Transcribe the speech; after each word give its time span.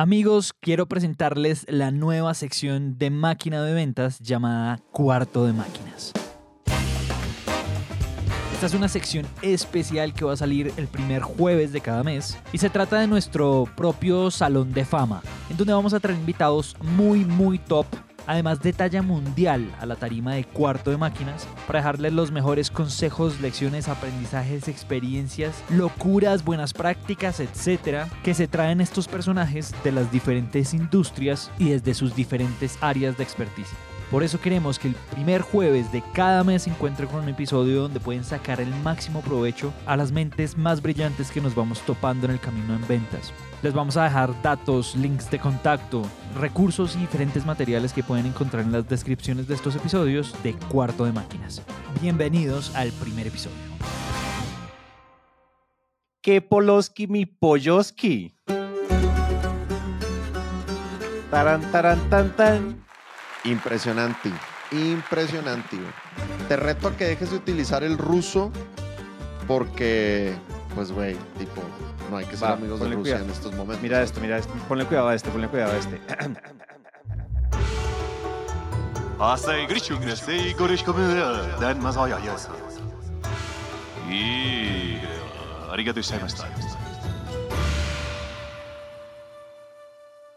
Amigos, 0.00 0.54
quiero 0.60 0.86
presentarles 0.86 1.66
la 1.68 1.90
nueva 1.90 2.32
sección 2.34 2.98
de 2.98 3.10
máquina 3.10 3.64
de 3.64 3.74
ventas 3.74 4.20
llamada 4.20 4.78
Cuarto 4.92 5.44
de 5.44 5.52
Máquinas. 5.52 6.12
Esta 8.54 8.66
es 8.66 8.74
una 8.74 8.86
sección 8.86 9.26
especial 9.42 10.14
que 10.14 10.24
va 10.24 10.34
a 10.34 10.36
salir 10.36 10.72
el 10.76 10.86
primer 10.86 11.22
jueves 11.22 11.72
de 11.72 11.80
cada 11.80 12.04
mes 12.04 12.38
y 12.52 12.58
se 12.58 12.70
trata 12.70 13.00
de 13.00 13.08
nuestro 13.08 13.64
propio 13.76 14.30
salón 14.30 14.72
de 14.72 14.84
fama, 14.84 15.20
en 15.50 15.56
donde 15.56 15.72
vamos 15.72 15.92
a 15.92 15.98
traer 15.98 16.16
invitados 16.16 16.76
muy 16.80 17.24
muy 17.24 17.58
top 17.58 17.86
además 18.28 18.60
de 18.60 18.74
talla 18.74 19.02
mundial 19.02 19.74
a 19.80 19.86
la 19.86 19.96
tarima 19.96 20.34
de 20.34 20.44
cuarto 20.44 20.90
de 20.90 20.98
máquinas 20.98 21.48
para 21.66 21.80
dejarles 21.80 22.12
los 22.12 22.30
mejores 22.30 22.70
consejos, 22.70 23.40
lecciones, 23.40 23.88
aprendizajes, 23.88 24.68
experiencias, 24.68 25.64
locuras, 25.70 26.44
buenas 26.44 26.74
prácticas, 26.74 27.40
etcétera, 27.40 28.08
que 28.22 28.34
se 28.34 28.46
traen 28.46 28.82
estos 28.82 29.08
personajes 29.08 29.74
de 29.82 29.92
las 29.92 30.12
diferentes 30.12 30.74
industrias 30.74 31.50
y 31.58 31.70
desde 31.70 31.94
sus 31.94 32.14
diferentes 32.14 32.76
áreas 32.82 33.16
de 33.16 33.24
experticia. 33.24 33.78
Por 34.10 34.22
eso 34.22 34.40
queremos 34.40 34.78
que 34.78 34.88
el 34.88 34.94
primer 34.94 35.40
jueves 35.40 35.90
de 35.90 36.02
cada 36.12 36.44
mes 36.44 36.62
se 36.62 36.70
encuentre 36.70 37.06
con 37.06 37.22
un 37.22 37.28
episodio 37.30 37.82
donde 37.82 38.00
pueden 38.00 38.24
sacar 38.24 38.60
el 38.60 38.74
máximo 38.82 39.22
provecho 39.22 39.72
a 39.86 39.96
las 39.96 40.12
mentes 40.12 40.56
más 40.56 40.82
brillantes 40.82 41.30
que 41.30 41.40
nos 41.40 41.54
vamos 41.54 41.80
topando 41.80 42.26
en 42.26 42.32
el 42.32 42.40
camino 42.40 42.74
en 42.74 42.86
ventas. 42.86 43.32
Les 43.60 43.74
vamos 43.74 43.96
a 43.96 44.04
dejar 44.04 44.40
datos, 44.40 44.94
links 44.94 45.32
de 45.32 45.40
contacto, 45.40 46.02
recursos 46.38 46.94
y 46.94 47.00
diferentes 47.00 47.44
materiales 47.44 47.92
que 47.92 48.04
pueden 48.04 48.26
encontrar 48.26 48.62
en 48.62 48.70
las 48.70 48.88
descripciones 48.88 49.48
de 49.48 49.56
estos 49.56 49.74
episodios 49.74 50.32
de 50.44 50.54
Cuarto 50.54 51.04
de 51.04 51.10
Máquinas. 51.10 51.60
Bienvenidos 52.00 52.72
al 52.76 52.92
primer 52.92 53.26
episodio. 53.26 53.56
¿Qué 56.22 56.40
Poloski 56.40 57.08
mi 57.08 57.26
Polloski? 57.26 58.32
Taran, 61.28 61.60
taran, 61.72 61.98
tan, 62.10 62.36
tan. 62.36 62.84
Impresionante, 63.42 64.30
impresionante. 64.70 65.78
Te 66.46 66.56
reto 66.56 66.86
a 66.86 66.96
que 66.96 67.06
dejes 67.06 67.30
de 67.30 67.36
utilizar 67.36 67.82
el 67.82 67.98
ruso 67.98 68.52
porque, 69.48 70.32
pues, 70.76 70.92
güey, 70.92 71.16
tipo, 71.38 71.60
no 72.10 72.16
hay 72.16 72.24
que 72.26 72.36
ser 72.36 72.48
Va, 72.48 72.52
amigos 72.54 72.80
de 72.80 72.86
Rusia 72.86 73.00
cuidado. 73.02 73.24
en 73.24 73.30
estos 73.30 73.52
momentos. 73.54 73.82
Mira 73.82 74.02
esto, 74.02 74.20
mira 74.20 74.38
esto. 74.38 74.52
Ponle 74.66 74.84
cuidado 74.86 75.08
a 75.08 75.14
este, 75.14 75.30
ponle 75.30 75.48
cuidado 75.48 75.72
a 75.72 75.76
este. 75.76 76.00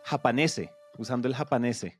Japanese, 0.03 0.72
usando 0.97 1.27
el 1.27 1.36
japanese. 1.36 1.97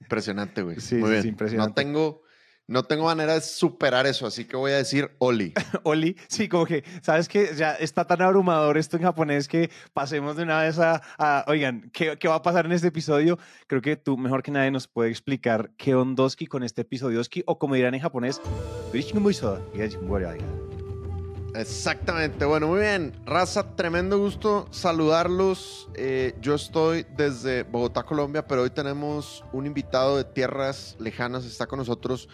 Impresionante, 0.00 0.62
güey. 0.62 0.80
Sí, 0.80 0.96
Muy 0.96 1.10
bien. 1.10 1.22
Sí, 1.22 1.28
impresionante. 1.28 1.70
No 1.70 1.74
tengo 1.74 2.22
no 2.68 2.82
tengo 2.82 3.04
manera 3.04 3.34
de 3.34 3.40
superar 3.40 4.06
eso, 4.06 4.26
así 4.26 4.44
que 4.44 4.56
voy 4.56 4.72
a 4.72 4.76
decir 4.76 5.12
Oli. 5.18 5.54
Oli, 5.84 6.16
sí, 6.28 6.48
como 6.48 6.66
que, 6.66 6.82
¿sabes 7.02 7.28
que 7.28 7.54
Ya 7.56 7.74
está 7.74 8.06
tan 8.06 8.22
abrumador 8.22 8.76
esto 8.76 8.96
en 8.96 9.04
japonés 9.04 9.46
que 9.48 9.70
pasemos 9.92 10.36
de 10.36 10.42
una 10.42 10.62
vez 10.62 10.78
a, 10.78 11.00
a- 11.18 11.44
oigan, 11.48 11.90
¿qué, 11.92 12.16
¿qué 12.18 12.28
va 12.28 12.36
a 12.36 12.42
pasar 12.42 12.66
en 12.66 12.72
este 12.72 12.88
episodio? 12.88 13.38
Creo 13.66 13.80
que 13.82 13.96
tú, 13.96 14.16
mejor 14.16 14.42
que 14.42 14.50
nadie, 14.50 14.70
nos 14.70 14.88
puede 14.88 15.10
explicar 15.10 15.70
qué 15.76 15.94
ondoski 15.94 16.46
con 16.46 16.62
este 16.64 16.82
episodioski, 16.82 17.42
o 17.46 17.58
como 17.58 17.74
dirán 17.76 17.94
en 17.94 18.00
japonés, 18.00 18.40
Exactamente. 21.54 22.44
Bueno, 22.44 22.68
muy 22.68 22.80
bien. 22.80 23.12
Raza, 23.24 23.76
tremendo 23.76 24.18
gusto 24.18 24.68
saludarlos. 24.70 25.88
Eh, 25.94 26.34
yo 26.40 26.54
estoy 26.54 27.06
desde 27.16 27.62
Bogotá, 27.62 28.02
Colombia, 28.02 28.46
pero 28.46 28.62
hoy 28.62 28.70
tenemos 28.70 29.42
un 29.52 29.64
invitado 29.66 30.18
de 30.18 30.24
tierras 30.24 30.96
lejanas. 30.98 31.46
Está 31.46 31.66
con 31.66 31.78
nosotros 31.78 32.28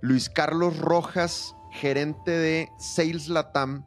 Luis 0.00 0.30
Carlos 0.30 0.78
Rojas, 0.78 1.54
gerente 1.72 2.30
de 2.30 2.70
Sales 2.78 3.28
Latam. 3.28 3.86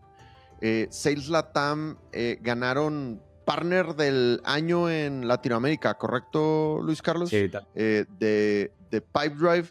Eh, 0.59 0.87
Sales 0.91 1.29
Latam 1.29 1.97
eh, 2.11 2.37
ganaron 2.41 3.21
partner 3.45 3.95
del 3.95 4.41
año 4.43 4.89
en 4.89 5.27
Latinoamérica, 5.27 5.97
¿correcto, 5.97 6.79
Luis 6.83 7.01
Carlos? 7.01 7.29
Sí, 7.29 7.49
eh, 7.75 8.05
de, 8.19 8.71
de 8.89 9.01
Pipe 9.01 9.35
Drive 9.35 9.69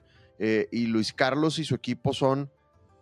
y 0.70 0.86
Luis 0.86 1.12
Carlos 1.12 1.58
y 1.58 1.64
su 1.64 1.74
equipo 1.74 2.14
son 2.14 2.50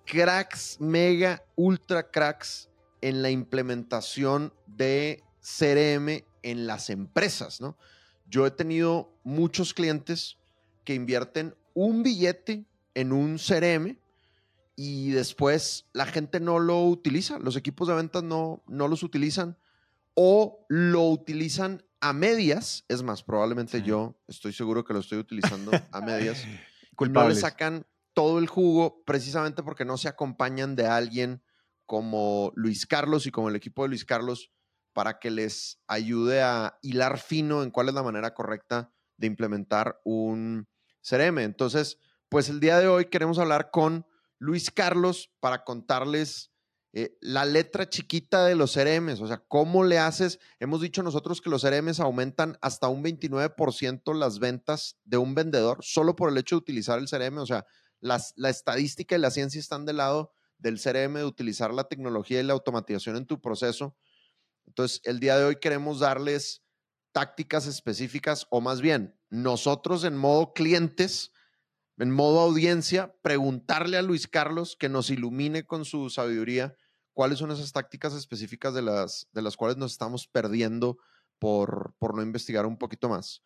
cracks, 0.05 0.77
mega, 0.81 1.45
ultra 1.55 2.11
cracks 2.11 2.69
en 3.01 3.23
la 3.23 3.31
implementación 3.31 4.53
de 4.67 5.23
CRM 5.41 6.25
en 6.43 6.67
las 6.67 6.91
empresas, 6.91 7.61
¿no? 7.61 7.77
Yo 8.29 8.45
he 8.45 8.51
tenido 8.51 9.13
muchos 9.23 9.73
clientes 9.73 10.37
que 10.85 10.95
invierten 10.95 11.55
un 11.75 12.03
billete 12.03 12.65
en 12.99 13.13
un 13.13 13.39
CRM 13.39 13.97
y 14.75 15.11
después 15.11 15.87
la 15.93 16.05
gente 16.05 16.41
no 16.41 16.59
lo 16.59 16.83
utiliza, 16.83 17.39
los 17.39 17.55
equipos 17.55 17.87
de 17.87 17.95
ventas 17.95 18.25
no, 18.25 18.65
no 18.67 18.89
los 18.89 19.05
utilizan 19.05 19.57
o 20.15 20.67
lo 20.69 21.05
utilizan 21.05 21.85
a 22.01 22.13
medias, 22.13 22.85
es 22.89 23.05
más, 23.05 23.23
probablemente 23.23 23.79
Sí. 23.79 23.85
yo 23.85 24.21
estoy 24.27 24.53
seguro 24.53 24.85
que 24.85 24.95
lo 24.95 24.99
estoy 24.99 25.19
utilizando 25.19 25.71
a 25.93 26.01
medias 26.01 26.45
no 27.09 27.29
le 27.29 27.37
sacan 27.37 27.87
todo 28.15 28.41
el 28.41 28.49
jugo 28.49 29.05
precisamente 29.05 29.63
porque 29.63 29.85
no 29.85 29.97
se 29.97 30.09
acompañan 30.09 30.75
de 30.75 30.87
alguien 30.87 31.41
como 31.87 32.53
Luis 32.57 32.85
Carlos 32.85 33.27
y 33.27 33.31
como 33.31 33.49
el 33.49 33.55
equipo 33.55 33.85
de 33.85 33.91
Luis 33.91 34.05
Carlos 34.05 34.51
para 34.93 35.21
que 35.21 35.31
les 35.31 35.81
ayude 35.87 36.43
a 36.43 36.81
hilar 36.83 37.21
fino 37.21 37.63
en 37.63 37.71
cuál 37.71 37.89
es 37.89 37.95
la 37.95 38.03
manera 38.03 38.35
correcta 38.35 38.93
de 39.17 39.29
implementar 39.29 40.01
un 40.05 40.67
CRM. 41.01 41.39
Entonces, 41.39 41.99
pues 42.29 42.49
el 42.49 42.61
día 42.61 42.79
de 42.79 42.89
hoy 42.89 43.07
queremos 43.07 43.39
hablar 43.39 43.71
con 43.71 44.07
Luis 44.39 44.71
Carlos 44.71 45.31
para 45.41 45.65
contarles 45.65 46.53
eh, 46.93 47.17
la 47.21 47.45
letra 47.45 47.89
chiquita 47.89 48.45
de 48.45 48.55
los 48.55 48.75
CRMs, 48.75 49.21
o 49.21 49.27
sea, 49.27 49.45
cómo 49.47 49.85
le 49.85 49.99
haces. 49.99 50.39
Hemos 50.59 50.81
dicho 50.81 51.03
nosotros 51.03 51.41
que 51.41 51.51
los 51.51 51.63
CRMs 51.63 52.01
aumentan 52.01 52.59
hasta 52.61 52.89
un 52.89 53.03
29% 53.05 54.15
las 54.15 54.39
ventas 54.39 54.97
de 55.05 55.17
un 55.17 55.35
vendedor 55.35 55.79
solo 55.83 56.17
por 56.17 56.31
el 56.31 56.39
hecho 56.39 56.57
de 56.57 56.61
utilizar 56.61 56.99
el 56.99 57.09
CRM, 57.09 57.39
o 57.39 57.47
sea, 57.47 57.67
las, 58.01 58.33
la 58.37 58.49
estadística 58.49 59.17
y 59.17 59.19
la 59.19 59.31
ciencia 59.31 59.61
están 59.61 59.85
del 59.85 59.99
lado 59.99 60.33
del 60.59 60.81
CRM, 60.81 61.15
de 61.15 61.25
utilizar 61.25 61.73
la 61.73 61.85
tecnología 61.85 62.41
y 62.41 62.45
la 62.45 62.53
automatización 62.53 63.17
en 63.17 63.27
tu 63.27 63.41
proceso. 63.41 63.97
Entonces, 64.67 65.01
el 65.05 65.21
día 65.21 65.39
de 65.39 65.45
hoy 65.45 65.57
queremos 65.57 66.01
darles 66.01 66.63
tácticas 67.13 67.67
específicas, 67.67 68.47
o 68.51 68.61
más 68.61 68.81
bien, 68.81 69.19
nosotros 69.31 70.05
en 70.05 70.17
modo 70.17 70.53
clientes, 70.53 71.33
en 71.99 72.11
modo 72.11 72.41
audiencia, 72.41 73.15
preguntarle 73.23 73.97
a 73.97 74.03
Luis 74.03 74.29
Carlos 74.29 74.77
que 74.79 74.89
nos 74.89 75.11
ilumine 75.11 75.65
con 75.65 75.85
su 75.85 76.11
sabiduría 76.11 76.75
cuáles 77.13 77.41
son 77.41 77.51
esas 77.51 77.73
tácticas 77.73 78.15
específicas 78.15 78.73
de 78.75 78.83
las, 78.83 79.29
de 79.33 79.43
las 79.43 79.57
cuales 79.57 79.77
nos 79.77 79.93
estamos 79.93 80.29
perdiendo 80.29 80.99
por, 81.41 81.95
por 81.99 82.15
no 82.15 82.23
investigar 82.23 82.67
un 82.67 82.79
poquito 82.79 83.09
más. 83.09 83.43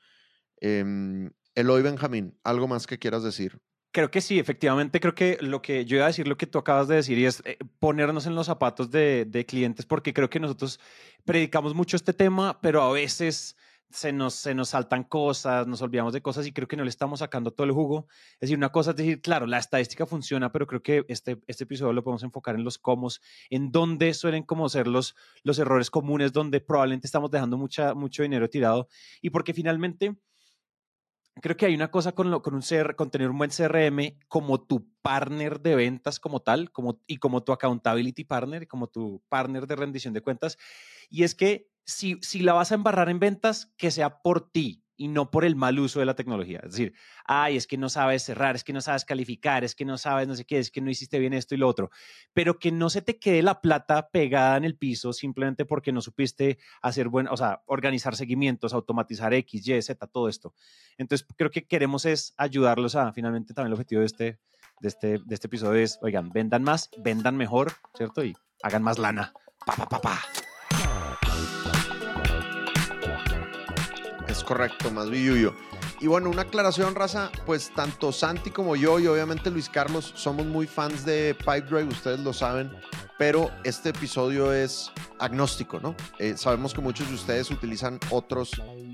Em, 0.61 1.31
Eloy 1.55 1.83
Benjamín, 1.83 2.39
¿algo 2.45 2.69
más 2.69 2.87
que 2.87 2.99
quieras 2.99 3.23
decir? 3.23 3.59
Creo 3.91 4.11
que 4.11 4.21
sí, 4.21 4.39
efectivamente, 4.39 5.01
creo 5.01 5.15
que 5.15 5.39
lo 5.41 5.61
que 5.61 5.85
yo 5.85 5.97
iba 5.97 6.05
a 6.05 6.09
decir, 6.09 6.29
lo 6.29 6.39
que 6.39 6.47
tú 6.47 6.59
acabas 6.59 6.89
de 6.89 6.97
decir, 6.97 7.19
y 7.19 7.27
es 7.27 7.43
eh, 7.45 7.59
ponernos 7.79 8.27
en 8.27 8.35
los 8.35 8.47
zapatos 8.47 8.91
de, 8.91 9.27
de 9.27 9.45
clientes, 9.45 9.85
porque 9.87 10.15
creo 10.15 10.31
que 10.31 10.41
nosotros 10.41 10.81
predicamos 11.25 11.75
mucho 11.75 11.97
este 11.97 12.13
tema, 12.13 12.61
pero 12.61 12.83
a 12.83 12.93
veces 12.93 13.57
se 13.93 14.13
nos, 14.13 14.35
se 14.35 14.55
nos 14.55 14.71
saltan 14.71 15.05
cosas, 15.05 15.67
nos 15.67 15.83
olvidamos 15.83 16.13
de 16.13 16.23
cosas 16.23 16.47
y 16.47 16.53
creo 16.53 16.67
que 16.67 16.77
no 16.77 16.85
le 16.85 16.91
estamos 16.91 17.21
sacando 17.21 17.53
todo 17.53 17.67
el 17.67 17.73
jugo. 17.73 18.07
Es 18.35 18.41
decir, 18.41 18.57
una 18.57 18.71
cosa 18.71 18.91
es 18.91 18.97
decir, 18.97 19.21
claro, 19.21 19.47
la 19.47 19.59
estadística 19.59 20.07
funciona, 20.07 20.51
pero 20.51 20.67
creo 20.67 20.83
que 20.83 21.05
este, 21.09 21.43
este 21.47 21.65
episodio 21.65 21.93
lo 21.93 22.03
podemos 22.03 22.23
enfocar 22.23 22.55
en 22.55 22.65
los 22.65 22.79
cómo, 22.79 23.09
en 23.51 23.71
dónde 23.71 24.15
suelen 24.15 24.43
como 24.43 24.69
ser 24.69 24.87
los, 24.87 25.15
los 25.43 25.59
errores 25.59 25.91
comunes, 25.91 26.33
donde 26.33 26.61
probablemente 26.61 27.07
estamos 27.07 27.31
dejando 27.31 27.57
mucha, 27.59 27.95
mucho 27.95 28.23
dinero 28.23 28.49
tirado 28.49 28.89
y 29.21 29.31
porque 29.31 29.55
finalmente 29.55 30.17
creo 31.41 31.57
que 31.57 31.67
hay 31.67 31.75
una 31.75 31.91
cosa 31.91 32.13
con, 32.13 32.31
lo, 32.31 32.43
con, 32.43 32.55
un 32.55 32.63
CR, 32.63 32.95
con 32.95 33.11
tener 33.11 33.31
un 33.31 33.39
buen 33.39 33.51
CRM 33.51 34.19
como 34.29 34.61
tu 34.61 34.89
partner 35.01 35.61
de 35.61 35.75
ventas 35.75 36.21
como 36.21 36.41
tal 36.41 36.71
como, 36.71 37.01
y 37.07 37.17
como 37.17 37.43
tu 37.43 37.53
accountability 37.53 38.25
partner, 38.25 38.69
como 38.69 38.89
tu 38.89 39.23
partner 39.29 39.67
de 39.67 39.77
rendición 39.77 40.13
de 40.15 40.21
cuentas. 40.21 40.59
Y 41.09 41.23
es 41.23 41.35
que 41.35 41.72
si, 41.85 42.19
la 42.41 42.53
vas 42.53 42.73
a 42.73 42.75
embarrar 42.75 43.09
en 43.09 43.19
ventas, 43.19 43.73
que 43.77 43.91
sea 43.91 44.23
por 44.23 44.51
ti 44.51 44.85
y 44.97 45.09
no 45.09 45.31
por 45.31 45.45
el 45.45 45.57
mal 45.57 45.81
uso 45.81 45.99
de 45.99 46.07
la 46.07 46.15
tecnología. 46.15 46.61
Es 46.63 46.73
decir, 46.73 46.95
ay, 47.25 47.57
es 47.57 47.67
que 47.67 47.77
no 47.77 47.89
sabes 47.89 48.23
cerrar, 48.23 48.55
es 48.55 48.63
que 48.63 48.73
no 48.73 48.81
sabes 48.81 49.05
calificar, 49.05 49.65
es 49.65 49.75
que 49.75 49.85
no 49.85 49.99
sabes 49.99 50.29
no 50.29 50.37
sé 50.37 50.45
qué, 50.45 50.59
es 50.59 50.71
que 50.71 50.81
no 50.81 50.91
hiciste 50.91 51.19
bien 51.19 51.33
esto 51.33 51.55
y 51.55 51.59
lo 51.59 51.67
otro. 51.67 51.91
Pero 52.33 52.59
que 52.59 52.71
no 52.71 52.89
se 52.89 53.03
te 53.03 53.19
quede 53.19 53.43
la 53.43 53.61
plata 53.61 54.11
pegada 54.11 54.57
en 54.57 54.65
el 54.65 54.77
piso 54.77 55.13
simplemente 55.13 55.65
porque 55.65 55.93
no 55.93 56.01
supiste 56.01 56.59
hacer 56.83 57.09
buen, 57.09 57.27
o 57.27 57.37
sea, 57.37 57.63
organizar 57.67 58.15
seguimientos, 58.15 58.75
automatizar 58.75 59.35
X, 59.35 59.67
Y, 59.67 59.83
Z, 59.83 60.07
todo 60.07 60.29
esto. 60.29 60.55
Entonces, 60.99 61.27
creo 61.37 61.51
que 61.51 61.67
queremos 61.67 62.05
es 62.05 62.35
ayudarlos 62.37 62.95
a, 62.95 63.13
finalmente, 63.13 63.55
también 63.55 63.69
el 63.69 63.75
objetivo 63.75 64.01
de 64.01 64.07
este, 64.07 64.39
de 64.81 64.89
este, 64.89 65.19
de 65.19 65.35
este 65.35 65.47
episodio 65.49 65.83
es, 65.83 65.99
oigan, 66.03 66.31
vendan 66.31 66.63
más, 66.63 66.91
vendan 66.99 67.37
mejor, 67.37 67.73
¿cierto? 67.97 68.25
Y 68.25 68.37
hagan 68.63 68.83
más 68.83 68.99
lana. 68.99 69.33
Pa, 69.65 69.75
pa, 69.77 69.89
pa, 69.89 70.01
pa. 70.01 70.42
Correcto, 74.53 74.91
más 74.91 75.09
billuyo. 75.09 75.55
Y 75.99 76.09
bueno, 76.09 76.29
una 76.29 76.43
aclaración, 76.43 76.95
raza, 76.95 77.33
pues 77.47 77.73
tanto 77.75 78.13
Santi 78.13 78.51
como 78.51 78.77
yo 78.77 79.01
y 79.01 79.07
obviamente 79.07 79.51
Luis 79.51 79.71
Carlos 79.71 80.13
somos 80.15 80.45
muy 80.45 80.67
fans 80.67 81.07
de 81.07 81.35
Pipedrive, 81.39 81.85
ustedes 81.85 82.21
lo 82.21 82.35
saben, 82.35 82.71
pero 83.19 83.51
este 83.65 83.89
episodio 83.89 84.53
es 84.53 84.93
agnóstico, 85.19 85.81
¿no? 85.81 85.97
Eh, 86.19 86.35
sabemos 86.37 86.75
que 86.75 86.83
muchos 86.83 87.09
de 87.09 87.15
ustedes 87.15 87.51
utilizan 87.51 87.99
otros 88.11 88.51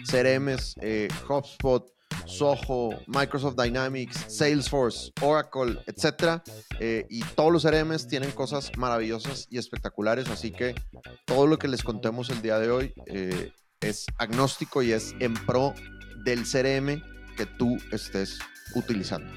CRMs, 0.09 0.77
eh, 0.81 1.09
HubSpot, 1.29 1.93
Soho, 2.25 2.91
Microsoft 3.09 3.57
Dynamics, 3.61 4.27
Salesforce, 4.29 5.11
Oracle, 5.23 5.77
etc. 5.87 6.41
Eh, 6.79 7.05
y 7.11 7.25
todos 7.35 7.53
los 7.53 7.65
CRMs 7.65 8.07
tienen 8.07 8.31
cosas 8.31 8.71
maravillosas 8.77 9.49
y 9.51 9.59
espectaculares, 9.59 10.29
así 10.29 10.53
que 10.53 10.77
todo 11.25 11.49
lo 11.49 11.59
que 11.59 11.67
les 11.67 11.83
contemos 11.83 12.31
el 12.31 12.43
día 12.43 12.61
de 12.61 12.71
hoy 12.71 12.95
eh, 13.07 13.51
es 13.81 14.07
agnóstico 14.17 14.83
y 14.83 14.93
es 14.93 15.15
en 15.21 15.35
pro 15.35 15.75
del 16.17 16.43
CRM 16.43 17.03
que 17.37 17.47
tú 17.47 17.79
estés 17.93 18.39
utilizando. 18.75 19.31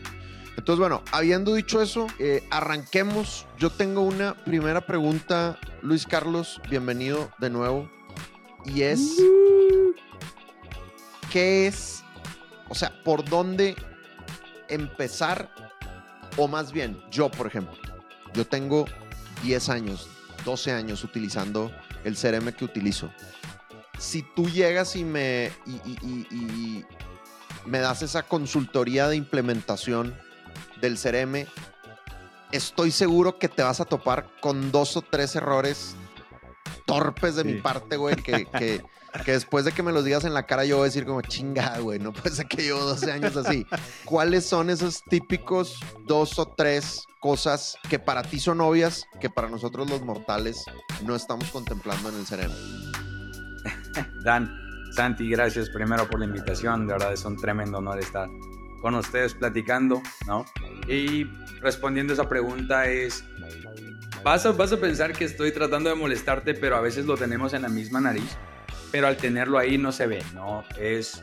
Entonces, 0.57 0.79
bueno, 0.79 1.03
habiendo 1.11 1.53
dicho 1.53 1.81
eso, 1.81 2.07
eh, 2.19 2.43
arranquemos. 2.49 3.45
Yo 3.57 3.69
tengo 3.69 4.01
una 4.01 4.35
primera 4.43 4.85
pregunta, 4.85 5.59
Luis 5.81 6.05
Carlos, 6.05 6.61
bienvenido 6.69 7.31
de 7.39 7.49
nuevo. 7.49 7.89
Y 8.65 8.81
es, 8.81 9.17
¿qué 11.31 11.67
es 11.67 12.03
o 12.71 12.75
sea, 12.75 12.93
¿por 13.03 13.27
dónde 13.27 13.75
empezar? 14.69 15.53
O 16.37 16.47
más 16.47 16.71
bien, 16.71 16.97
yo, 17.11 17.29
por 17.29 17.47
ejemplo, 17.47 17.75
yo 18.33 18.47
tengo 18.47 18.85
10 19.43 19.67
años, 19.67 20.07
12 20.45 20.71
años 20.71 21.03
utilizando 21.03 21.69
el 22.05 22.15
CRM 22.15 22.53
que 22.53 22.63
utilizo. 22.63 23.11
Si 24.01 24.23
tú 24.23 24.49
llegas 24.49 24.95
y 24.95 25.05
me, 25.05 25.51
y, 25.67 26.83
me 27.67 27.79
das 27.79 28.01
esa 28.01 28.23
consultoría 28.23 29.07
de 29.07 29.15
implementación 29.15 30.17
del 30.81 30.97
CRM, 30.97 31.45
estoy 32.51 32.89
seguro 32.89 33.37
que 33.37 33.47
te 33.47 33.61
vas 33.61 33.79
a 33.79 33.85
topar 33.85 34.27
con 34.41 34.71
dos 34.71 34.97
o 34.97 35.03
tres 35.03 35.35
errores 35.35 35.95
torpes 36.87 37.35
de 37.35 37.43
mi 37.43 37.61
parte, 37.61 37.95
güey, 37.95 38.15
que, 38.15 38.47
que, 38.47 38.81
que 39.23 39.31
después 39.33 39.65
de 39.65 39.71
que 39.71 39.83
me 39.83 39.91
los 39.91 40.03
digas 40.03 40.25
en 40.25 40.33
la 40.33 40.47
cara 40.47 40.65
yo 40.65 40.77
voy 40.77 40.85
a 40.85 40.85
decir 40.85 41.05
como 41.05 41.21
chingada, 41.21 41.77
güey, 41.77 41.99
no 41.99 42.11
puede 42.11 42.35
ser 42.35 42.47
que 42.47 42.63
llevo 42.63 42.79
12 42.79 43.11
años 43.11 43.37
así. 43.37 43.67
¿Cuáles 44.03 44.47
son 44.47 44.71
esos 44.71 45.03
típicos 45.03 45.79
dos 46.07 46.39
o 46.39 46.47
tres 46.47 47.05
cosas 47.19 47.77
que 47.87 47.99
para 47.99 48.23
ti 48.23 48.39
son 48.39 48.61
obvias, 48.61 49.05
que 49.19 49.29
para 49.29 49.47
nosotros 49.47 49.87
los 49.87 50.01
mortales 50.01 50.65
no 51.05 51.15
estamos 51.15 51.51
contemplando 51.51 52.09
en 52.09 52.15
el 52.15 52.25
cerebro? 52.25 52.55
Dan, 54.23 54.51
Santi, 54.91 55.29
gracias 55.29 55.69
primero 55.69 56.07
por 56.09 56.19
la 56.19 56.25
invitación, 56.25 56.87
de 56.87 56.93
verdad 56.93 57.13
es 57.13 57.23
un 57.25 57.37
tremendo 57.37 57.77
honor 57.77 57.99
estar 57.99 58.29
con 58.81 58.95
ustedes 58.95 59.35
platicando, 59.35 60.01
¿no? 60.25 60.45
Y 60.87 61.25
respondiendo 61.61 62.13
esa 62.13 62.27
pregunta 62.27 62.85
es, 62.85 63.23
vas 64.23 64.45
a, 64.45 64.51
vas 64.51 64.73
a 64.73 64.77
pensar 64.77 65.13
que 65.13 65.25
estoy 65.25 65.51
tratando 65.51 65.89
de 65.89 65.95
molestarte, 65.95 66.55
pero 66.55 66.75
a 66.75 66.81
veces 66.81 67.05
lo 67.05 67.15
tenemos 67.15 67.53
en 67.53 67.61
la 67.61 67.69
misma 67.69 68.01
nariz 68.01 68.37
pero 68.91 69.07
al 69.07 69.17
tenerlo 69.17 69.57
ahí 69.57 69.77
no 69.77 69.91
se 69.91 70.05
ve, 70.05 70.21
¿no? 70.33 70.63
Es 70.77 71.19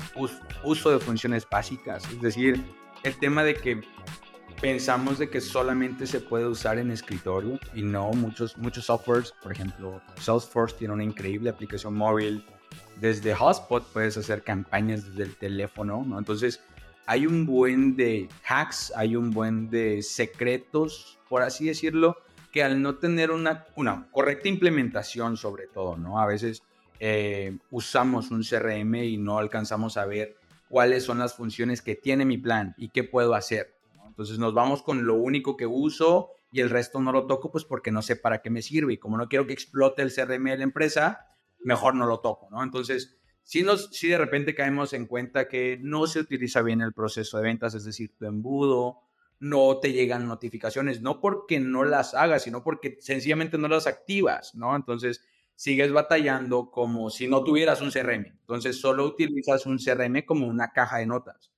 uso 0.64 0.90
de 0.90 0.98
funciones 0.98 1.46
básicas, 1.48 2.02
es 2.10 2.20
decir, 2.20 2.64
el 3.02 3.16
tema 3.18 3.44
de 3.44 3.54
que 3.54 3.82
pensamos 4.60 5.18
de 5.18 5.30
que 5.30 5.40
solamente 5.40 6.06
se 6.06 6.20
puede 6.20 6.46
usar 6.46 6.78
en 6.78 6.90
escritorio 6.90 7.58
y 7.74 7.82
no 7.82 8.10
muchos 8.10 8.56
muchos 8.58 8.86
softwares, 8.86 9.32
por 9.42 9.52
ejemplo, 9.52 10.00
Salesforce 10.20 10.76
tiene 10.76 10.94
una 10.94 11.04
increíble 11.04 11.50
aplicación 11.50 11.94
móvil, 11.94 12.44
desde 13.00 13.34
Hotspot 13.34 13.92
puedes 13.92 14.16
hacer 14.16 14.42
campañas 14.42 15.06
desde 15.06 15.22
el 15.22 15.36
teléfono, 15.36 16.04
¿no? 16.04 16.18
Entonces, 16.18 16.60
hay 17.06 17.26
un 17.26 17.46
buen 17.46 17.96
de 17.96 18.28
hacks, 18.44 18.92
hay 18.96 19.16
un 19.16 19.30
buen 19.30 19.70
de 19.70 20.02
secretos, 20.02 21.18
por 21.28 21.42
así 21.42 21.66
decirlo, 21.66 22.18
que 22.52 22.62
al 22.62 22.82
no 22.82 22.96
tener 22.96 23.30
una, 23.30 23.66
una 23.76 24.08
correcta 24.10 24.48
implementación 24.48 25.36
sobre 25.36 25.68
todo, 25.68 25.96
¿no? 25.96 26.20
A 26.20 26.26
veces 26.26 26.62
eh, 26.98 27.56
usamos 27.70 28.30
un 28.30 28.42
CRM 28.42 28.96
y 28.96 29.16
no 29.16 29.38
alcanzamos 29.38 29.96
a 29.96 30.06
ver 30.06 30.36
cuáles 30.68 31.04
son 31.04 31.18
las 31.18 31.34
funciones 31.34 31.80
que 31.80 31.94
tiene 31.94 32.24
mi 32.24 32.38
plan 32.38 32.74
y 32.76 32.88
qué 32.88 33.04
puedo 33.04 33.34
hacer. 33.34 33.77
Entonces 34.18 34.40
nos 34.40 34.52
vamos 34.52 34.82
con 34.82 35.06
lo 35.06 35.14
único 35.14 35.56
que 35.56 35.64
uso 35.64 36.32
y 36.50 36.58
el 36.58 36.70
resto 36.70 37.00
no 37.00 37.12
lo 37.12 37.28
toco 37.28 37.52
pues 37.52 37.64
porque 37.64 37.92
no 37.92 38.02
sé 38.02 38.16
para 38.16 38.42
qué 38.42 38.50
me 38.50 38.62
sirve 38.62 38.94
y 38.94 38.98
como 38.98 39.16
no 39.16 39.28
quiero 39.28 39.46
que 39.46 39.52
explote 39.52 40.02
el 40.02 40.12
CRM 40.12 40.42
de 40.42 40.56
la 40.56 40.64
empresa, 40.64 41.28
mejor 41.60 41.94
no 41.94 42.04
lo 42.04 42.18
toco, 42.18 42.48
¿no? 42.50 42.64
Entonces, 42.64 43.16
si, 43.44 43.62
nos, 43.62 43.90
si 43.92 44.08
de 44.08 44.18
repente 44.18 44.56
caemos 44.56 44.92
en 44.92 45.06
cuenta 45.06 45.46
que 45.46 45.78
no 45.80 46.08
se 46.08 46.18
utiliza 46.18 46.62
bien 46.62 46.80
el 46.80 46.94
proceso 46.94 47.36
de 47.36 47.44
ventas, 47.44 47.74
es 47.74 47.84
decir, 47.84 48.16
tu 48.18 48.26
embudo, 48.26 49.02
no 49.38 49.78
te 49.78 49.92
llegan 49.92 50.26
notificaciones, 50.26 51.00
no 51.00 51.20
porque 51.20 51.60
no 51.60 51.84
las 51.84 52.14
hagas, 52.14 52.42
sino 52.42 52.64
porque 52.64 52.96
sencillamente 52.98 53.56
no 53.56 53.68
las 53.68 53.86
activas, 53.86 54.52
¿no? 54.56 54.74
Entonces, 54.74 55.24
sigues 55.54 55.92
batallando 55.92 56.72
como 56.72 57.10
si 57.10 57.28
no 57.28 57.44
tuvieras 57.44 57.80
un 57.82 57.92
CRM. 57.92 58.26
Entonces 58.26 58.80
solo 58.80 59.04
utilizas 59.04 59.64
un 59.64 59.78
CRM 59.78 60.24
como 60.26 60.48
una 60.48 60.72
caja 60.72 60.98
de 60.98 61.06
notas. 61.06 61.52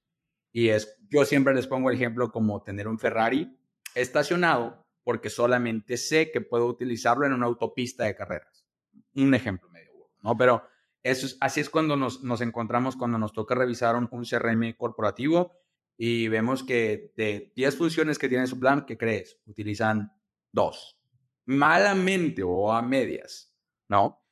Y 0.52 0.69
es, 0.69 0.99
yo 1.08 1.25
siempre 1.25 1.55
les 1.55 1.67
pongo 1.67 1.91
el 1.91 1.97
ejemplo 1.97 2.31
como 2.31 2.62
tener 2.62 2.88
un 2.88 2.99
Ferrari 2.99 3.56
estacionado 3.94 4.87
porque 5.05 5.31
solamente 5.31 5.97
sé 5.97 6.31
que 6.31 6.41
puedo 6.41 6.67
utilizarlo 6.67 7.26
en 7.26 7.32
una 7.32 7.47
autopista 7.47 8.05
de 8.05 8.14
carreras. 8.14 8.67
Un 9.14 9.35
ejemplo 9.35 9.69
medio, 9.70 10.11
¿no? 10.23 10.37
Pero 10.37 10.62
eso 11.02 11.26
es, 11.26 11.37
así 11.41 11.61
es 11.61 11.70
cuando 11.70 11.97
nos, 11.97 12.23
nos 12.23 12.41
encontramos, 12.41 12.97
cuando 12.97 13.19
nos 13.19 13.32
toca 13.32 13.55
revisar 13.55 13.97
un, 13.97 14.08
un, 14.11 14.25
CRM 14.25 14.75
corporativo 14.76 15.52
y 15.97 16.29
vemos 16.29 16.62
que 16.62 17.12
de 17.17 17.52
10 17.56 17.76
funciones 17.76 18.19
que 18.19 18.29
tiene 18.29 18.47
su 18.47 18.58
plan, 18.58 18.85
¿qué 18.87 18.99
crees? 18.99 19.38
Utilizan 19.47 20.12
dos. 20.52 20.99
Malamente 21.47 22.43
o 22.43 22.73
a 22.73 22.82
medias. 22.82 23.50
¿no? 23.91 24.23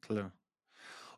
Claro. 0.00 0.32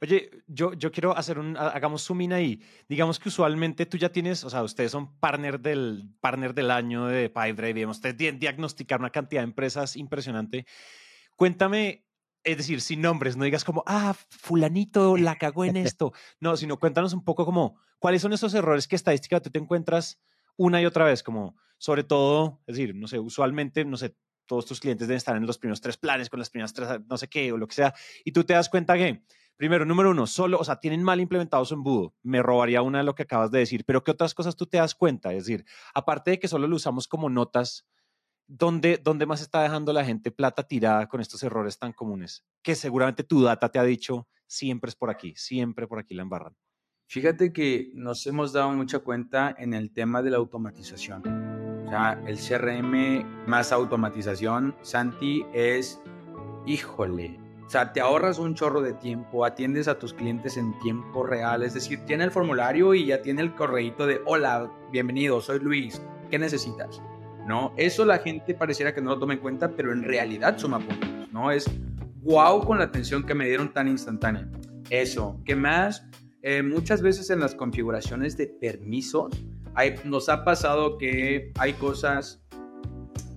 Oye, 0.03 0.31
yo, 0.47 0.73
yo 0.73 0.91
quiero 0.91 1.15
hacer 1.15 1.39
un, 1.39 1.57
hagamos 1.59 2.03
zoom 2.05 2.23
in 2.23 2.33
ahí. 2.33 2.63
Digamos 2.89 3.19
que 3.19 3.29
usualmente 3.29 3.85
tú 3.85 3.99
ya 3.99 4.11
tienes, 4.11 4.45
o 4.45 4.51
sea, 4.51 4.63
ustedes 4.63 4.93
son 4.93 5.19
partner 5.19 5.61
del, 5.61 6.09
partner 6.21 6.55
del 6.55 6.71
año 6.71 7.07
de 7.07 7.29
Pipedrive, 7.29 7.81
y 7.81 7.85
ustedes 7.85 8.39
diagnosticar 8.39 8.99
una 8.99 9.11
cantidad 9.11 9.43
de 9.43 9.49
empresas 9.49 9.97
impresionante. 9.97 10.65
Cuéntame, 11.37 12.07
es 12.43 12.57
decir, 12.57 12.81
sin 12.81 13.03
nombres, 13.03 13.37
no 13.37 13.45
digas 13.45 13.63
como, 13.63 13.85
ah, 13.87 14.15
fulanito 14.31 15.19
la 15.19 15.37
cagó 15.37 15.67
en 15.67 15.77
esto. 15.77 16.15
No, 16.41 16.57
sino 16.57 16.79
cuéntanos 16.79 17.13
un 17.13 17.23
poco 17.23 17.45
como, 17.45 17.79
¿cuáles 17.99 18.23
son 18.23 18.33
esos 18.33 18.55
errores 18.55 18.89
que 18.89 18.97
estadísticamente 18.97 19.51
tú 19.51 19.53
te 19.53 19.59
encuentras 19.59 20.19
una 20.57 20.81
y 20.81 20.87
otra 20.87 21.05
vez? 21.05 21.23
Como, 21.23 21.57
sobre 21.77 22.05
todo, 22.05 22.63
es 22.67 22.77
decir, 22.77 22.95
no 22.95 23.07
sé, 23.07 23.19
usualmente, 23.19 23.85
no 23.85 23.99
sé, 23.99 24.15
todos 24.47 24.65
tus 24.65 24.81
clientes 24.81 25.07
deben 25.07 25.19
estar 25.19 25.37
en 25.37 25.47
los 25.47 25.59
primeros 25.59 25.81
tres 25.81 25.97
planes, 25.97 26.29
con 26.31 26.39
las 26.39 26.51
primeras 26.51 26.73
tres, 26.73 26.89
no 27.07 27.17
sé 27.19 27.29
qué, 27.29 27.53
o 27.53 27.59
lo 27.59 27.69
que 27.69 27.75
sea, 27.75 27.95
y 28.25 28.33
tú 28.33 28.45
te 28.45 28.55
das 28.55 28.69
cuenta 28.69 28.97
que, 28.97 29.23
primero, 29.61 29.85
número 29.85 30.11
uno, 30.11 30.27
solo, 30.27 30.59
o 30.59 30.65
sea, 30.65 30.81
tienen 30.81 31.03
mal 31.03 31.21
implementado 31.21 31.65
su 31.65 31.75
embudo. 31.75 32.17
Me 32.23 32.43
robaría 32.43 32.83
una 32.83 32.99
de 32.99 33.05
lo 33.05 33.15
que 33.15 33.25
acabas 33.25 33.51
de 33.51 33.59
decir, 33.61 33.85
pero 33.85 34.03
¿qué 34.03 34.11
otras 34.11 34.35
cosas 34.35 34.57
tú 34.57 34.67
te 34.67 34.79
das 34.79 34.95
cuenta? 34.95 35.33
Es 35.33 35.45
decir, 35.45 35.65
aparte 35.95 36.33
de 36.33 36.39
que 36.41 36.49
solo 36.49 36.67
lo 36.67 36.77
usamos 36.77 37.07
como 37.07 37.31
notas, 37.31 37.87
¿dónde, 38.49 38.99
dónde 39.01 39.27
más 39.27 39.41
está 39.41 39.63
dejando 39.63 39.93
la 39.93 40.05
gente 40.05 40.31
plata 40.33 40.67
tirada 40.67 41.07
con 41.07 41.21
estos 41.21 41.43
errores 41.43 41.79
tan 41.79 41.93
comunes? 41.93 42.45
Que 42.63 42.75
seguramente 42.75 43.23
tu 43.23 43.43
data 43.43 43.69
te 43.69 43.79
ha 43.79 43.85
dicho, 43.85 44.27
siempre 44.47 44.89
es 44.89 44.97
por 44.97 45.11
aquí, 45.11 45.35
siempre 45.37 45.87
por 45.87 45.99
aquí 45.99 46.15
la 46.15 46.23
embarran. 46.23 46.57
Fíjate 47.07 47.53
que 47.53 47.91
nos 47.95 48.27
hemos 48.27 48.53
dado 48.53 48.71
mucha 48.73 49.01
cuenta 49.01 49.55
en 49.59 49.75
el 49.75 49.93
tema 49.93 50.23
de 50.23 50.31
la 50.31 50.39
automatización 50.39 51.61
sea, 51.91 52.23
el 52.27 52.39
CRM 52.39 53.47
más 53.47 53.73
automatización, 53.73 54.77
Santi, 54.83 55.45
es, 55.53 56.01
híjole, 56.67 57.39
o 57.71 57.73
sea, 57.73 57.93
te 57.93 58.01
ahorras 58.01 58.41
un 58.41 58.57
chorro 58.57 58.83
de 58.83 58.95
tiempo, 58.95 59.45
atiendes 59.45 59.87
a 59.87 59.97
tus 59.97 60.13
clientes 60.13 60.57
en 60.57 60.77
tiempo 60.81 61.25
real, 61.25 61.63
es 61.63 61.73
decir, 61.73 62.05
tiene 62.05 62.25
el 62.25 62.33
formulario 62.33 62.95
y 62.95 63.07
ya 63.07 63.23
tiene 63.23 63.43
el 63.43 63.55
correíto 63.55 64.09
de, 64.09 64.21
hola, 64.27 64.69
bienvenido, 64.91 65.41
soy 65.41 65.61
Luis, 65.61 66.03
¿qué 66.33 66.37
necesitas? 66.41 67.01
¿No? 67.47 67.73
Eso 67.77 68.05
la 68.05 68.19
gente 68.19 68.55
pareciera 68.55 68.93
que 68.93 69.01
no 69.01 69.11
lo 69.11 69.21
tome 69.21 69.35
en 69.35 69.41
cuenta, 69.41 69.71
pero 69.71 69.93
en 69.93 70.03
realidad 70.03 70.59
suma 70.59 70.81
puntos, 70.81 71.33
¿no? 71.33 71.53
Es 71.53 71.71
wow 72.23 72.65
con 72.65 72.79
la 72.79 72.87
atención 72.87 73.25
que 73.25 73.37
me 73.37 73.47
dieron 73.47 73.73
tan 73.73 73.87
instantánea. 73.87 74.49
Eso, 74.91 75.41
¿qué 75.45 75.55
más? 75.55 76.05
Eh, 76.43 76.65
muchas 76.65 77.03
veces 77.03 77.31
en 77.31 77.39
las 77.39 77.55
configuraciones 77.55 78.37
de 78.37 78.49
permisos, 78.49 79.33
nos 80.05 80.29
ha 80.29 80.43
pasado 80.43 80.99
que 80.99 81.53
hay 81.57 81.75
cosas, 81.75 82.43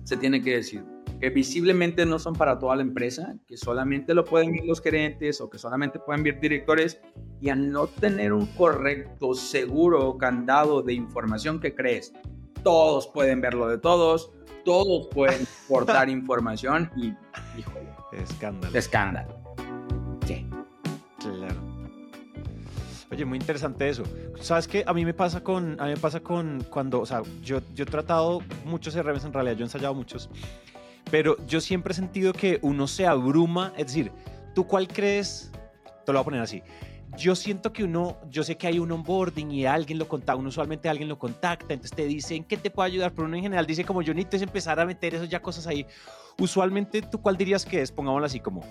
se 0.02 0.16
tiene 0.16 0.42
que 0.42 0.56
decir, 0.56 0.84
que 1.20 1.30
visiblemente 1.30 2.06
no 2.06 2.18
son 2.18 2.34
para 2.34 2.58
toda 2.58 2.76
la 2.76 2.82
empresa, 2.82 3.36
que 3.46 3.56
solamente 3.56 4.14
lo 4.14 4.24
pueden 4.24 4.52
ver 4.52 4.64
los 4.64 4.80
gerentes 4.80 5.40
o 5.40 5.48
que 5.48 5.58
solamente 5.58 5.98
pueden 5.98 6.22
ver 6.22 6.40
directores 6.40 7.00
y 7.40 7.48
al 7.48 7.70
no 7.70 7.86
tener 7.86 8.32
un 8.32 8.46
correcto, 8.46 9.34
seguro 9.34 10.16
candado 10.18 10.82
de 10.82 10.94
información 10.94 11.60
que 11.60 11.74
crees, 11.74 12.12
todos 12.62 13.08
pueden 13.08 13.40
verlo 13.40 13.68
de 13.68 13.78
todos, 13.78 14.32
todos 14.64 15.08
pueden 15.08 15.46
portar 15.68 16.08
información 16.08 16.90
y, 16.96 17.14
híjole, 17.58 17.88
escándalo. 18.12 18.76
Escándalo. 18.76 19.34
Sí. 20.26 20.46
Claro. 21.18 21.74
Oye, 23.10 23.24
muy 23.24 23.38
interesante 23.38 23.88
eso. 23.88 24.02
¿Sabes 24.40 24.66
qué? 24.66 24.82
A 24.86 24.92
mí 24.92 25.04
me 25.04 25.14
pasa 25.14 25.42
con, 25.42 25.80
a 25.80 25.84
mí 25.84 25.90
me 25.90 25.96
pasa 25.96 26.20
con 26.20 26.64
cuando, 26.68 27.00
o 27.00 27.06
sea, 27.06 27.22
yo, 27.42 27.60
yo 27.74 27.84
he 27.84 27.86
tratado 27.86 28.42
muchos 28.64 28.94
CRMs 28.94 29.24
en 29.24 29.32
realidad, 29.32 29.54
yo 29.54 29.60
he 29.60 29.66
ensayado 29.66 29.94
muchos, 29.94 30.28
pero 31.14 31.36
yo 31.46 31.60
siempre 31.60 31.92
he 31.92 31.94
sentido 31.94 32.32
que 32.32 32.58
uno 32.62 32.88
se 32.88 33.06
abruma, 33.06 33.72
es 33.76 33.86
decir, 33.86 34.10
¿tú 34.52 34.66
cuál 34.66 34.88
crees? 34.88 35.52
Te 36.04 36.12
lo 36.12 36.18
voy 36.18 36.22
a 36.22 36.24
poner 36.24 36.40
así. 36.40 36.60
Yo 37.16 37.36
siento 37.36 37.72
que 37.72 37.84
uno, 37.84 38.16
yo 38.30 38.42
sé 38.42 38.56
que 38.56 38.66
hay 38.66 38.80
un 38.80 38.90
onboarding 38.90 39.48
y 39.52 39.64
alguien 39.64 40.00
lo 40.00 40.08
contacta, 40.08 40.34
uno 40.34 40.48
usualmente 40.48 40.88
alguien 40.88 41.08
lo 41.08 41.16
contacta, 41.16 41.72
entonces 41.72 41.96
te 41.96 42.04
dicen 42.06 42.42
que 42.42 42.56
te 42.56 42.68
puede 42.68 42.88
ayudar, 42.88 43.12
pero 43.12 43.28
uno 43.28 43.36
en 43.36 43.44
general 43.44 43.64
dice 43.64 43.84
como 43.84 44.02
yo 44.02 44.12
necesito 44.12 44.38
es 44.38 44.42
empezar 44.42 44.80
a 44.80 44.86
meter 44.86 45.14
esas 45.14 45.28
ya 45.28 45.40
cosas 45.40 45.68
ahí. 45.68 45.86
Usualmente, 46.36 47.00
¿tú 47.00 47.22
cuál 47.22 47.36
dirías 47.36 47.64
que 47.64 47.80
es? 47.80 47.92
Pongámoslo 47.92 48.26
así 48.26 48.40
como 48.40 48.62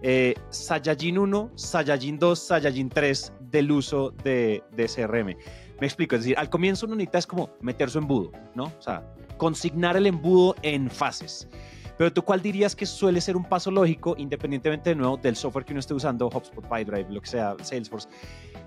eh, 0.00 0.32
Saiyajin 0.48 1.18
1, 1.18 1.50
Saiyajin 1.56 2.18
2, 2.18 2.38
Saiyajin 2.38 2.88
3 2.88 3.32
del 3.50 3.70
uso 3.70 4.12
de, 4.24 4.62
de 4.74 4.86
CRM. 4.86 5.36
Me 5.78 5.86
explico, 5.86 6.14
es 6.14 6.22
decir, 6.22 6.38
al 6.38 6.48
comienzo 6.48 6.86
una 6.86 6.94
unidad 6.94 7.16
es 7.16 7.26
como 7.26 7.50
meter 7.60 7.90
su 7.90 7.98
embudo, 7.98 8.32
¿no? 8.54 8.72
O 8.78 8.80
sea, 8.80 9.06
consignar 9.36 9.98
el 9.98 10.06
embudo 10.06 10.56
en 10.62 10.88
fases. 10.88 11.46
Pero 11.98 12.12
tú, 12.12 12.22
¿cuál 12.22 12.40
dirías 12.40 12.74
que 12.74 12.86
suele 12.86 13.20
ser 13.20 13.36
un 13.36 13.44
paso 13.44 13.70
lógico, 13.70 14.14
independientemente 14.18 14.90
de 14.90 14.96
nuevo 14.96 15.16
del 15.16 15.36
software 15.36 15.64
que 15.64 15.72
uno 15.72 15.80
esté 15.80 15.94
usando, 15.94 16.26
HubSpot, 16.26 16.66
PyDrive, 16.66 17.06
lo 17.10 17.20
que 17.20 17.28
sea, 17.28 17.54
Salesforce? 17.62 18.08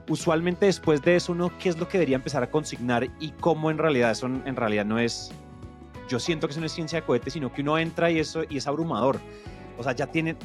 Usualmente 0.08 0.68
después 0.68 1.02
de 1.02 1.16
eso, 1.16 1.32
uno, 1.32 1.52
¿qué 1.58 1.70
es 1.70 1.78
lo 1.78 1.88
que 1.88 1.98
debería 1.98 2.16
empezar 2.16 2.44
a 2.44 2.52
consignar 2.52 3.10
y 3.20 3.32
cómo 3.32 3.72
en 3.72 3.78
realidad 3.78 4.12
eso 4.12 4.28
en 4.28 4.56
realidad 4.56 4.86
no 4.86 5.00
es, 5.00 5.32
yo 6.08 6.20
siento 6.20 6.48
que 6.48 6.52
es 6.52 6.58
una 6.58 6.70
ciencia 6.70 7.02
de 7.02 7.06
cohete, 7.06 7.32
sino 7.32 7.52
que 7.52 7.62
uno 7.62 7.78
entra 7.78 8.12
y 8.12 8.20
eso 8.20 8.44
y 8.48 8.58
es 8.58 8.68
abrumador. 8.68 9.20
O 9.78 9.84
sea, 9.84 9.92
ya 9.92 10.08
tienen, 10.08 10.38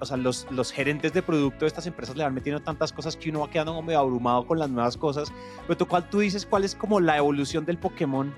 o 0.00 0.04
sea, 0.04 0.16
los, 0.16 0.46
los 0.50 0.70
gerentes 0.70 1.12
de 1.12 1.22
producto 1.22 1.64
de 1.64 1.66
estas 1.66 1.86
empresas 1.86 2.16
le 2.16 2.22
van 2.22 2.34
metiendo 2.34 2.62
tantas 2.62 2.92
cosas 2.92 3.16
que 3.16 3.30
uno 3.30 3.40
va 3.40 3.50
quedando 3.50 3.80
medio 3.82 3.98
abrumado 3.98 4.46
con 4.46 4.58
las 4.58 4.70
nuevas 4.70 4.96
cosas. 4.96 5.32
Pero 5.66 5.76
tú, 5.76 5.86
¿cuál 5.86 6.08
tú 6.08 6.20
dices 6.20 6.46
cuál 6.46 6.62
es 6.64 6.74
como 6.74 7.00
la 7.00 7.16
evolución 7.16 7.64
del 7.64 7.78
Pokémon 7.78 8.32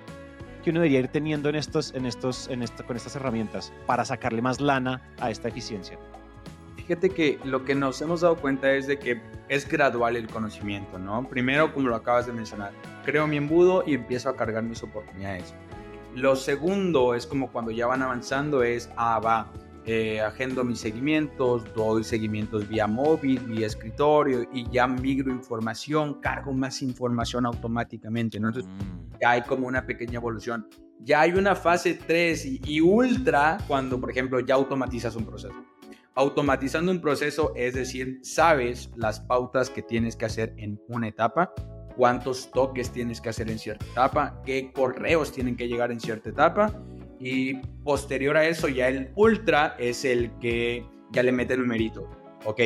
que 0.69 0.73
uno 0.73 0.81
debería 0.81 1.01
ir 1.01 1.09
teniendo 1.09 1.49
en 1.49 1.55
estos, 1.55 1.95
en 1.95 2.05
estos, 2.05 2.47
en 2.49 2.63
esto, 2.63 2.85
con 2.85 2.95
estas 2.95 3.17
herramientas 3.17 3.73
para 3.87 4.05
sacarle 4.05 4.43
más 4.43 4.61
lana 4.61 5.01
a 5.19 5.31
esta 5.31 5.49
eficiencia? 5.49 5.99
Fíjate 6.77 7.09
que 7.09 7.39
lo 7.43 7.65
que 7.65 7.75
nos 7.75 8.03
hemos 8.03 8.21
dado 8.21 8.37
cuenta 8.37 8.71
es 8.75 8.87
de 8.87 8.99
que 8.99 9.19
es 9.49 9.67
gradual 9.67 10.15
el 10.15 10.27
conocimiento, 10.27 10.99
¿no? 10.99 11.27
Primero, 11.27 11.73
como 11.73 11.89
lo 11.89 11.97
acabas 11.97 12.27
de 12.27 12.35
mencionar, 12.35 12.73
creo 13.03 13.27
mi 13.27 13.39
embudo 13.39 13.83
y 13.87 13.95
empiezo 13.95 14.29
a 14.29 14.37
cargar 14.37 14.63
mis 14.63 14.83
oportunidades. 14.83 15.55
Lo 16.15 16.37
segundo 16.37 17.15
es 17.15 17.27
como 17.27 17.51
cuando 17.51 17.71
ya 17.71 17.87
van 17.87 18.03
avanzando 18.03 18.63
es, 18.63 18.91
ah, 18.99 19.21
va, 19.21 19.51
eh, 19.91 20.21
agendo 20.21 20.65
mis 20.65 20.81
seguimientos, 20.81 21.65
doy 21.75 22.05
seguimientos 22.05 22.69
vía 22.69 22.87
móvil, 22.87 23.41
vía 23.41 23.67
escritorio 23.67 24.47
y 24.53 24.69
ya 24.71 24.87
migro 24.87 25.33
información, 25.33 26.21
cargo 26.21 26.53
más 26.53 26.83
información 26.83 27.47
automáticamente. 27.47 28.39
¿no? 28.39 28.49
Entonces 28.49 28.71
Mm. 28.71 29.19
ya 29.19 29.31
hay 29.31 29.43
como 29.43 29.67
una 29.67 29.87
pequeña 29.87 30.17
evolución. 30.17 30.69
Ya 31.01 31.23
hay 31.23 31.33
una 31.33 31.57
fase 31.57 31.95
3 31.95 32.45
y, 32.45 32.61
y 32.67 32.81
ultra 32.83 33.57
cuando, 33.67 33.99
por 33.99 34.11
ejemplo, 34.11 34.41
ya 34.41 34.57
automatizas 34.57 35.17
un 35.17 35.25
proceso. 35.25 35.55
Automatizando 36.15 36.93
un 36.93 37.01
proceso 37.01 37.55
es 37.57 37.73
decir, 37.73 38.19
sabes 38.23 38.91
las 38.95 39.21
pautas 39.21 39.71
que 39.71 39.81
tienes 39.81 40.17
que 40.17 40.27
hacer 40.27 40.53
en 40.59 40.79
una 40.89 41.09
etapa, 41.09 41.55
cuántos 41.97 42.51
toques 42.51 42.91
tienes 42.91 43.23
que 43.23 43.31
hacer 43.31 43.51
en 43.51 43.59
cierta 43.59 43.87
etapa, 43.87 44.43
qué 44.45 44.71
correos 44.71 45.33
tienen 45.33 45.57
que 45.57 45.67
llegar 45.67 45.93
en 45.93 46.01
cierta 46.01 46.29
etapa 46.29 46.79
y 47.21 47.55
posterior 47.85 48.37
a 48.37 48.47
eso 48.47 48.69
ya 48.69 48.89
el 48.89 49.11
ultra 49.15 49.77
es 49.79 50.05
el 50.05 50.31
que 50.39 50.85
ya 51.11 51.23
le 51.23 51.33
mete 51.33 51.55
el 51.55 51.61
numerito. 51.61 52.09
Ok, 52.45 52.61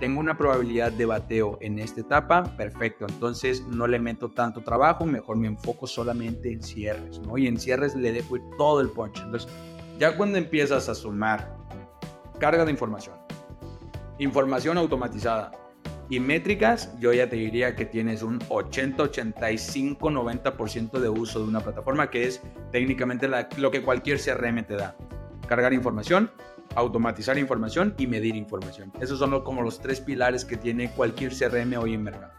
tengo 0.00 0.18
una 0.18 0.36
probabilidad 0.36 0.90
de 0.90 1.06
bateo 1.06 1.58
en 1.60 1.78
esta 1.78 2.00
etapa, 2.00 2.56
perfecto, 2.56 3.06
entonces 3.08 3.64
no 3.68 3.86
le 3.86 4.00
meto 4.00 4.30
tanto 4.30 4.62
trabajo, 4.62 5.06
mejor 5.06 5.36
me 5.36 5.46
enfoco 5.46 5.86
solamente 5.86 6.50
en 6.52 6.62
cierres, 6.62 7.20
¿no? 7.20 7.38
Y 7.38 7.46
en 7.46 7.58
cierres 7.58 7.94
le 7.94 8.12
dejo 8.12 8.36
ir 8.36 8.42
todo 8.58 8.80
el 8.80 8.88
punch. 8.88 9.20
Entonces, 9.20 9.48
ya 9.98 10.16
cuando 10.16 10.38
empiezas 10.38 10.88
a 10.88 10.94
sumar 10.94 11.56
carga 12.40 12.64
de 12.64 12.72
información, 12.72 13.14
información 14.18 14.76
automatizada 14.78 15.52
y 16.10 16.20
métricas, 16.20 16.90
yo 16.98 17.12
ya 17.12 17.28
te 17.28 17.36
diría 17.36 17.74
que 17.74 17.86
tienes 17.86 18.22
un 18.22 18.38
80, 18.48 19.02
85, 19.04 20.10
90% 20.10 20.98
de 21.00 21.08
uso 21.08 21.40
de 21.40 21.48
una 21.48 21.60
plataforma, 21.60 22.10
que 22.10 22.26
es 22.26 22.42
técnicamente 22.70 23.28
la- 23.28 23.48
lo 23.56 23.70
que 23.70 23.82
cualquier 23.82 24.18
CRM 24.18 24.62
te 24.64 24.74
da. 24.74 24.96
Cargar 25.48 25.72
información, 25.72 26.30
automatizar 26.74 27.38
información 27.38 27.94
y 27.98 28.06
medir 28.06 28.36
información. 28.36 28.92
Esos 29.00 29.18
son 29.18 29.30
lo- 29.30 29.44
como 29.44 29.62
los 29.62 29.78
tres 29.80 30.00
pilares 30.00 30.44
que 30.44 30.56
tiene 30.56 30.90
cualquier 30.92 31.32
CRM 31.32 31.76
hoy 31.78 31.94
en 31.94 32.02
mercado. 32.02 32.32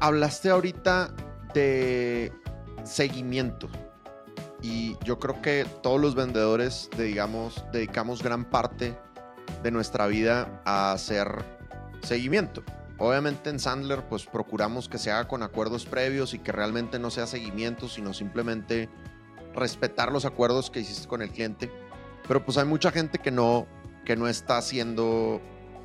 Hablaste 0.00 0.50
ahorita 0.50 1.14
de 1.54 2.30
seguimiento. 2.84 3.68
Y 4.62 4.96
yo 5.04 5.18
creo 5.18 5.40
que 5.40 5.64
todos 5.82 6.00
los 6.00 6.14
vendedores, 6.14 6.90
digamos, 6.98 7.64
dedicamos 7.72 8.22
gran 8.22 8.44
parte 8.44 8.96
de 9.62 9.70
nuestra 9.70 10.06
vida 10.06 10.62
a 10.64 10.92
hacer 10.92 11.44
seguimiento. 12.02 12.62
Obviamente 12.98 13.50
en 13.50 13.58
Sandler, 13.58 14.04
pues 14.08 14.24
procuramos 14.24 14.88
que 14.88 14.98
se 14.98 15.10
haga 15.10 15.28
con 15.28 15.42
acuerdos 15.42 15.84
previos 15.84 16.32
y 16.32 16.38
que 16.38 16.52
realmente 16.52 16.98
no 16.98 17.10
sea 17.10 17.26
seguimiento, 17.26 17.88
sino 17.88 18.14
simplemente 18.14 18.88
respetar 19.54 20.12
los 20.12 20.24
acuerdos 20.24 20.70
que 20.70 20.80
hiciste 20.80 21.06
con 21.06 21.20
el 21.20 21.30
cliente. 21.30 21.70
Pero 22.26 22.44
pues 22.44 22.56
hay 22.56 22.64
mucha 22.64 22.90
gente 22.90 23.18
que 23.18 23.30
no, 23.30 23.66
que 24.04 24.16
no 24.16 24.28
está 24.28 24.56
haciendo 24.58 25.40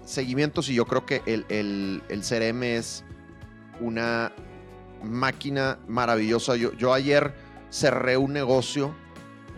seguimientos 0.05 0.69
y 0.69 0.75
yo 0.75 0.85
creo 0.85 1.05
que 1.05 1.21
el, 1.25 1.45
el, 1.49 2.01
el 2.07 2.21
CRM 2.21 2.63
es 2.63 3.03
una 3.81 4.31
máquina 5.03 5.79
maravillosa. 5.87 6.55
Yo, 6.55 6.71
yo 6.73 6.93
ayer 6.93 7.33
cerré 7.69 8.15
un 8.17 8.31
negocio 8.33 8.95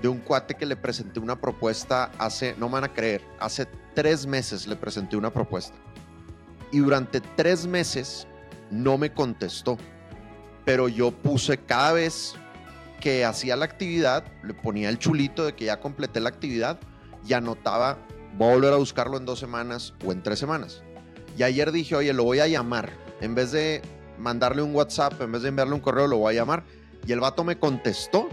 de 0.02 0.08
un 0.08 0.20
cuate 0.20 0.56
que 0.56 0.66
le 0.66 0.76
presenté 0.76 1.20
una 1.20 1.40
propuesta 1.40 2.12
hace, 2.18 2.56
no 2.58 2.68
me 2.68 2.74
van 2.74 2.84
a 2.86 2.94
creer, 2.94 3.22
hace 3.40 3.68
tres 3.94 4.26
meses 4.26 4.68
le 4.68 4.76
presenté 4.76 5.18
una 5.18 5.32
propuesta. 5.32 5.76
Y 6.72 6.80
durante 6.80 7.22
tres 7.22 7.68
meses 7.68 8.28
no 8.72 8.98
me 8.98 9.14
contestó. 9.14 9.78
Pero 10.66 10.88
yo 10.88 11.12
puse 11.12 11.58
cada 11.58 11.94
vez 11.94 12.36
que 13.00 13.26
hacía 13.26 13.56
la 13.56 13.66
actividad, 13.66 14.24
le 14.44 14.54
ponía 14.54 14.90
el 14.90 14.98
chulito 14.98 15.46
de 15.46 15.54
que 15.54 15.66
ya 15.66 15.80
completé 15.80 16.20
la 16.20 16.30
actividad 16.30 16.80
y 17.28 17.34
anotaba, 17.34 17.98
voy 18.38 18.50
a 18.50 18.54
volver 18.54 18.74
a 18.74 18.78
buscarlo 18.78 19.18
en 19.18 19.26
dos 19.26 19.40
semanas 19.40 19.94
o 20.06 20.12
en 20.12 20.24
tres 20.24 20.40
semanas. 20.40 20.84
Y 21.38 21.44
ayer 21.44 21.72
dije, 21.72 21.96
oye, 21.96 22.14
lo 22.14 22.24
voy 22.24 22.40
a 22.40 22.48
llamar. 22.48 22.92
En 23.22 23.36
vez 23.36 23.52
de 23.52 23.82
mandarle 24.18 24.62
un 24.62 24.74
WhatsApp, 24.74 25.20
en 25.22 25.32
vez 25.32 25.42
de 25.42 25.50
enviarle 25.50 25.74
un 25.74 25.82
correo, 25.82 26.08
lo 26.08 26.18
voy 26.18 26.34
a 26.34 26.38
llamar. 26.38 26.64
Y 27.06 27.12
el 27.12 27.20
vato 27.20 27.44
me 27.44 27.58
contestó. 27.58 28.30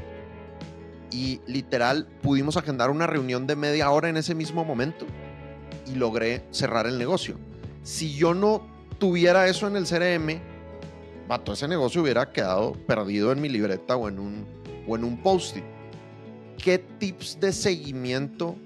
Y 1.10 1.40
literal, 1.46 2.06
pudimos 2.22 2.56
agendar 2.56 2.90
una 2.90 3.06
reunión 3.06 3.46
de 3.46 3.56
media 3.56 3.90
hora 3.90 4.08
en 4.08 4.16
ese 4.16 4.34
mismo 4.34 4.64
momento. 4.64 5.06
Y 5.90 5.96
logré 5.96 6.44
cerrar 6.50 6.86
el 6.86 6.98
negocio. 6.98 7.36
Si 7.82 8.14
yo 8.14 8.34
no 8.34 8.62
tuviera 8.98 9.48
eso 9.48 9.66
en 9.66 9.76
el 9.76 9.86
CRM, 9.86 10.40
vato, 11.26 11.52
ese 11.52 11.66
negocio 11.66 12.02
hubiera 12.02 12.32
quedado 12.32 12.74
perdido 12.86 13.32
en 13.32 13.40
mi 13.40 13.48
libreta 13.48 13.96
o 13.96 14.08
en 14.08 14.18
un, 14.18 14.46
o 14.86 14.96
en 14.96 15.04
un 15.04 15.22
post-it. 15.22 15.64
¿Qué 16.58 16.78
tips 16.78 17.40
de 17.40 17.52
seguimiento 17.52 18.56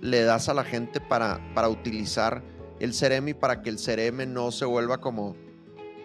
le 0.00 0.22
das 0.22 0.48
a 0.48 0.54
la 0.54 0.64
gente 0.64 1.00
para, 1.00 1.40
para 1.54 1.68
utilizar 1.68 2.42
el 2.78 2.92
CRM 2.92 3.28
y 3.28 3.34
para 3.34 3.62
que 3.62 3.70
el 3.70 3.76
CRM 3.76 4.32
no 4.32 4.52
se 4.52 4.64
vuelva 4.64 4.98
como, 4.98 5.36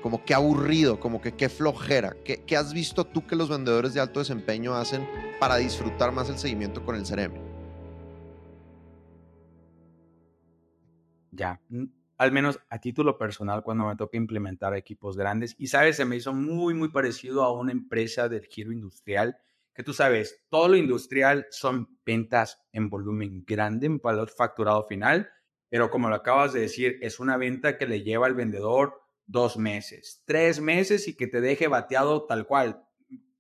como 0.02 0.26
que 0.26 0.34
aburrido, 0.34 1.00
como 1.00 1.22
que 1.22 1.34
qué 1.34 1.50
flojera? 1.50 2.16
¿Qué, 2.26 2.44
¿Qué 2.44 2.58
has 2.58 2.74
visto 2.74 3.06
tú 3.06 3.28
que 3.28 3.36
los 3.36 3.50
vendedores 3.50 3.94
de 3.94 4.02
alto 4.02 4.20
desempeño 4.20 4.76
hacen 4.76 5.08
para 5.40 5.58
disfrutar 5.58 6.12
más 6.12 6.30
el 6.30 6.40
seguimiento 6.40 6.84
con 6.84 6.96
el 6.96 7.04
CRM? 7.04 7.45
Ya, 11.36 11.62
al 12.18 12.32
menos 12.32 12.60
a 12.70 12.80
título 12.80 13.18
personal, 13.18 13.64
cuando 13.64 13.86
me 13.88 13.96
toca 13.96 14.18
implementar 14.18 14.76
equipos 14.76 15.18
grandes, 15.18 15.56
y 15.58 15.68
sabes, 15.68 15.98
se 15.98 16.06
me 16.06 16.16
hizo 16.16 16.34
muy, 16.34 16.74
muy 16.74 16.90
parecido 16.90 17.44
a 17.44 17.52
una 17.52 17.72
empresa 17.72 18.30
del 18.30 18.46
giro 18.46 18.72
industrial, 18.72 19.38
que 19.74 19.84
tú 19.84 19.94
sabes, 19.94 20.46
todo 20.50 20.70
lo 20.70 20.78
industrial 20.78 21.48
son 21.52 22.00
ventas 22.06 22.66
en 22.72 22.90
volumen 22.90 23.44
grande, 23.46 23.88
en 23.88 24.00
valor 24.00 24.30
facturado 24.30 24.86
final, 24.88 25.30
pero 25.70 25.90
como 25.90 26.08
lo 26.08 26.16
acabas 26.16 26.54
de 26.54 26.62
decir, 26.62 26.98
es 27.02 27.20
una 27.20 27.36
venta 27.36 27.78
que 27.78 27.86
le 27.86 28.02
lleva 28.02 28.28
al 28.28 28.36
vendedor 28.36 29.02
dos 29.26 29.58
meses, 29.58 30.24
tres 30.26 30.62
meses 30.62 31.08
y 31.10 31.18
que 31.18 31.28
te 31.28 31.42
deje 31.42 31.68
bateado 31.68 32.26
tal 32.26 32.48
cual 32.48 32.86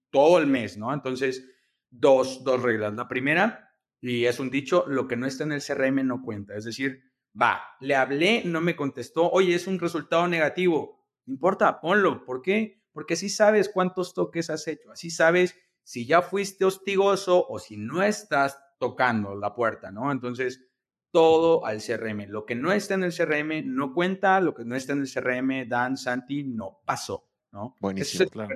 todo 0.10 0.40
el 0.40 0.48
mes, 0.48 0.78
¿no? 0.78 0.94
Entonces, 0.94 1.50
dos, 1.90 2.44
dos 2.44 2.62
reglas. 2.62 2.94
La 2.94 3.08
primera, 3.08 3.74
y 4.02 4.26
es 4.26 4.40
un 4.40 4.50
dicho, 4.50 4.86
lo 4.88 5.08
que 5.08 5.16
no 5.16 5.28
está 5.28 5.44
en 5.44 5.54
el 5.54 5.62
CRM 5.62 6.06
no 6.06 6.22
cuenta. 6.22 6.56
Es 6.56 6.66
decir, 6.66 7.04
va, 7.40 7.62
le 7.80 7.96
hablé, 7.96 8.44
no 8.46 8.62
me 8.62 8.76
contestó, 8.76 9.30
oye, 9.30 9.56
es 9.56 9.68
un 9.68 9.80
resultado 9.80 10.28
negativo. 10.28 11.06
No 11.26 11.34
importa, 11.34 11.82
ponlo. 11.82 12.26
¿Por 12.26 12.42
qué? 12.42 12.84
Porque 12.92 13.16
así 13.16 13.30
sabes 13.30 13.70
cuántos 13.70 14.14
toques 14.14 14.50
has 14.50 14.68
hecho, 14.68 14.92
así 14.92 15.10
sabes 15.10 15.56
si 15.84 16.06
ya 16.06 16.22
fuiste 16.22 16.66
hostigoso 16.66 17.46
o 17.48 17.60
si 17.60 17.78
no 17.78 18.02
estás 18.02 18.60
tocando 18.80 19.36
la 19.36 19.54
puerta, 19.54 19.92
¿no? 19.92 20.12
Entonces, 20.12 20.66
todo 21.12 21.66
al 21.66 21.82
CRM. 21.82 22.28
Lo 22.28 22.46
que 22.46 22.56
no 22.56 22.72
está 22.72 22.96
en 22.96 23.04
el 23.04 23.16
CRM 23.16 23.64
no 23.66 23.94
cuenta, 23.94 24.42
lo 24.42 24.54
que 24.54 24.66
no 24.66 24.76
está 24.76 24.94
en 24.94 25.02
el 25.02 25.10
CRM, 25.10 25.68
Dan, 25.70 25.96
Santi, 25.96 26.44
no 26.44 26.82
pasó, 26.86 27.30
¿no? 27.52 27.76
Buenísimo, 27.80 28.26
es 28.26 28.32
claro. 28.32 28.56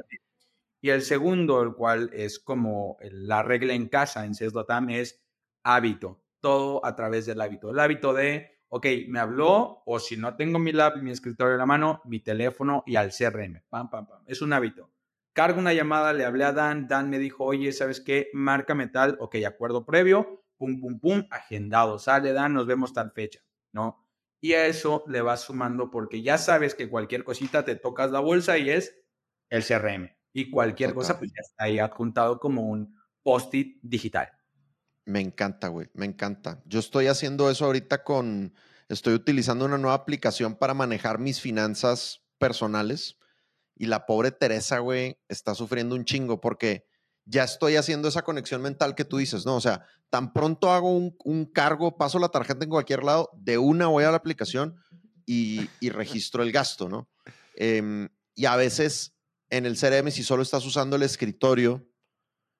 Y 0.81 0.89
el 0.89 1.01
segundo, 1.03 1.61
el 1.61 1.73
cual 1.73 2.09
es 2.13 2.39
como 2.39 2.97
la 3.01 3.43
regla 3.43 3.73
en 3.73 3.87
casa 3.87 4.25
en 4.25 4.35
CESLATAM, 4.35 4.89
es 4.89 5.21
hábito. 5.63 6.21
Todo 6.41 6.85
a 6.85 6.95
través 6.95 7.25
del 7.25 7.41
hábito. 7.41 7.69
El 7.71 7.79
hábito 7.79 8.13
de, 8.13 8.58
ok, 8.69 8.85
me 9.07 9.19
habló, 9.19 9.83
o 9.85 9.99
si 9.99 10.15
no 10.15 10.35
tengo 10.35 10.59
mi 10.59 10.71
lab, 10.71 11.01
mi 11.01 11.11
escritorio 11.11 11.53
en 11.53 11.59
la 11.59 11.65
mano, 11.65 12.01
mi 12.05 12.19
teléfono 12.19 12.83
y 12.85 12.95
al 12.95 13.11
CRM. 13.11 13.63
Pam, 13.69 13.89
pam, 13.89 14.07
pam. 14.07 14.23
Es 14.27 14.41
un 14.41 14.53
hábito. 14.53 14.91
Cargo 15.33 15.59
una 15.59 15.73
llamada, 15.73 16.13
le 16.13 16.25
hablé 16.25 16.43
a 16.43 16.53
Dan, 16.53 16.87
Dan 16.87 17.09
me 17.09 17.19
dijo, 17.19 17.45
oye, 17.45 17.71
¿sabes 17.71 18.01
qué? 18.01 18.29
Márcame 18.33 18.87
tal, 18.87 19.17
ok, 19.19 19.35
acuerdo 19.47 19.85
previo, 19.85 20.43
pum, 20.57 20.79
pum, 20.79 20.99
pum, 20.99 21.23
agendado, 21.31 21.99
sale 21.99 22.33
Dan, 22.33 22.53
nos 22.53 22.67
vemos 22.67 22.93
tal 22.93 23.11
fecha, 23.11 23.41
¿no? 23.71 24.05
Y 24.41 24.53
a 24.53 24.67
eso 24.67 25.03
le 25.07 25.21
vas 25.21 25.41
sumando 25.41 25.91
porque 25.91 26.21
ya 26.21 26.37
sabes 26.37 26.73
que 26.73 26.89
cualquier 26.89 27.23
cosita 27.23 27.65
te 27.65 27.75
tocas 27.75 28.11
la 28.11 28.19
bolsa 28.19 28.57
y 28.57 28.69
es 28.69 28.95
el 29.49 29.63
CRM. 29.63 30.09
Y 30.31 30.49
cualquier 30.49 30.93
cosa 30.93 31.17
pues 31.17 31.31
ya 31.31 31.41
está 31.41 31.65
ahí 31.65 31.79
adjuntado 31.79 32.39
como 32.39 32.63
un 32.63 32.95
post-it 33.23 33.79
digital. 33.81 34.29
Me 35.09 35.21
encanta, 35.21 35.69
güey, 35.69 35.87
me 35.95 36.05
encanta. 36.05 36.61
Yo 36.67 36.79
estoy 36.79 37.07
haciendo 37.07 37.49
eso 37.49 37.65
ahorita 37.65 38.03
con, 38.03 38.53
estoy 38.89 39.15
utilizando 39.15 39.65
una 39.65 39.79
nueva 39.79 39.95
aplicación 39.95 40.53
para 40.53 40.75
manejar 40.75 41.17
mis 41.17 41.41
finanzas 41.41 42.21
personales 42.37 43.17
y 43.75 43.87
la 43.87 44.05
pobre 44.05 44.29
Teresa, 44.31 44.77
güey, 44.77 45.17
está 45.27 45.55
sufriendo 45.55 45.95
un 45.95 46.05
chingo 46.05 46.39
porque 46.39 46.85
ya 47.25 47.43
estoy 47.43 47.75
haciendo 47.75 48.07
esa 48.07 48.21
conexión 48.21 48.61
mental 48.61 48.93
que 48.93 49.03
tú 49.03 49.17
dices, 49.17 49.47
¿no? 49.47 49.55
O 49.55 49.61
sea, 49.61 49.83
tan 50.11 50.31
pronto 50.31 50.71
hago 50.71 50.95
un, 50.95 51.17
un 51.25 51.45
cargo, 51.47 51.97
paso 51.97 52.19
la 52.19 52.29
tarjeta 52.29 52.63
en 52.63 52.69
cualquier 52.69 53.03
lado, 53.03 53.31
de 53.35 53.57
una 53.57 53.87
voy 53.87 54.03
a 54.03 54.11
la 54.11 54.17
aplicación 54.17 54.75
y, 55.25 55.71
y 55.79 55.89
registro 55.89 56.43
el 56.43 56.51
gasto, 56.51 56.87
¿no? 56.87 57.09
Em, 57.55 58.09
y 58.35 58.45
a 58.45 58.55
veces 58.55 59.15
en 59.49 59.65
el 59.65 59.75
CRM, 59.75 60.11
si 60.11 60.21
solo 60.21 60.43
estás 60.43 60.67
usando 60.67 60.97
el 60.97 61.01
escritorio, 61.01 61.88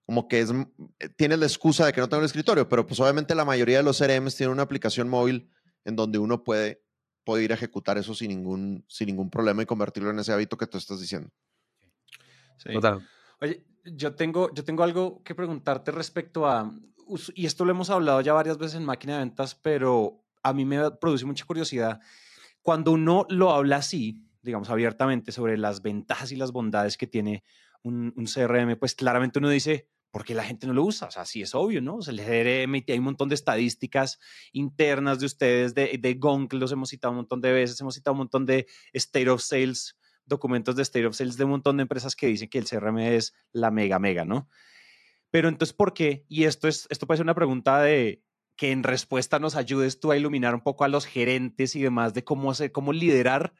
como 0.10 0.28
que 0.28 0.39
es, 0.39 0.51
tienes 1.18 1.38
la 1.38 1.46
excusa 1.46 1.86
de 1.86 1.94
que 1.94 2.01
no 2.01 2.10
tengo 2.10 2.22
el 2.22 2.25
escritorio, 2.25 2.68
pero 2.68 2.84
pues 2.84 3.00
obviamente 3.00 3.36
la 3.36 3.46
mayoría 3.46 3.78
de 3.78 3.84
los 3.84 4.00
CRMs 4.00 4.36
tienen 4.36 4.54
una 4.54 4.63
aplicación 4.63 5.08
móvil 5.08 5.51
en 5.86 5.96
donde 5.96 6.18
uno 6.18 6.44
puede, 6.44 6.84
puede 7.24 7.44
ir 7.44 7.51
a 7.51 7.54
ejecutar 7.54 7.96
eso 8.00 8.16
sin 8.16 8.30
ningún, 8.30 8.84
sin 8.88 9.06
ningún 9.06 9.30
problema 9.30 9.62
y 9.62 9.68
convertirlo 9.68 10.10
en 10.10 10.18
ese 10.18 10.34
hábito 10.34 10.58
que 10.58 10.66
tú 10.66 10.80
estás 10.80 11.00
diciendo. 11.00 11.30
Sí. 12.58 12.74
Total. 12.74 13.08
Oye, 13.39 13.63
yo 13.86 14.16
tengo, 14.16 14.51
yo 14.51 14.63
tengo 14.63 14.82
algo 14.82 15.22
que 15.22 15.36
preguntarte 15.36 15.92
respecto 15.92 16.48
a, 16.48 16.74
y 17.36 17.46
esto 17.46 17.63
lo 17.63 17.70
hemos 17.70 17.92
hablado 17.92 18.20
ya 18.22 18.34
varias 18.34 18.58
veces 18.58 18.78
en 18.78 18.86
máquina 18.86 19.13
de 19.13 19.20
ventas, 19.20 19.54
pero 19.54 20.25
a 20.42 20.54
mí 20.54 20.66
me 20.66 20.89
produce 20.89 21.28
mucha 21.28 21.46
curiosidad. 21.46 22.00
Cuando 22.63 22.94
uno 22.94 23.28
lo 23.30 23.51
habla 23.51 23.75
así, 23.75 24.25
digamos 24.42 24.72
abiertamente, 24.72 25.32
sobre 25.32 25.56
las 25.56 25.84
ventajas 25.84 26.32
y 26.32 26.36
las 26.36 26.51
bondades 26.51 26.98
que 26.98 27.06
tiene 27.06 27.44
un, 27.84 28.12
un 28.16 28.25
CRM, 28.25 28.75
pues 28.75 28.96
claramente 28.96 29.38
uno 29.38 29.50
dice, 29.50 29.88
¿por 30.12 30.25
qué 30.25 30.34
la 30.34 30.44
gente 30.44 30.68
no 30.68 30.74
lo 30.74 30.84
usa? 30.84 31.08
O 31.08 31.12
sea, 31.12 31.25
sí 31.25 31.42
es 31.42 31.54
obvio, 31.56 31.82
¿no? 31.82 31.98
O 31.98 32.01
sea, 32.01 32.13
el 32.13 32.20
hay 32.20 32.98
un 32.98 33.04
montón 33.04 33.30
de 33.30 33.36
estadísticas 33.36 34.20
internas 34.51 35.20
de 35.20 35.25
ustedes, 35.25 35.75
de, 35.75 35.98
de 36.00 36.20
los 36.51 36.72
hemos 36.72 36.89
citado 36.89 37.12
un 37.12 37.18
montón 37.18 37.42
de 37.42 37.51
veces, 37.51 37.80
hemos 37.82 37.96
citado 37.96 38.13
un 38.13 38.20
montón 38.20 38.46
de 38.46 38.68
State 38.94 39.30
of 39.30 39.42
Sales 39.42 39.98
documentos 40.25 40.75
de 40.75 40.84
State 40.84 41.06
of 41.06 41.16
Sales 41.16 41.38
de 41.38 41.44
un 41.44 41.50
montón 41.51 41.78
de 41.78 41.82
empresas 41.82 42.16
que 42.16 42.28
dicen 42.28 42.50
que 42.50 42.60
el 42.60 42.66
CRM 42.66 43.00
es 43.00 43.34
la 43.51 43.72
mega, 43.72 44.00
mega, 44.00 44.24
¿no? 44.24 44.48
Pero 45.32 45.50
entonces, 45.50 45.75
¿por 45.75 45.94
qué? 45.94 46.25
Y 46.30 46.46
esto, 46.46 46.68
es, 46.68 46.88
esto 46.89 47.06
puede 47.06 47.18
ser 47.18 47.25
una 47.25 47.36
pregunta 47.36 47.82
de 47.82 48.24
que 48.56 48.72
en 48.72 48.84
respuesta 48.84 49.39
nos 49.39 49.56
ayudes 49.56 50.00
tú 50.00 50.12
a 50.12 50.18
iluminar 50.18 50.54
un 50.54 50.62
poco 50.62 50.84
a 50.84 50.88
los 50.88 51.06
gerentes 51.06 51.75
y 51.75 51.82
demás 51.82 52.13
de 52.13 52.24
cómo, 52.24 52.51
hacer, 52.51 52.72
cómo 52.72 52.94
liderar 52.94 53.54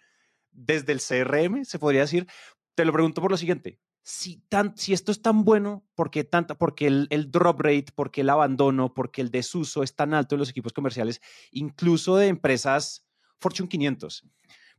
desde 0.51 0.94
el 0.94 1.00
CRM, 1.00 1.63
se 1.65 1.79
podría 1.79 2.01
decir. 2.01 2.27
Te 2.75 2.86
lo 2.86 2.94
pregunto 2.94 3.22
por 3.22 3.32
lo 3.32 3.38
siguiente. 3.38 3.79
Si, 4.01 4.42
esto 4.88 5.12
es 5.12 5.22
tan 5.22 5.44
bueno, 5.44 5.85
¿por 5.94 6.09
qué, 6.09 6.24
tanta, 6.24 6.57
porque 6.57 6.88
el, 6.88 7.31
drop 7.31 7.62
rate, 7.62 7.88
porque 7.94 8.22
el 8.22 8.29
abandono, 8.29 8.94
porque 8.94 9.22
el 9.22 9.29
desuso 9.29 9.83
es 9.83 9.96
tan 9.96 10.14
alto 10.14 10.35
en 10.35 10.40
los 10.40 10.50
equipos 10.50 10.74
comerciales, 10.74 11.22
incluso 11.51 12.16
de 12.16 12.27
empresas 12.27 13.05
Fortune 13.40 13.70
500? 13.70 14.25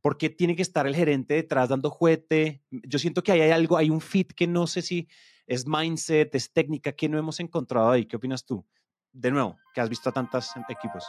porque 0.02 0.30
tiene 0.30 0.56
que 0.56 0.62
estar 0.62 0.86
el 0.86 0.96
gerente 0.96 1.34
detrás 1.34 1.68
dando 1.68 1.90
juguete. 1.90 2.62
Yo 2.70 2.98
siento 2.98 3.22
que 3.22 3.32
ahí 3.32 3.42
hay 3.42 3.50
algo, 3.50 3.76
hay 3.76 3.90
un 3.90 4.00
fit 4.00 4.32
que 4.32 4.46
no 4.46 4.66
sé 4.66 4.80
si 4.80 5.08
es 5.46 5.66
mindset, 5.66 6.34
es 6.34 6.52
técnica, 6.52 6.92
que 6.92 7.06
no 7.06 7.18
hemos 7.18 7.38
encontrado 7.38 7.90
ahí. 7.90 8.06
¿Qué 8.06 8.16
opinas 8.16 8.46
tú? 8.46 8.64
De 9.12 9.30
nuevo, 9.30 9.58
que 9.74 9.80
has 9.82 9.90
visto 9.90 10.08
a 10.08 10.12
tantos 10.12 10.50
equipos. 10.70 11.04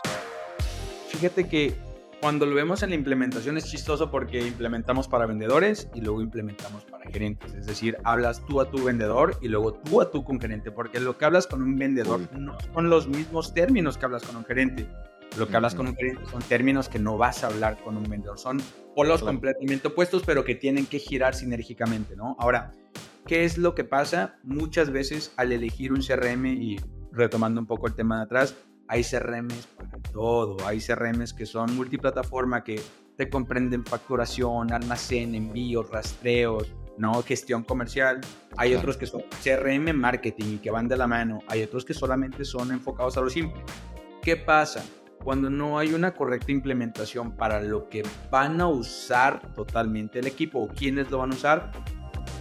Fíjate 1.07 1.47
que 1.47 1.73
cuando 2.21 2.45
lo 2.45 2.53
vemos 2.55 2.83
en 2.83 2.89
la 2.91 2.95
implementación 2.95 3.57
es 3.57 3.65
chistoso 3.65 4.11
porque 4.11 4.45
implementamos 4.45 5.07
para 5.07 5.25
vendedores 5.25 5.89
y 5.95 6.01
luego 6.01 6.21
implementamos 6.21 6.85
para 6.85 7.09
gerentes. 7.09 7.53
Es 7.55 7.65
decir, 7.65 7.97
hablas 8.03 8.45
tú 8.45 8.61
a 8.61 8.69
tu 8.69 8.83
vendedor 8.83 9.37
y 9.41 9.47
luego 9.47 9.73
tú 9.73 10.01
a 10.01 10.11
tu 10.11 10.23
con 10.23 10.39
gerente, 10.39 10.71
porque 10.71 10.99
lo 10.99 11.17
que 11.17 11.25
hablas 11.25 11.47
con 11.47 11.63
un 11.63 11.75
vendedor 11.77 12.21
Uy. 12.21 12.27
no 12.39 12.55
son 12.73 12.89
los 12.91 13.07
mismos 13.07 13.55
términos 13.55 13.97
que 13.97 14.05
hablas 14.05 14.21
con 14.23 14.35
un 14.35 14.45
gerente. 14.45 14.87
Lo 15.37 15.47
que 15.47 15.55
hablas 15.55 15.73
con 15.73 15.87
un 15.87 15.95
gerente 15.95 16.23
son 16.29 16.41
términos 16.43 16.89
que 16.89 16.99
no 16.99 17.17
vas 17.17 17.43
a 17.43 17.47
hablar 17.47 17.77
con 17.83 17.97
un 17.97 18.03
vendedor. 18.03 18.37
Son 18.37 18.61
polos 18.95 19.21
Claro. 19.21 19.33
completamente 19.33 19.87
opuestos, 19.87 20.21
pero 20.23 20.43
que 20.43 20.53
tienen 20.55 20.85
que 20.85 20.99
girar 20.99 21.33
sinérgicamente, 21.33 22.15
¿no? 22.15 22.35
Ahora, 22.37 22.71
¿qué 23.25 23.45
es 23.45 23.57
lo 23.57 23.73
que 23.73 23.83
pasa? 23.83 24.35
Muchas 24.43 24.91
veces 24.91 25.33
al 25.37 25.53
elegir 25.53 25.91
un 25.91 26.01
CRM 26.01 26.45
y 26.47 26.77
retomando 27.13 27.59
un 27.61 27.65
poco 27.65 27.87
el 27.87 27.95
tema 27.95 28.17
de 28.17 28.23
atrás, 28.23 28.55
hay 28.91 29.05
CRMs 29.05 29.67
para 29.67 29.97
todo. 30.11 30.57
Hay 30.67 30.81
CRMs 30.81 31.33
que 31.33 31.45
son 31.45 31.73
multiplataforma, 31.77 32.61
que 32.61 32.81
te 33.15 33.29
comprenden 33.29 33.85
facturación, 33.85 34.73
almacén, 34.73 35.33
envíos, 35.33 35.89
rastreos, 35.89 36.73
¿no? 36.97 37.23
gestión 37.23 37.63
comercial. 37.63 38.19
Hay 38.57 38.71
Claro. 38.71 38.79
otros 38.81 38.97
que 38.97 39.05
son 39.05 39.23
CRM 39.41 39.93
marketing 39.93 40.55
y 40.55 40.57
que 40.57 40.71
van 40.71 40.89
de 40.89 40.97
la 40.97 41.07
mano. 41.07 41.39
Hay 41.47 41.63
otros 41.63 41.85
que 41.85 41.93
solamente 41.93 42.43
son 42.43 42.71
enfocados 42.71 43.15
a 43.15 43.21
lo 43.21 43.29
simple. 43.29 43.63
¿Qué 44.21 44.35
pasa? 44.35 44.83
Cuando 45.23 45.49
no 45.49 45.79
hay 45.79 45.93
una 45.93 46.13
correcta 46.13 46.51
implementación 46.51 47.37
para 47.37 47.61
lo 47.61 47.87
que 47.87 48.03
van 48.29 48.59
a 48.59 48.67
usar 48.67 49.53
totalmente 49.53 50.19
el 50.19 50.27
equipo 50.27 50.59
o 50.59 50.67
quienes 50.67 51.09
lo 51.09 51.19
van 51.19 51.31
a 51.31 51.35
usar, 51.35 51.71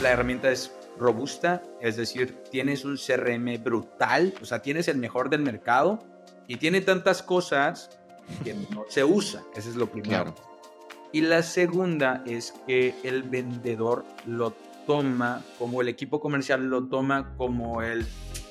la 0.03 0.11
herramienta 0.11 0.51
es 0.51 0.75
robusta, 0.99 1.63
es 1.81 1.97
decir, 1.97 2.43
tienes 2.51 2.85
un 2.85 2.97
CRM 2.97 3.63
brutal, 3.63 4.35
o 4.43 4.45
sea, 4.45 4.61
tienes 4.63 4.89
el 4.89 4.99
mejor 4.99 5.31
del 5.31 5.43
mercado 5.43 6.01
y 6.51 6.57
tiene 6.57 6.81
tantas 6.81 7.23
cosas 7.23 7.91
que 8.43 8.55
no 8.55 8.85
se 8.89 9.05
usa. 9.05 9.43
Eso 9.55 9.71
es 9.71 9.77
lo 9.77 9.87
primero. 9.87 10.25
Claro. 10.25 10.35
Y 11.13 11.21
la 11.21 11.43
segunda 11.43 12.23
es 12.27 12.53
que 12.67 12.95
el 13.05 13.23
vendedor 13.23 14.05
lo 14.27 14.53
toma 14.87 15.43
como 15.59 15.81
el 15.81 15.89
equipo 15.89 16.21
comercial 16.21 16.69
lo 16.69 16.89
toma 16.89 17.35
como 17.37 17.83
el 17.83 18.05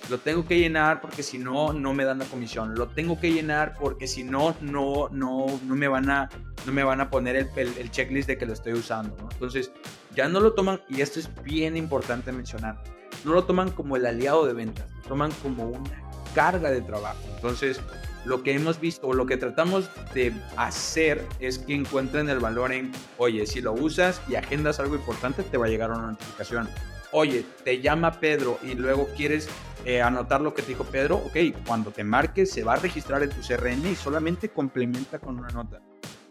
lo 0.09 0.17
tengo 0.19 0.45
que 0.45 0.57
llenar 0.59 1.01
porque 1.01 1.23
si 1.23 1.37
no 1.37 1.73
no 1.73 1.93
me 1.93 2.05
dan 2.05 2.19
la 2.19 2.25
comisión 2.25 2.75
lo 2.75 2.87
tengo 2.87 3.19
que 3.19 3.31
llenar 3.33 3.73
porque 3.79 4.07
si 4.07 4.23
no 4.23 4.55
no 4.61 5.09
no 5.11 5.45
no 5.65 5.75
me 5.75 5.87
van 5.89 6.09
a 6.09 6.29
no 6.65 6.71
me 6.71 6.83
van 6.83 7.01
a 7.01 7.09
poner 7.09 7.35
el, 7.35 7.49
el- 7.57 7.77
el 7.77 7.91
checklist 7.91 8.27
de 8.27 8.37
que 8.37 8.45
lo 8.45 8.53
estoy 8.53 8.73
usando 8.73 9.17
¿no? 9.17 9.27
entonces 9.31 9.71
ya 10.15 10.29
no 10.29 10.39
lo 10.39 10.53
toman 10.53 10.81
y 10.87 11.01
esto 11.01 11.19
es 11.19 11.29
bien 11.43 11.75
importante 11.75 12.31
mencionar 12.31 12.81
no 13.25 13.33
lo 13.33 13.43
toman 13.43 13.71
como 13.71 13.97
el 13.97 14.05
aliado 14.05 14.45
de 14.45 14.53
ventas 14.53 14.89
lo 14.91 15.01
toman 15.09 15.31
como 15.43 15.63
una 15.65 16.08
carga 16.33 16.71
de 16.71 16.81
trabajo 16.81 17.19
entonces 17.35 17.81
lo 18.25 18.43
que 18.43 18.53
hemos 18.53 18.79
visto 18.79 19.07
o 19.07 19.13
lo 19.13 19.25
que 19.25 19.37
tratamos 19.37 19.89
de 20.13 20.33
hacer 20.57 21.25
es 21.39 21.59
que 21.59 21.73
encuentren 21.73 22.29
el 22.29 22.39
valor 22.39 22.71
en, 22.71 22.91
oye, 23.17 23.45
si 23.45 23.61
lo 23.61 23.73
usas 23.73 24.21
y 24.27 24.35
agendas 24.35 24.79
algo 24.79 24.95
importante, 24.95 25.43
te 25.43 25.57
va 25.57 25.67
a 25.67 25.69
llegar 25.69 25.91
una 25.91 26.11
notificación. 26.11 26.69
Oye, 27.11 27.45
te 27.63 27.81
llama 27.81 28.19
Pedro 28.19 28.59
y 28.61 28.75
luego 28.75 29.07
quieres 29.15 29.49
eh, 29.85 30.01
anotar 30.01 30.41
lo 30.41 30.53
que 30.53 30.61
te 30.61 30.69
dijo 30.69 30.83
Pedro, 30.83 31.17
ok, 31.17 31.65
cuando 31.65 31.91
te 31.91 32.03
marques 32.03 32.51
se 32.51 32.63
va 32.63 32.73
a 32.73 32.75
registrar 32.75 33.23
en 33.23 33.29
tu 33.29 33.41
CRM 33.41 33.87
y 33.87 33.95
solamente 33.95 34.49
complementa 34.49 35.19
con 35.19 35.39
una 35.39 35.49
nota. 35.49 35.81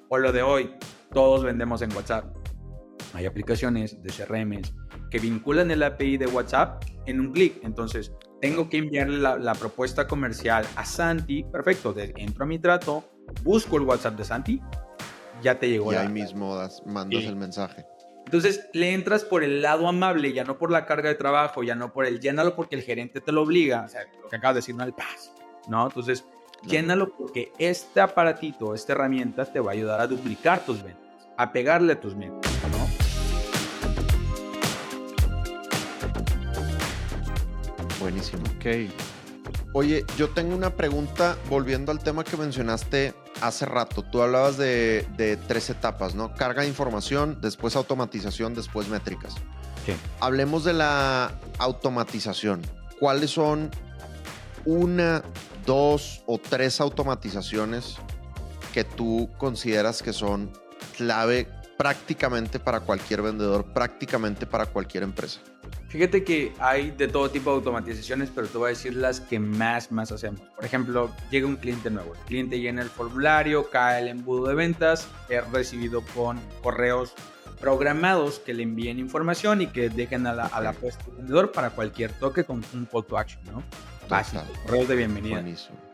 O 0.08 0.18
lo 0.18 0.30
de 0.30 0.42
hoy, 0.42 0.74
todos 1.12 1.42
vendemos 1.42 1.82
en 1.82 1.92
WhatsApp. 1.94 2.26
Hay 3.14 3.26
aplicaciones 3.26 4.02
de 4.02 4.10
CRMs 4.12 4.74
que 5.10 5.18
vinculan 5.18 5.70
el 5.70 5.82
API 5.82 6.18
de 6.18 6.26
WhatsApp 6.26 6.84
en 7.06 7.20
un 7.20 7.32
clic. 7.32 7.58
Entonces, 7.64 8.12
tengo 8.40 8.68
que 8.68 8.78
enviarle 8.78 9.18
la, 9.18 9.36
la 9.38 9.54
propuesta 9.54 10.06
comercial 10.06 10.64
a 10.76 10.84
Santi. 10.84 11.44
Perfecto, 11.44 11.92
de- 11.92 12.12
entro 12.16 12.44
a 12.44 12.46
mi 12.46 12.58
trato, 12.58 13.04
busco 13.42 13.76
el 13.76 13.82
WhatsApp 13.82 14.16
de 14.16 14.24
Santi, 14.24 14.60
ya 15.42 15.58
te 15.58 15.68
llegó 15.68 15.92
Y 15.92 15.96
la, 15.96 16.02
ahí 16.02 16.08
mismo 16.08 16.56
das- 16.56 16.82
mandas 16.86 17.22
Sí. 17.22 17.26
el 17.28 17.36
mensaje. 17.36 17.84
entonces 18.26 18.68
le 18.74 18.92
entras 18.92 19.24
por 19.24 19.42
el 19.42 19.62
lado 19.62 19.88
amable, 19.88 20.32
ya 20.34 20.44
no 20.44 20.58
por 20.58 20.70
la 20.70 20.84
carga 20.84 21.08
de 21.08 21.14
trabajo, 21.14 21.62
ya 21.62 21.74
no 21.74 21.92
por 21.92 22.04
el 22.06 22.20
llénalo 22.20 22.54
porque 22.54 22.76
el 22.76 22.82
gerente 22.82 23.20
te 23.22 23.32
lo 23.32 23.42
obliga, 23.42 23.84
o 23.86 23.88
sea, 23.88 24.02
lo 24.22 24.28
que 24.28 24.36
acabas 24.36 24.54
de 24.56 24.58
decir, 24.58 24.74
no 24.74 24.84
el 24.84 24.92
paz, 24.92 25.32
¿no? 25.68 25.86
Entonces, 25.86 26.24
llénalo 26.66 27.10
porque 27.16 27.52
este 27.58 28.00
aparatito, 28.02 28.74
esta 28.74 28.92
herramienta 28.92 29.44
te 29.46 29.60
va 29.60 29.70
a 29.70 29.74
ayudar 29.74 30.00
a 30.00 30.06
duplicar 30.06 30.60
tus 30.66 30.82
ventas, 30.82 31.28
a 31.38 31.52
pegarle 31.52 31.94
a 31.94 32.00
tus 32.00 32.14
ventas, 32.18 32.52
Buenísimo. 38.00 38.42
Ok. 38.56 38.90
Oye, 39.72 40.04
yo 40.16 40.30
tengo 40.30 40.54
una 40.54 40.70
pregunta 40.70 41.36
volviendo 41.48 41.92
al 41.92 42.00
tema 42.00 42.24
que 42.24 42.36
mencionaste 42.36 43.14
hace 43.40 43.64
rato. 43.66 44.02
Tú 44.02 44.22
hablabas 44.22 44.56
de, 44.56 45.06
de 45.16 45.36
tres 45.36 45.70
etapas, 45.70 46.14
¿no? 46.14 46.34
Carga 46.34 46.62
de 46.62 46.68
información, 46.68 47.38
después 47.40 47.76
automatización, 47.76 48.54
después 48.54 48.88
métricas. 48.88 49.34
Sí. 49.86 49.94
Hablemos 50.20 50.64
de 50.64 50.74
la 50.74 51.38
automatización. 51.58 52.62
¿Cuáles 52.98 53.30
son 53.30 53.70
una, 54.64 55.22
dos 55.64 56.22
o 56.26 56.38
tres 56.38 56.80
automatizaciones 56.80 57.96
que 58.74 58.84
tú 58.84 59.30
consideras 59.38 60.02
que 60.02 60.12
son 60.12 60.52
clave 60.96 61.48
prácticamente 61.78 62.58
para 62.58 62.80
cualquier 62.80 63.22
vendedor, 63.22 63.64
prácticamente 63.64 64.46
para 64.46 64.66
cualquier 64.66 65.04
empresa? 65.04 65.40
Fíjate 65.88 66.24
que 66.24 66.52
hay 66.58 66.90
de 66.90 67.06
todo 67.08 67.30
tipo 67.30 67.50
de 67.50 67.56
automatizaciones, 67.56 68.30
pero 68.34 68.48
te 68.48 68.58
voy 68.58 68.66
a 68.66 68.68
decir 68.70 68.94
las 68.94 69.20
que 69.20 69.38
más, 69.38 69.90
más 69.92 70.10
hacemos. 70.12 70.40
Por 70.56 70.64
ejemplo, 70.64 71.10
llega 71.30 71.46
un 71.46 71.56
cliente 71.56 71.88
nuevo. 71.88 72.14
El 72.14 72.20
cliente 72.22 72.60
llena 72.60 72.82
el 72.82 72.90
formulario, 72.90 73.70
cae 73.70 74.02
el 74.02 74.08
embudo 74.08 74.48
de 74.48 74.54
ventas, 74.54 75.06
es 75.28 75.48
recibido 75.50 76.02
con 76.14 76.40
correos 76.62 77.14
programados 77.60 78.40
que 78.40 78.54
le 78.54 78.64
envíen 78.64 78.98
información 78.98 79.62
y 79.62 79.68
que 79.68 79.88
dejen 79.88 80.26
a 80.26 80.32
la, 80.32 80.46
a 80.46 80.60
la 80.60 80.72
puesta 80.72 81.04
vendedor 81.16 81.52
para 81.52 81.70
cualquier 81.70 82.12
toque 82.12 82.44
con 82.44 82.62
un 82.74 82.86
call 82.86 83.04
to 83.04 83.16
action, 83.16 83.42
¿no? 83.52 83.62
Básico, 84.08 84.42
correos 84.64 84.88
de 84.88 84.96
bienvenida. 84.96 85.40
Buenísimo. 85.40 85.87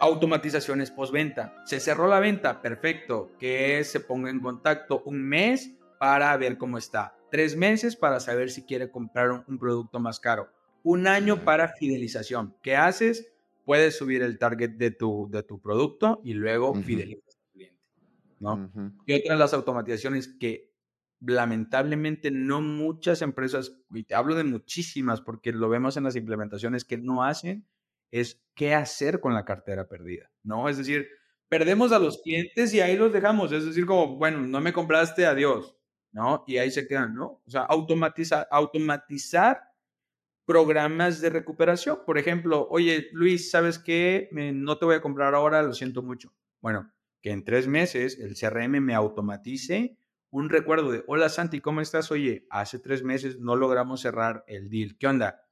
Automatizaciones 0.00 0.90
postventa. 0.90 1.54
Se 1.64 1.78
cerró 1.78 2.08
la 2.08 2.20
venta, 2.20 2.62
perfecto. 2.62 3.32
Que 3.38 3.84
se 3.84 4.00
ponga 4.00 4.30
en 4.30 4.40
contacto 4.40 5.02
un 5.04 5.22
mes 5.22 5.72
para 5.98 6.36
ver 6.36 6.56
cómo 6.56 6.78
está. 6.78 7.16
Tres 7.30 7.56
meses 7.56 7.96
para 7.96 8.18
saber 8.18 8.50
si 8.50 8.64
quiere 8.64 8.90
comprar 8.90 9.30
un, 9.30 9.44
un 9.46 9.58
producto 9.58 10.00
más 10.00 10.18
caro. 10.18 10.48
Un 10.82 11.06
año 11.06 11.44
para 11.44 11.68
fidelización. 11.68 12.56
¿Qué 12.62 12.74
haces? 12.76 13.30
Puedes 13.66 13.98
subir 13.98 14.22
el 14.22 14.38
target 14.38 14.70
de 14.70 14.90
tu, 14.90 15.28
de 15.30 15.42
tu 15.42 15.60
producto 15.60 16.20
y 16.24 16.32
luego 16.32 16.70
Ujú. 16.70 16.82
fidelizas 16.82 17.36
al 17.36 17.52
cliente. 17.52 17.78
¿no? 18.40 18.54
Ujú. 18.54 18.92
Y 19.06 19.12
otra 19.12 19.34
de 19.34 19.38
las 19.38 19.52
automatizaciones 19.52 20.28
que 20.28 20.70
lamentablemente 21.20 22.30
no 22.30 22.62
muchas 22.62 23.20
empresas, 23.20 23.76
y 23.90 24.04
te 24.04 24.14
hablo 24.14 24.34
de 24.34 24.44
muchísimas 24.44 25.20
porque 25.20 25.52
lo 25.52 25.68
vemos 25.68 25.98
en 25.98 26.04
las 26.04 26.16
implementaciones 26.16 26.86
que 26.86 26.96
no 26.96 27.22
hacen, 27.22 27.66
es 28.10 28.42
qué 28.54 28.74
hacer 28.74 29.20
con 29.20 29.34
la 29.34 29.44
cartera 29.44 29.88
perdida, 29.88 30.30
¿no? 30.42 30.68
Es 30.68 30.78
decir, 30.78 31.08
perdemos 31.48 31.92
a 31.92 31.98
los 31.98 32.20
clientes 32.22 32.72
y 32.74 32.80
ahí 32.80 32.96
los 32.96 33.12
dejamos, 33.12 33.52
es 33.52 33.64
decir, 33.66 33.86
como, 33.86 34.16
bueno, 34.16 34.40
no 34.40 34.60
me 34.60 34.72
compraste, 34.72 35.26
adiós, 35.26 35.76
¿no? 36.12 36.44
Y 36.46 36.58
ahí 36.58 36.70
se 36.70 36.86
quedan, 36.86 37.14
¿no? 37.14 37.42
O 37.46 37.50
sea, 37.50 37.62
automatiza, 37.62 38.42
automatizar 38.50 39.62
programas 40.44 41.20
de 41.20 41.30
recuperación. 41.30 42.00
Por 42.04 42.18
ejemplo, 42.18 42.66
oye, 42.70 43.08
Luis, 43.12 43.50
¿sabes 43.50 43.78
qué? 43.78 44.28
Me- 44.32 44.52
no 44.52 44.78
te 44.78 44.84
voy 44.84 44.96
a 44.96 45.00
comprar 45.00 45.34
ahora, 45.34 45.62
lo 45.62 45.72
siento 45.74 46.02
mucho. 46.02 46.32
Bueno, 46.60 46.92
que 47.22 47.30
en 47.30 47.44
tres 47.44 47.68
meses 47.68 48.18
el 48.18 48.36
CRM 48.36 48.80
me 48.80 48.94
automatice 48.94 49.96
un 50.30 50.48
recuerdo 50.48 50.92
de, 50.92 51.02
hola 51.08 51.28
Santi, 51.28 51.60
¿cómo 51.60 51.80
estás? 51.80 52.10
Oye, 52.12 52.46
hace 52.50 52.78
tres 52.78 53.02
meses 53.02 53.38
no 53.40 53.56
logramos 53.56 54.00
cerrar 54.00 54.44
el 54.46 54.70
deal. 54.70 54.96
¿Qué 54.98 55.06
onda? 55.08 55.42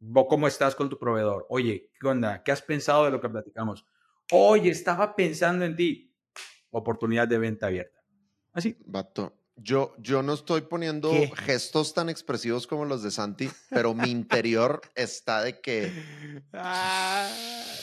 ¿Vos 0.00 0.26
¿Cómo 0.28 0.46
estás 0.46 0.74
con 0.74 0.88
tu 0.88 0.98
proveedor? 0.98 1.46
Oye, 1.48 1.90
¿qué 2.00 2.06
onda? 2.06 2.42
¿Qué 2.42 2.52
has 2.52 2.62
pensado 2.62 3.04
de 3.04 3.10
lo 3.10 3.20
que 3.20 3.28
platicamos? 3.28 3.84
Oye, 4.30 4.70
estaba 4.70 5.14
pensando 5.16 5.64
en 5.64 5.74
ti. 5.74 6.14
Oportunidad 6.70 7.26
de 7.26 7.38
venta 7.38 7.66
abierta. 7.66 7.98
Así. 8.52 8.76
Vato, 8.86 9.34
yo, 9.56 9.94
yo 9.98 10.22
no 10.22 10.34
estoy 10.34 10.60
poniendo 10.62 11.10
¿Qué? 11.10 11.30
gestos 11.34 11.94
tan 11.94 12.08
expresivos 12.08 12.66
como 12.66 12.84
los 12.84 13.02
de 13.02 13.10
Santi, 13.10 13.50
pero 13.70 13.92
mi 13.94 14.10
interior 14.10 14.80
está 14.94 15.42
de 15.42 15.60
que 15.60 15.92
Ah, 16.52 17.28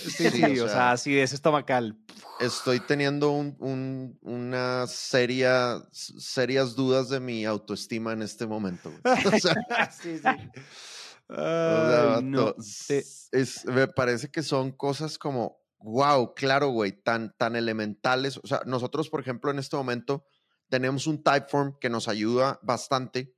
sí, 0.03 0.29
Sí, 0.29 0.29
sí, 0.29 0.59
o 0.59 0.65
o 0.65 0.67
sea- 0.67 0.73
sea, 0.75 0.91
acidez 0.91 1.33
estomacal. 1.33 1.97
estoy 2.39 2.79
teniendo 2.79 3.31
un, 3.31 3.55
un- 3.59 4.17
una 4.21 4.87
seria, 4.87 5.81
serias 5.91 6.75
dudas 6.75 7.09
de 7.09 7.19
mi 7.19 7.43
autoestima 7.45 8.13
en 8.13 8.21
este 8.21 8.45
momento. 8.47 8.91
O 9.35 9.39
sea, 9.39 9.55
sí, 9.91 10.17
sí. 10.19 10.29
Ay, 11.27 12.23
no. 12.23 12.53
Te- 12.87 13.03
es, 13.31 13.65
me 13.65 13.87
parece 13.87 14.29
que 14.29 14.43
son 14.43 14.71
cosas 14.71 15.17
como, 15.17 15.57
wow, 15.79 16.33
claro, 16.35 16.69
güey, 16.69 16.91
tan, 16.91 17.35
tan 17.37 17.55
elementales. 17.55 18.37
O 18.37 18.47
sea, 18.47 18.61
nosotros, 18.65 19.09
por 19.09 19.19
ejemplo, 19.21 19.51
en 19.51 19.59
este 19.59 19.75
momento 19.75 20.25
tenemos 20.69 21.07
un 21.07 21.23
Typeform 21.23 21.77
que 21.79 21.89
nos 21.89 22.07
ayuda 22.07 22.59
bastante, 22.63 23.35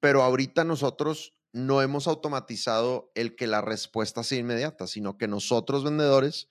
pero 0.00 0.22
ahorita 0.22 0.64
nosotros 0.64 1.32
no 1.52 1.80
hemos 1.80 2.06
automatizado 2.06 3.10
el 3.14 3.34
que 3.34 3.46
la 3.46 3.62
respuesta 3.62 4.22
sea 4.22 4.38
inmediata, 4.38 4.86
sino 4.86 5.16
que 5.16 5.26
nosotros 5.26 5.84
vendedores 5.84 6.50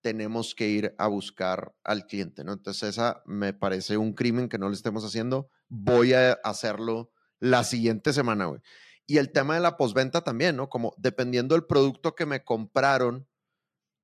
tenemos 0.00 0.54
que 0.54 0.68
ir 0.68 0.94
a 0.98 1.08
buscar 1.08 1.74
al 1.84 2.06
cliente, 2.06 2.44
¿no? 2.44 2.52
Entonces 2.52 2.90
esa 2.90 3.22
me 3.26 3.52
parece 3.52 3.96
un 3.96 4.14
crimen 4.14 4.48
que 4.48 4.56
no 4.56 4.68
lo 4.68 4.74
estemos 4.74 5.04
haciendo. 5.04 5.50
Voy 5.68 6.14
a 6.14 6.32
hacerlo 6.44 7.12
la 7.38 7.64
siguiente 7.64 8.12
semana, 8.12 8.46
güey. 8.46 8.60
Y 9.06 9.18
el 9.18 9.30
tema 9.30 9.54
de 9.54 9.60
la 9.60 9.76
postventa 9.76 10.22
también, 10.22 10.56
¿no? 10.56 10.68
Como 10.68 10.94
dependiendo 10.96 11.54
del 11.54 11.64
producto 11.64 12.14
que 12.14 12.26
me 12.26 12.44
compraron, 12.44 13.28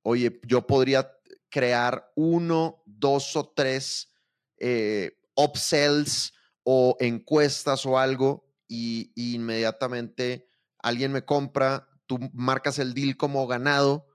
oye, 0.02 0.40
yo 0.46 0.66
podría 0.66 1.12
crear 1.50 2.10
uno, 2.14 2.82
dos 2.86 3.36
o 3.36 3.52
tres 3.54 4.12
eh, 4.58 5.18
upsells 5.34 6.32
o 6.62 6.96
encuestas 7.00 7.84
o 7.84 7.98
algo 7.98 8.48
y, 8.68 9.12
y 9.14 9.34
inmediatamente 9.34 10.48
alguien 10.78 11.12
me 11.12 11.24
compra, 11.24 11.88
tú 12.06 12.18
marcas 12.32 12.78
el 12.78 12.94
deal 12.94 13.16
como 13.16 13.46
ganado 13.46 14.06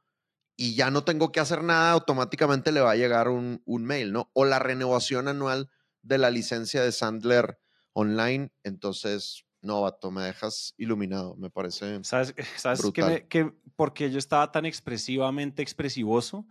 y 0.56 0.76
ya 0.76 0.90
no 0.90 1.04
tengo 1.04 1.32
que 1.32 1.40
hacer 1.40 1.64
nada, 1.64 1.92
automáticamente 1.92 2.72
le 2.72 2.82
va 2.82 2.92
a 2.92 2.96
llegar 2.96 3.30
un, 3.30 3.62
un 3.66 3.86
mail, 3.86 4.12
¿no? 4.12 4.32
O 4.34 4.46
la 4.46 4.60
renovación 4.60 5.28
anual 5.28 5.70
de 6.02 6.18
la 6.18 6.32
licencia 6.32 6.82
de 6.82 6.92
Sandler 6.92 7.60
online. 7.94 8.52
Entonces, 8.64 9.46
no, 9.62 9.82
vato, 9.82 10.12
me 10.12 10.24
dejas 10.24 10.74
iluminado, 10.78 11.36
me 11.36 11.50
parece. 11.50 12.00
¿Sabes, 12.04 12.34
sabes 12.58 12.80
que, 12.82 13.02
Brutal. 13.02 13.12
me- 13.12 13.28
que 13.28 13.54
porque 13.76 14.10
yo 14.12 14.20
estaba 14.20 14.52
tan 14.52 14.66
expresivamente 14.66 15.62
expresivoso? 15.62 16.46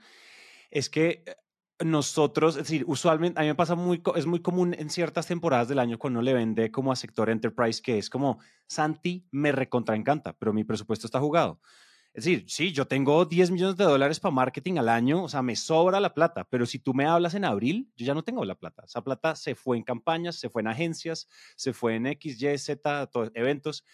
Es 0.71 0.91
que 0.91 1.23
eh, 1.27 1.37
nosotros, 1.85 2.57
es 2.57 2.65
decir, 2.65 2.85
usualmente, 2.87 3.39
a 3.39 3.43
mí 3.43 3.49
me 3.49 3.55
pasa 3.55 3.75
muy, 3.75 4.03
es 4.17 4.27
muy 4.27 4.41
común 4.41 4.75
en 4.79 4.91
ciertas 4.91 5.27
temporadas 5.27 5.69
del 5.69 5.79
año 5.79 5.99
cuando 5.99 6.21
uno 6.21 6.25
le 6.25 6.35
vende 6.35 6.71
como 6.71 6.93
a 6.93 6.97
sector 6.97 7.31
enterprise, 7.31 7.83
que 7.83 7.99
es 7.99 8.11
como, 8.11 8.39
Santi, 8.67 9.27
me 9.31 9.53
recontra 9.53 9.97
encanta, 9.97 10.33
pero 10.39 10.53
mi 10.53 10.65
presupuesto 10.65 11.07
está 11.07 11.21
jugado. 11.21 11.61
Es 12.17 12.25
decir, 12.25 12.47
sí, 12.49 12.73
yo 12.73 12.87
tengo 12.87 13.27
10 13.27 13.51
millones 13.51 13.77
de 13.77 13.85
dólares 13.85 14.19
para 14.21 14.33
marketing 14.35 14.79
al 14.79 14.89
año, 14.89 15.25
o 15.25 15.29
sea, 15.29 15.43
me 15.43 15.55
sobra 15.55 16.01
la 16.01 16.15
plata, 16.15 16.47
pero 16.49 16.65
si 16.65 16.79
tú 16.79 16.95
me 16.95 17.05
hablas 17.05 17.35
en 17.35 17.45
abril, 17.45 17.93
yo 17.95 18.07
ya 18.07 18.15
no 18.15 18.25
tengo 18.25 18.43
la 18.47 18.55
plata. 18.55 18.85
Esa 18.87 19.05
plata 19.05 19.37
se 19.37 19.55
fue 19.55 19.77
en 19.77 19.83
campañas, 19.83 20.37
se 20.37 20.49
fue 20.49 20.63
en 20.63 20.69
agencias, 20.69 21.29
se 21.57 21.75
fue 21.75 21.95
en 21.97 22.07
X, 22.07 22.41
Y, 22.41 22.57
Z, 22.57 23.07
to- 23.09 23.31
eventos. 23.35 23.85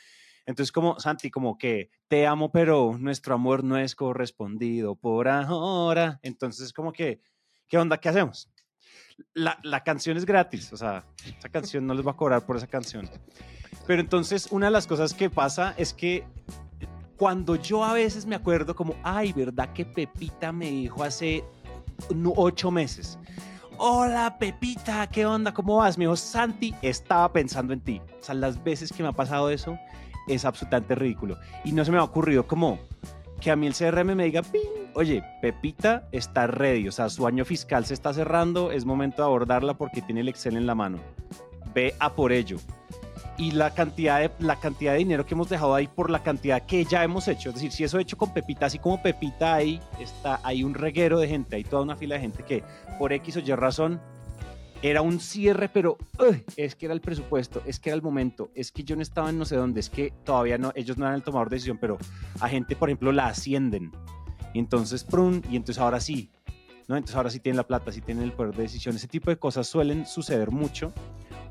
Entonces, 0.46 0.70
como, 0.70 1.00
Santi, 1.00 1.32
como 1.32 1.58
que 1.58 1.90
te 2.06 2.24
amo, 2.28 2.52
pero 2.52 2.96
nuestro 2.96 3.35
amor 3.35 3.64
no 3.64 3.76
es 3.76 3.96
correspondido 3.96 4.94
por 4.94 5.26
ahora. 5.26 6.20
Entonces, 6.22 6.72
como 6.72 6.92
que, 6.92 7.20
¿qué 7.66 7.76
onda? 7.76 7.98
¿Qué 7.98 8.08
hacemos? 8.08 8.48
La, 9.35 9.58
la 9.64 9.82
canción 9.82 10.16
es 10.16 10.24
gratis, 10.24 10.72
o 10.72 10.76
sea, 10.76 11.04
esa 11.38 11.48
canción 11.48 11.87
no 11.88 11.92
les 11.94 12.06
va 12.06 12.12
a 12.12 12.16
cobrar 12.16 12.46
por 12.46 12.56
esa 12.56 12.68
canción. 12.68 13.11
Pero 13.85 14.00
entonces, 14.00 14.46
una 14.52 14.66
de 14.66 14.72
las 14.72 14.87
cosas 14.87 15.12
que 15.12 15.28
pasa 15.28 15.74
es 15.76 15.92
que 15.92 16.24
cuando 17.16 17.57
yo 17.57 17.85
a 17.85 17.92
veces 17.92 18.27
me 18.27 18.35
acuerdo 18.35 18.75
como, 18.75 18.94
ay, 19.03 19.33
¿verdad 19.33 19.72
que 19.72 19.85
Pepita 19.85 20.53
me 20.53 20.70
dijo 20.70 21.03
hace 21.05 21.44
ocho 22.37 22.70
meses? 22.70 23.18
Hola 23.79 24.38
Pepita, 24.38 25.09
¿qué 25.09 25.27
onda? 25.27 25.53
¿Cómo 25.53 25.77
vas? 25.77 25.98
Me 25.98 26.05
dijo, 26.05 26.16
Santi, 26.16 26.75
estaba 26.83 27.33
pensando 27.33 27.72
en 27.72 27.81
ti. 27.81 28.01
O 28.20 28.25
sea, 28.25 28.35
las 28.35 28.62
veces 28.62 28.92
que 28.92 29.03
me 29.03 29.09
ha 29.09 29.12
pasado 29.12 29.51
eso 29.51 29.79
es 30.29 30.44
absolutamente 30.44 30.94
ridículo. 30.94 31.38
Y 31.64 31.72
no 31.72 31.85
se 31.85 31.90
me 31.90 31.98
ha 31.98 32.05
ocurrido 32.05 32.46
como 32.46 32.79
que 33.40 33.51
a 33.51 33.57
mí 33.57 33.66
el 33.66 33.75
CRM 33.75 34.14
me 34.14 34.25
diga, 34.25 34.42
"Ping, 34.42 34.61
oye, 34.94 35.25
Pepita 35.40 36.09
está 36.12 36.46
ready, 36.46 36.87
o 36.87 36.92
sea, 36.92 37.09
su 37.09 37.27
año 37.27 37.44
fiscal 37.44 37.85
se 37.85 37.94
está 37.94 38.14
cerrando, 38.14 38.70
es 38.70 38.85
momento 38.85 39.22
de 39.22 39.27
abordarla 39.27 39.75
porque 39.75 40.01
tiene 40.01 40.20
el 40.20 40.29
Excel 40.29 40.57
en 40.57 40.66
la 40.66 40.77
mano. 40.77 40.98
Ve 41.75 41.94
a 41.98 42.14
por 42.14 42.31
ello. 42.31 42.59
Y 43.38 43.53
la 43.53 43.73
cantidad, 43.73 44.21
de, 44.21 44.31
la 44.40 44.57
cantidad 44.57 44.92
de 44.92 44.99
dinero 44.99 45.25
que 45.25 45.35
hemos 45.35 45.49
dejado 45.49 45.75
ahí 45.75 45.88
por 45.88 46.11
la 46.11 46.23
cantidad 46.23 46.64
que 46.64 46.85
ya 46.85 47.03
hemos 47.03 47.29
hecho. 47.29 47.49
Es 47.49 47.57
decir, 47.57 47.73
si 47.73 47.85
eso 47.85 47.99
he 47.99 48.03
hecho 48.03 48.18
con 48.18 48.33
Pepita, 48.33 48.66
así 48.66 48.79
como 48.79 49.03
Pepita 49.03 49.55
ahí 49.55 49.81
está, 49.99 50.40
hay 50.45 50.62
un 50.62 50.75
reguero 50.75 51.18
de 51.18 51.29
gente, 51.29 51.57
hay 51.57 51.64
toda 51.64 51.83
una 51.83 51.97
fila 51.97 52.16
de 52.16 52.21
gente 52.21 52.45
que 52.45 52.62
por 52.99 53.12
X 53.12 53.38
o 53.38 53.40
Y 53.40 53.55
razón 53.55 54.01
era 54.83 55.01
un 55.01 55.21
cierre, 55.21 55.68
pero 55.68 55.97
uy, 56.18 56.45
es 56.57 56.75
que 56.75 56.87
era 56.87 56.95
el 56.95 57.01
presupuesto, 57.01 57.62
es 57.64 57.79
que 57.79 57.90
era 57.90 57.97
el 57.97 58.03
momento, 58.03 58.51
es 58.55 58.73
que 58.73 58.83
yo 58.83 58.97
no 58.97 59.03
estaba 59.03 59.31
en 59.31 59.38
no 59.38 59.45
sé 59.45 59.57
dónde, 59.57 59.81
es 59.81 59.88
que 59.88 60.12
todavía 60.25 60.59
no, 60.59 60.73
ellos 60.75 60.99
no 60.99 61.05
eran 61.05 61.14
el 61.14 61.23
tomador 61.23 61.49
de 61.49 61.57
decisión, 61.57 61.79
pero 61.81 61.99
a 62.40 62.49
gente, 62.49 62.75
por 62.75 62.88
ejemplo, 62.88 63.12
la 63.12 63.29
ascienden. 63.29 63.92
Y 64.53 64.59
entonces, 64.59 65.05
prun, 65.05 65.42
y 65.49 65.57
entonces 65.57 65.81
ahora 65.81 66.01
sí, 66.01 66.31
¿no? 66.88 66.97
Entonces 66.97 67.16
ahora 67.16 67.31
sí 67.31 67.38
tienen 67.38 67.57
la 67.57 67.66
plata, 67.66 67.92
sí 67.92 68.01
tienen 68.01 68.25
el 68.25 68.33
poder 68.33 68.55
de 68.55 68.64
decisión. 68.64 68.97
Ese 68.97 69.09
tipo 69.09 69.31
de 69.31 69.37
cosas 69.37 69.66
suelen 69.66 70.05
suceder 70.05 70.51
mucho, 70.51 70.92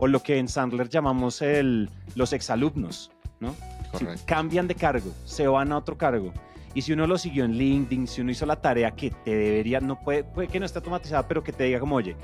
o 0.02 0.08
lo 0.08 0.24
que 0.24 0.40
en 0.40 0.48
Sandler 0.48 0.90
llamamos 0.90 1.44
el, 1.44 1.88
los 2.16 2.34
exalumnos, 2.34 3.12
¿no? 3.40 3.56
Correcto. 3.92 4.24
cambian 4.26 4.68
de 4.68 4.74
cargo, 4.74 5.12
se 5.26 5.48
van 5.48 5.72
a 5.72 5.78
otro 5.78 5.96
cargo. 5.96 6.34
Y 6.74 6.82
si 6.82 6.92
uno 6.94 7.06
lo 7.06 7.20
siguió 7.20 7.46
en 7.46 7.52
LinkedIn, 7.52 8.08
si 8.08 8.22
uno 8.22 8.32
hizo 8.32 8.48
la 8.48 8.56
tarea 8.56 8.92
que 8.92 9.12
te 9.12 9.36
debería, 9.36 9.80
no 9.80 10.00
puede, 10.00 10.24
puede 10.24 10.48
que 10.48 10.60
no 10.60 10.66
esté 10.66 10.80
automatizada, 10.80 11.28
pero 11.28 11.44
que 11.44 11.54
te 11.54 11.66
diga 11.66 11.80
como, 11.80 11.98
oye, 11.98 12.16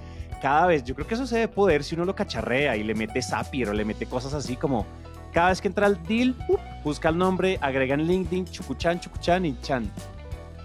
cada 0.42 0.66
vez, 0.66 0.84
yo 0.86 0.96
creo 0.96 1.06
que 1.06 1.14
eso 1.14 1.28
se 1.28 1.36
debe 1.36 1.50
poder 1.50 1.84
si 1.84 1.94
uno 1.94 2.06
lo 2.06 2.16
cacharrea 2.16 2.76
y 2.76 2.84
le 2.84 2.96
mete 2.96 3.22
Zapier 3.22 3.70
o 3.70 3.74
le 3.74 3.86
mete 3.86 4.08
cosas 4.08 4.34
así 4.34 4.56
como, 4.56 4.88
cada 5.32 5.50
vez 5.50 5.62
que 5.62 5.68
entra 5.68 5.86
al 5.86 6.02
deal, 6.08 6.36
¡up! 6.50 6.60
busca 6.84 7.10
el 7.10 7.18
nombre, 7.20 7.60
agrega 7.62 7.94
en 7.94 8.08
LinkedIn, 8.08 8.46
chucuchan, 8.46 9.00
chucuchan 9.00 9.46
y 9.46 9.56
chan. 9.62 9.92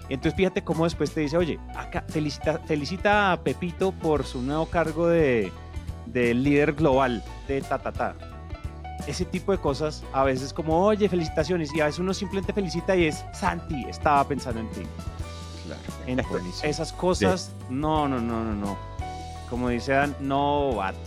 Entonces 0.09 0.35
fíjate 0.35 0.63
cómo 0.63 0.85
después 0.85 1.13
te 1.13 1.21
dice, 1.21 1.37
oye, 1.37 1.59
acá 1.75 2.03
felicita, 2.07 2.57
felicita 2.57 3.33
a 3.33 3.43
Pepito 3.43 3.91
por 3.91 4.25
su 4.25 4.41
nuevo 4.41 4.65
cargo 4.65 5.07
de, 5.07 5.51
de 6.05 6.33
líder 6.33 6.73
global 6.73 7.23
de 7.47 7.61
ta, 7.61 7.79
ta, 7.79 7.91
ta. 7.91 8.15
Ese 9.07 9.25
tipo 9.25 9.51
de 9.51 9.57
cosas 9.57 10.03
a 10.13 10.23
veces 10.23 10.53
como, 10.53 10.85
oye, 10.85 11.09
felicitaciones, 11.09 11.73
y 11.73 11.81
a 11.81 11.85
veces 11.85 11.99
uno 11.99 12.13
simplemente 12.13 12.53
felicita 12.53 12.95
y 12.95 13.07
es, 13.07 13.25
Santi, 13.33 13.83
estaba 13.89 14.25
pensando 14.27 14.61
en 14.61 14.69
ti. 14.71 14.81
Claro. 15.65 15.81
Entonces, 16.07 16.63
esas 16.63 16.93
cosas, 16.93 17.51
no, 17.69 18.07
no, 18.07 18.19
no, 18.19 18.43
no, 18.43 18.53
no. 18.53 18.77
Como 19.49 19.69
dice 19.69 19.91
Dan, 19.93 20.15
no, 20.19 20.75
vato. 20.75 20.97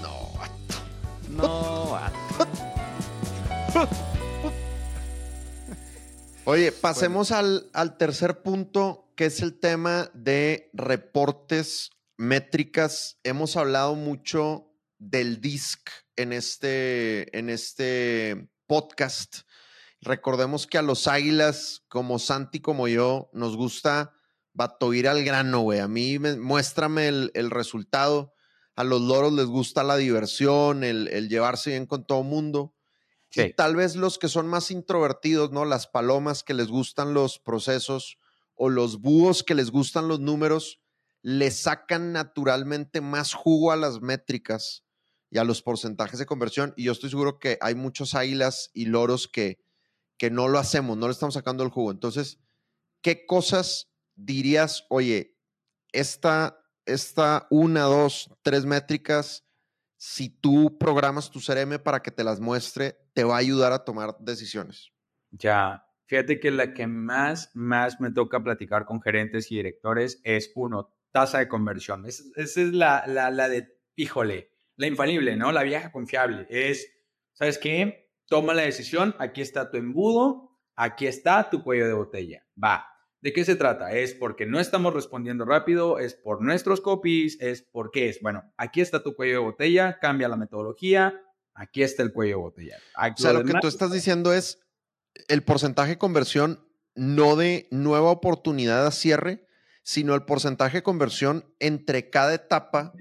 No. 0.00 0.24
No, 1.30 1.90
vato. 1.90 2.16
Oye, 6.46 6.72
pasemos 6.72 7.32
al, 7.32 7.70
al 7.72 7.96
tercer 7.96 8.42
punto, 8.42 9.08
que 9.16 9.26
es 9.26 9.40
el 9.40 9.58
tema 9.58 10.10
de 10.12 10.70
reportes, 10.74 11.90
métricas. 12.16 13.18
Hemos 13.24 13.56
hablado 13.56 13.94
mucho 13.94 14.70
del 14.98 15.40
DISC 15.40 15.88
en 16.16 16.32
este, 16.32 17.36
en 17.36 17.50
este 17.50 18.48
podcast. 18.66 19.40
Recordemos 20.00 20.66
que 20.66 20.78
a 20.78 20.82
los 20.82 21.06
águilas, 21.06 21.82
como 21.88 22.18
Santi, 22.18 22.60
como 22.60 22.88
yo, 22.88 23.30
nos 23.32 23.56
gusta 23.56 24.12
vato 24.52 24.92
ir 24.94 25.08
al 25.08 25.24
grano, 25.24 25.60
güey. 25.60 25.80
A 25.80 25.88
mí, 25.88 26.18
me- 26.18 26.36
muéstrame 26.36 27.08
el, 27.08 27.30
el 27.34 27.50
resultado. 27.50 28.34
A 28.76 28.84
los 28.84 29.00
loros 29.00 29.32
les 29.32 29.46
gusta 29.46 29.82
la 29.84 29.96
diversión, 29.96 30.84
el, 30.84 31.08
el 31.08 31.28
llevarse 31.28 31.70
bien 31.70 31.86
con 31.86 32.06
todo 32.06 32.22
mundo. 32.22 32.74
Y 33.30 33.40
Sí. 33.42 33.52
tal 33.56 33.74
vez 33.74 33.96
los 33.96 34.18
que 34.18 34.28
son 34.28 34.46
más 34.46 34.70
introvertidos, 34.70 35.50
¿no? 35.50 35.64
Las 35.64 35.86
palomas 35.88 36.44
que 36.44 36.54
les 36.54 36.68
gustan 36.68 37.14
los 37.14 37.38
procesos 37.40 38.18
o 38.54 38.68
los 38.68 39.00
búhos 39.00 39.42
que 39.42 39.54
les 39.54 39.70
gustan 39.72 40.06
los 40.06 40.20
números, 40.20 40.80
le 41.24 41.50
sacan 41.50 42.12
naturalmente 42.12 43.00
más 43.00 43.32
jugo 43.32 43.72
a 43.72 43.76
las 43.76 44.02
métricas 44.02 44.84
y 45.30 45.38
a 45.38 45.44
los 45.44 45.62
porcentajes 45.62 46.18
de 46.18 46.26
conversión. 46.26 46.74
Y 46.76 46.84
yo 46.84 46.92
estoy 46.92 47.08
seguro 47.08 47.38
que 47.38 47.56
hay 47.62 47.74
muchos 47.74 48.14
águilas 48.14 48.70
y 48.74 48.84
loros 48.84 49.26
que, 49.26 49.58
que 50.18 50.30
no 50.30 50.48
lo 50.48 50.58
hacemos, 50.58 50.98
no 50.98 51.06
le 51.06 51.12
estamos 51.12 51.32
sacando 51.32 51.64
el 51.64 51.70
jugo. 51.70 51.90
Entonces, 51.90 52.38
¿qué 53.00 53.24
cosas 53.24 53.90
dirías, 54.14 54.84
oye, 54.90 55.38
esta, 55.92 56.60
esta 56.84 57.46
una, 57.48 57.84
dos, 57.84 58.30
tres 58.42 58.66
métricas, 58.66 59.46
si 59.96 60.28
tú 60.28 60.76
programas 60.76 61.30
tu 61.30 61.40
CRM 61.40 61.78
para 61.82 62.02
que 62.02 62.10
te 62.10 62.22
las 62.22 62.38
muestre, 62.38 62.98
te 63.14 63.24
va 63.24 63.36
a 63.36 63.38
ayudar 63.38 63.72
a 63.72 63.82
tomar 63.82 64.14
decisiones? 64.20 64.92
Ya, 65.30 65.86
fíjate 66.04 66.38
que 66.38 66.50
la 66.50 66.74
que 66.74 66.86
más, 66.86 67.50
más 67.54 67.98
me 67.98 68.10
toca 68.10 68.44
platicar 68.44 68.84
con 68.84 69.00
gerentes 69.00 69.50
y 69.50 69.56
directores 69.56 70.20
es 70.22 70.52
uno, 70.54 70.93
tasa 71.14 71.38
de 71.38 71.46
conversión. 71.48 72.04
Es- 72.06 72.32
Esa 72.34 72.60
es 72.60 72.72
la, 72.72 73.04
la, 73.06 73.30
la 73.30 73.48
de, 73.48 73.68
híjole, 73.94 74.50
la 74.76 74.88
infalible, 74.88 75.36
¿no? 75.36 75.52
La 75.52 75.62
vieja 75.62 75.92
confiable. 75.92 76.44
Es, 76.50 76.90
¿sabes 77.34 77.58
qué? 77.58 78.10
Toma 78.26 78.52
la 78.52 78.62
decisión, 78.62 79.14
aquí 79.20 79.40
está 79.40 79.70
tu 79.70 79.76
embudo, 79.76 80.50
aquí 80.74 81.06
está 81.06 81.48
tu 81.50 81.62
cuello 81.62 81.86
de 81.86 81.92
botella. 81.92 82.44
Va. 82.62 82.86
¿De 83.20 83.32
qué 83.32 83.44
se 83.44 83.54
trata? 83.54 83.92
¿Es 83.92 84.12
porque 84.12 84.44
no 84.44 84.58
estamos 84.58 84.92
respondiendo 84.92 85.44
rápido? 85.44 86.00
¿Es 86.00 86.14
por 86.14 86.42
nuestros 86.42 86.80
copies? 86.80 87.40
¿Es 87.40 87.62
por 87.62 87.92
qué 87.92 88.08
es? 88.08 88.20
Bueno, 88.20 88.52
aquí 88.56 88.80
está 88.80 89.02
tu 89.02 89.14
cuello 89.14 89.34
de 89.34 89.38
botella, 89.38 89.98
cambia 90.00 90.28
la 90.28 90.36
metodología, 90.36 91.22
aquí 91.54 91.82
está 91.84 92.02
el 92.02 92.12
cuello 92.12 92.36
de 92.38 92.42
botella. 92.42 92.76
O 92.96 93.16
sea, 93.16 93.32
lo 93.32 93.44
que 93.44 93.54
tú 93.60 93.68
estás 93.68 93.92
diciendo 93.92 94.32
es 94.34 94.58
el 95.28 95.44
porcentaje 95.44 95.90
de 95.92 95.98
conversión 95.98 96.68
no 96.96 97.36
de 97.36 97.68
nueva 97.70 98.10
oportunidad 98.10 98.84
a 98.86 98.90
cierre, 98.90 99.46
sino 99.84 100.14
el 100.16 100.24
porcentaje 100.24 100.78
de 100.78 100.82
conversión 100.82 101.44
entre 101.60 102.10
cada 102.10 102.34
etapa 102.34 102.92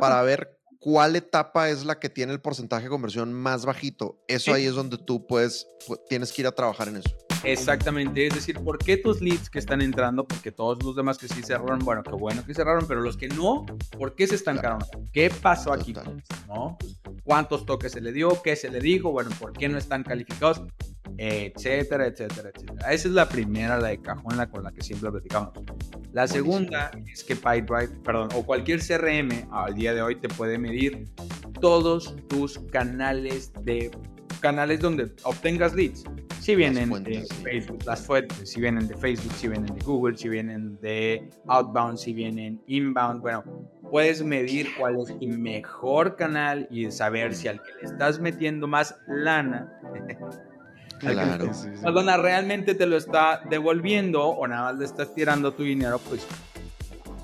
para 0.00 0.20
ver 0.22 0.58
cuál 0.80 1.16
etapa 1.16 1.70
es 1.70 1.86
la 1.86 1.98
que 1.98 2.10
tiene 2.10 2.32
el 2.34 2.42
porcentaje 2.42 2.84
de 2.84 2.90
conversión 2.90 3.32
más 3.32 3.64
bajito. 3.64 4.22
Eso 4.28 4.52
ahí 4.52 4.66
es 4.66 4.74
donde 4.74 4.98
tú 4.98 5.26
puedes, 5.26 5.66
pu- 5.88 5.98
tienes 6.10 6.30
que 6.32 6.42
ir 6.42 6.46
a 6.46 6.52
trabajar 6.52 6.88
en 6.88 6.96
eso. 6.98 7.08
Exactamente, 7.44 8.26
es 8.26 8.34
decir, 8.34 8.58
¿por 8.58 8.78
qué 8.78 8.96
tus 8.96 9.20
leads 9.20 9.50
que 9.50 9.58
están 9.58 9.82
entrando? 9.82 10.26
Porque 10.26 10.50
todos 10.50 10.82
los 10.82 10.96
demás 10.96 11.18
que 11.18 11.28
sí 11.28 11.42
cerraron, 11.42 11.78
bueno, 11.80 12.02
qué 12.02 12.12
bueno 12.12 12.44
que 12.44 12.54
cerraron, 12.54 12.86
pero 12.88 13.00
los 13.00 13.16
que 13.16 13.28
no, 13.28 13.66
¿por 13.98 14.14
qué 14.14 14.26
se 14.26 14.34
estancaron? 14.34 14.78
¿Qué 15.12 15.30
pasó 15.30 15.72
aquí? 15.72 15.94
¿No? 16.48 16.78
¿Cuántos 17.22 17.66
toques 17.66 17.92
se 17.92 18.00
le 18.00 18.12
dio? 18.12 18.42
¿Qué 18.42 18.56
se 18.56 18.70
le 18.70 18.80
dijo? 18.80 19.12
Bueno, 19.12 19.30
¿por 19.38 19.52
qué 19.52 19.68
no 19.68 19.76
están 19.76 20.02
calificados? 20.04 20.62
Etcétera, 21.16 22.06
etcétera, 22.06 22.50
etcétera. 22.54 22.92
Esa 22.92 23.08
es 23.08 23.14
la 23.14 23.28
primera, 23.28 23.78
la 23.78 23.88
de 23.88 24.00
cajón, 24.00 24.36
la 24.36 24.48
con 24.48 24.64
la 24.64 24.72
que 24.72 24.82
siempre 24.82 25.10
platicamos. 25.10 25.52
La 26.12 26.26
segunda 26.26 26.90
es 27.12 27.22
que 27.22 27.36
PyDrive, 27.36 28.00
perdón, 28.02 28.30
o 28.34 28.44
cualquier 28.44 28.80
CRM 28.80 29.48
al 29.52 29.74
día 29.74 29.94
de 29.94 30.02
hoy 30.02 30.16
te 30.16 30.28
puede 30.28 30.58
medir 30.58 31.08
todos 31.60 32.16
tus 32.28 32.58
canales 32.70 33.52
de 33.62 33.90
canales 34.44 34.78
donde 34.80 35.10
obtengas 35.22 35.72
leads. 35.74 36.04
Si 36.40 36.54
vienen 36.54 36.90
fuentes, 36.90 37.26
de 37.30 37.34
sí. 37.34 37.42
Facebook, 37.42 37.78
las 37.86 38.02
fuentes, 38.04 38.50
si 38.50 38.60
vienen 38.60 38.86
de 38.86 38.94
Facebook, 38.94 39.32
si 39.32 39.48
vienen 39.48 39.74
de 39.74 39.82
Google, 39.82 40.18
si 40.18 40.28
vienen 40.28 40.78
de 40.82 41.30
outbound, 41.48 41.96
si 41.96 42.12
vienen 42.12 42.60
inbound, 42.66 43.22
bueno, 43.22 43.42
puedes 43.90 44.22
medir 44.22 44.68
cuál 44.78 44.96
es 45.00 45.18
tu 45.18 45.26
mejor 45.28 46.16
canal 46.16 46.68
y 46.70 46.90
saber 46.90 47.34
si 47.34 47.48
al 47.48 47.62
que 47.62 47.70
le 47.80 47.84
estás 47.90 48.20
metiendo 48.20 48.66
más 48.68 48.94
lana, 49.06 49.72
Claro. 51.00 51.46
más 51.46 51.94
lana 51.94 52.16
realmente 52.18 52.74
te 52.74 52.86
lo 52.86 52.96
está 52.98 53.40
devolviendo 53.48 54.26
o 54.26 54.46
nada 54.46 54.64
más 54.70 54.78
le 54.78 54.84
estás 54.84 55.14
tirando 55.14 55.52
tu 55.52 55.62
dinero, 55.62 55.98
pues 56.08 56.26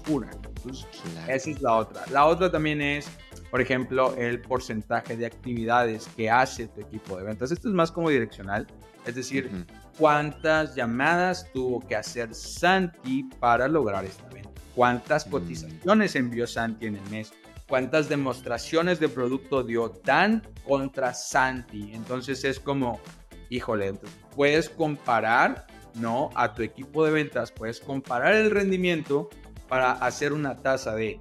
pura. 0.05 0.31
Entonces, 0.57 0.87
Claro. 1.13 1.33
esa 1.33 1.51
es 1.51 1.61
la 1.61 1.77
otra. 1.77 2.03
La 2.11 2.25
otra 2.27 2.51
también 2.51 2.81
es, 2.81 3.07
por 3.51 3.61
ejemplo, 3.61 4.15
el 4.17 4.41
porcentaje 4.41 5.17
de 5.17 5.27
actividades 5.27 6.09
que 6.17 6.31
hace 6.31 6.69
tu 6.69 6.81
equipo 6.81 7.17
de 7.17 7.25
ventas. 7.25 7.51
Esto 7.51 7.69
es 7.69 7.75
más 7.75 7.91
como 7.91 8.11
direccional, 8.11 8.67
es 9.07 9.15
decir, 9.15 9.67
cuántas 9.99 10.75
llamadas 10.75 11.51
tuvo 11.53 11.81
que 11.87 11.97
hacer 11.97 12.35
Santi 12.35 13.25
para 13.41 13.67
lograr 13.69 14.05
esta 14.05 14.29
venta, 14.29 14.61
cuántas 14.75 15.27
Mm. 15.27 15.31
cotizaciones 15.31 16.15
envió 16.15 16.47
Santi 16.47 16.87
en 16.87 16.97
el 16.97 17.11
mes, 17.11 17.33
cuántas 17.69 18.09
demostraciones 18.09 19.01
de 19.01 19.09
producto 19.09 19.63
dio 19.63 19.89
Dan 20.05 20.43
contra 20.67 21.15
Santi. 21.15 21.93
Entonces 21.93 22.45
es 22.45 22.61
como, 22.61 23.01
híjole, 23.49 23.95
puedes 24.35 24.69
comparar, 24.69 25.67
¿no? 25.95 26.31
A 26.35 26.55
tu 26.55 26.63
equipo 26.63 27.05
de 27.05 27.11
ventas, 27.13 27.51
puedes 27.51 27.81
comparar 27.81 28.35
el 28.35 28.51
rendimiento 28.51 29.29
para 29.69 29.93
hacer 29.93 30.33
una 30.33 30.57
tasa 30.57 30.95
de 30.95 31.21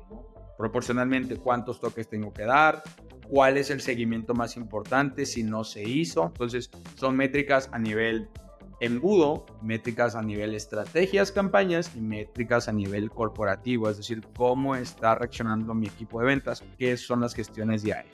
proporcionalmente 0.60 1.38
cuántos 1.38 1.80
toques 1.80 2.10
tengo 2.10 2.34
que 2.34 2.43
dar, 2.43 2.84
cuál 3.30 3.56
es 3.56 3.69
el 3.69 3.80
seguimiento 3.80 4.34
más 4.34 4.58
importante 4.58 5.26
si 5.26 5.41
no 5.41 5.63
se 5.63 5.88
hizo. 5.88 6.26
Entonces, 6.26 6.69
son 6.95 7.15
métricas 7.15 7.69
a 7.72 7.80
nivel 7.80 8.28
embudo, 8.82 9.45
métricas 9.62 10.15
a 10.15 10.22
nivel 10.22 10.54
estrategias, 10.54 11.32
campañas 11.32 11.91
y 11.95 12.02
métricas 12.02 12.67
a 12.67 12.74
nivel 12.74 13.10
corporativo, 13.10 13.89
es 13.89 13.95
decir, 13.95 14.22
cómo 14.36 14.76
está 14.76 15.15
reaccionando 15.15 15.74
mi 15.74 15.88
equipo 15.88 16.19
de 16.19 16.26
ventas, 16.26 16.62
qué 16.78 16.98
son 16.98 17.22
las 17.22 17.34
gestiones 17.34 17.82
diarias. 17.82 18.13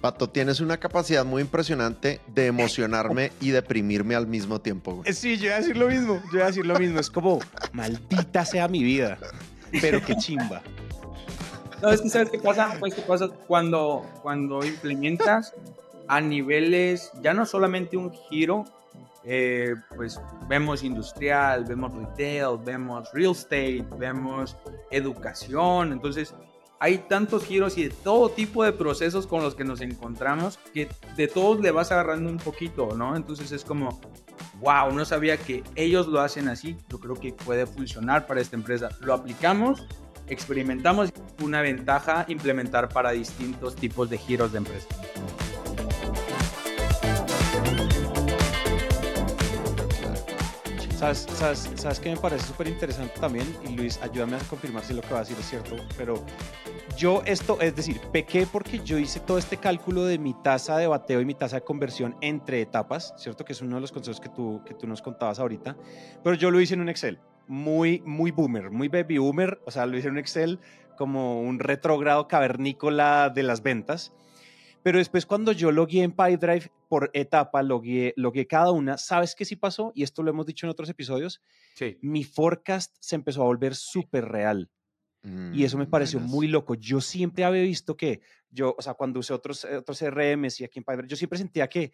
Pato, 0.00 0.28
tienes 0.28 0.58
una 0.58 0.78
capacidad 0.78 1.24
muy 1.24 1.42
impresionante 1.42 2.20
de 2.26 2.46
emocionarme 2.46 3.30
y 3.40 3.50
deprimirme 3.50 4.16
al 4.16 4.26
mismo 4.26 4.60
tiempo. 4.60 4.96
güey. 4.96 5.12
Sí, 5.12 5.38
yo 5.38 5.46
iba 5.46 5.54
a 5.54 5.60
decir 5.60 5.76
lo 5.76 5.88
mismo. 5.88 6.20
Yo 6.32 6.38
iba 6.38 6.44
a 6.44 6.48
decir 6.48 6.66
lo 6.66 6.76
mismo. 6.76 6.98
Es 6.98 7.08
como, 7.08 7.38
maldita 7.72 8.44
sea 8.44 8.66
mi 8.66 8.82
vida. 8.82 9.16
Pero 9.80 10.04
qué 10.04 10.16
chimba. 10.16 10.60
No, 11.82 11.90
es 11.90 12.00
que 12.00 12.08
¿sabes 12.08 12.30
qué 12.30 12.38
pasa? 12.38 12.76
Pues, 12.78 12.94
¿qué 12.94 13.02
pasa 13.02 13.28
cuando, 13.46 14.06
cuando 14.22 14.64
implementas 14.64 15.54
a 16.08 16.20
niveles, 16.20 17.10
ya 17.22 17.34
no 17.34 17.46
solamente 17.46 17.96
un 17.96 18.12
giro, 18.12 18.64
eh, 19.24 19.74
pues 19.96 20.20
vemos 20.48 20.82
industrial, 20.82 21.64
vemos 21.64 21.94
retail, 21.94 22.58
vemos 22.62 23.10
real 23.12 23.32
estate, 23.32 23.84
vemos 23.98 24.56
educación, 24.90 25.92
entonces 25.92 26.34
hay 26.78 26.98
tantos 26.98 27.46
giros 27.46 27.78
y 27.78 27.84
de 27.84 27.90
todo 27.90 28.28
tipo 28.28 28.62
de 28.62 28.72
procesos 28.72 29.26
con 29.26 29.42
los 29.42 29.54
que 29.54 29.64
nos 29.64 29.80
encontramos 29.80 30.58
que 30.74 30.88
de 31.16 31.28
todos 31.28 31.60
le 31.60 31.70
vas 31.70 31.90
agarrando 31.90 32.28
un 32.28 32.36
poquito, 32.36 32.88
¿no? 32.94 33.16
Entonces 33.16 33.52
es 33.52 33.64
como, 33.64 33.98
wow, 34.60 34.92
no 34.92 35.06
sabía 35.06 35.38
que 35.38 35.62
ellos 35.76 36.06
lo 36.06 36.20
hacen 36.20 36.48
así, 36.48 36.76
yo 36.90 37.00
creo 37.00 37.14
que 37.14 37.32
puede 37.32 37.64
funcionar 37.64 38.26
para 38.26 38.42
esta 38.42 38.56
empresa. 38.56 38.90
Lo 39.00 39.14
aplicamos 39.14 39.86
experimentamos 40.28 41.12
una 41.42 41.62
ventaja 41.62 42.24
implementar 42.28 42.88
para 42.88 43.10
distintos 43.10 43.76
tipos 43.76 44.10
de 44.10 44.18
giros 44.18 44.52
de 44.52 44.58
empresa. 44.58 44.88
¿Sabes, 50.96 51.26
sabes, 51.34 51.70
sabes 51.74 52.00
qué 52.00 52.10
me 52.10 52.16
parece 52.16 52.46
súper 52.46 52.66
interesante 52.66 53.20
también? 53.20 53.46
Y 53.68 53.76
Luis, 53.76 54.00
ayúdame 54.00 54.36
a 54.36 54.38
confirmar 54.38 54.82
si 54.82 54.94
lo 54.94 55.02
que 55.02 55.08
va 55.12 55.18
a 55.18 55.20
decir 55.20 55.36
es 55.38 55.50
cierto. 55.50 55.76
Pero 55.98 56.24
yo 56.96 57.22
esto, 57.26 57.60
es 57.60 57.76
decir, 57.76 58.00
pequé 58.10 58.46
porque 58.50 58.78
yo 58.78 58.98
hice 58.98 59.20
todo 59.20 59.36
este 59.36 59.58
cálculo 59.58 60.04
de 60.04 60.18
mi 60.18 60.32
tasa 60.32 60.78
de 60.78 60.86
bateo 60.86 61.20
y 61.20 61.26
mi 61.26 61.34
tasa 61.34 61.56
de 61.56 61.62
conversión 61.62 62.16
entre 62.22 62.62
etapas, 62.62 63.12
¿cierto? 63.18 63.44
Que 63.44 63.52
es 63.52 63.60
uno 63.60 63.74
de 63.74 63.82
los 63.82 63.92
consejos 63.92 64.18
que 64.18 64.30
tú, 64.30 64.62
que 64.64 64.72
tú 64.72 64.86
nos 64.86 65.02
contabas 65.02 65.38
ahorita. 65.40 65.76
Pero 66.22 66.36
yo 66.36 66.50
lo 66.50 66.58
hice 66.58 66.72
en 66.72 66.80
un 66.80 66.88
Excel. 66.88 67.18
Muy, 67.46 68.02
muy 68.04 68.30
boomer, 68.30 68.70
muy 68.70 68.88
baby 68.88 69.18
boomer. 69.18 69.60
O 69.66 69.70
sea, 69.70 69.86
lo 69.86 69.96
hice 69.96 70.08
en 70.08 70.18
Excel 70.18 70.60
como 70.96 71.40
un 71.42 71.58
retrogrado 71.58 72.28
cavernícola 72.28 73.30
de 73.30 73.42
las 73.42 73.62
ventas. 73.62 74.12
Pero 74.82 74.98
después 74.98 75.24
cuando 75.24 75.52
yo 75.52 75.72
logué 75.72 76.02
en 76.02 76.12
PyDrive 76.12 76.70
por 76.88 77.10
etapa, 77.14 77.62
logué, 77.62 78.12
logué 78.16 78.46
cada 78.46 78.70
una, 78.70 78.98
¿sabes 78.98 79.34
qué 79.34 79.46
sí 79.46 79.56
pasó? 79.56 79.92
Y 79.94 80.02
esto 80.02 80.22
lo 80.22 80.30
hemos 80.30 80.44
dicho 80.44 80.66
en 80.66 80.70
otros 80.70 80.90
episodios. 80.90 81.40
Sí. 81.74 81.98
Mi 82.02 82.22
forecast 82.22 82.94
se 83.00 83.16
empezó 83.16 83.42
a 83.42 83.46
volver 83.46 83.74
súper 83.74 84.26
real. 84.26 84.70
Y 85.54 85.64
eso 85.64 85.78
me 85.78 85.86
Mm, 85.86 85.90
pareció 85.90 86.20
muy 86.20 86.48
loco. 86.48 86.74
Yo 86.74 87.00
siempre 87.00 87.44
había 87.44 87.62
visto 87.62 87.96
que 87.96 88.20
yo, 88.50 88.74
o 88.76 88.82
sea, 88.82 88.92
cuando 88.92 89.20
usé 89.20 89.32
otros, 89.32 89.64
eh, 89.64 89.78
otros 89.78 89.98
CRMs 89.98 90.60
y 90.60 90.64
aquí 90.64 90.78
en 90.78 90.84
PyDrive, 90.84 91.08
yo 91.08 91.16
siempre 91.16 91.38
sentía 91.38 91.66
que 91.66 91.92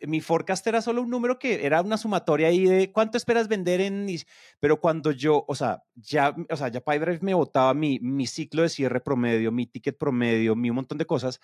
mi 0.00 0.20
forecast 0.20 0.66
era 0.66 0.82
solo 0.82 1.02
un 1.02 1.10
número 1.10 1.38
que 1.38 1.64
era 1.64 1.80
una 1.80 1.96
sumatoria 1.96 2.48
ahí 2.48 2.64
de 2.66 2.92
cuánto 2.92 3.16
esperas 3.16 3.48
vender 3.48 3.80
en... 3.80 4.08
is- 4.08 4.26
Pero 4.60 4.80
cuando 4.80 5.10
yo, 5.10 5.44
o 5.48 5.54
sea, 5.54 5.82
ya, 5.94 6.34
o 6.50 6.56
sea, 6.56 6.68
ya 6.68 6.80
PyDrive 6.80 7.20
me 7.22 7.34
botaba 7.34 7.72
mi, 7.74 7.98
mi 8.00 8.26
ciclo 8.26 8.62
de 8.62 8.68
cierre 8.68 9.00
promedio, 9.00 9.50
mi 9.52 9.66
ticket 9.66 9.96
promedio, 9.98 10.54
mi 10.54 10.70
un 10.70 10.76
montón 10.76 10.98
de 10.98 11.06
cosas. 11.06 11.40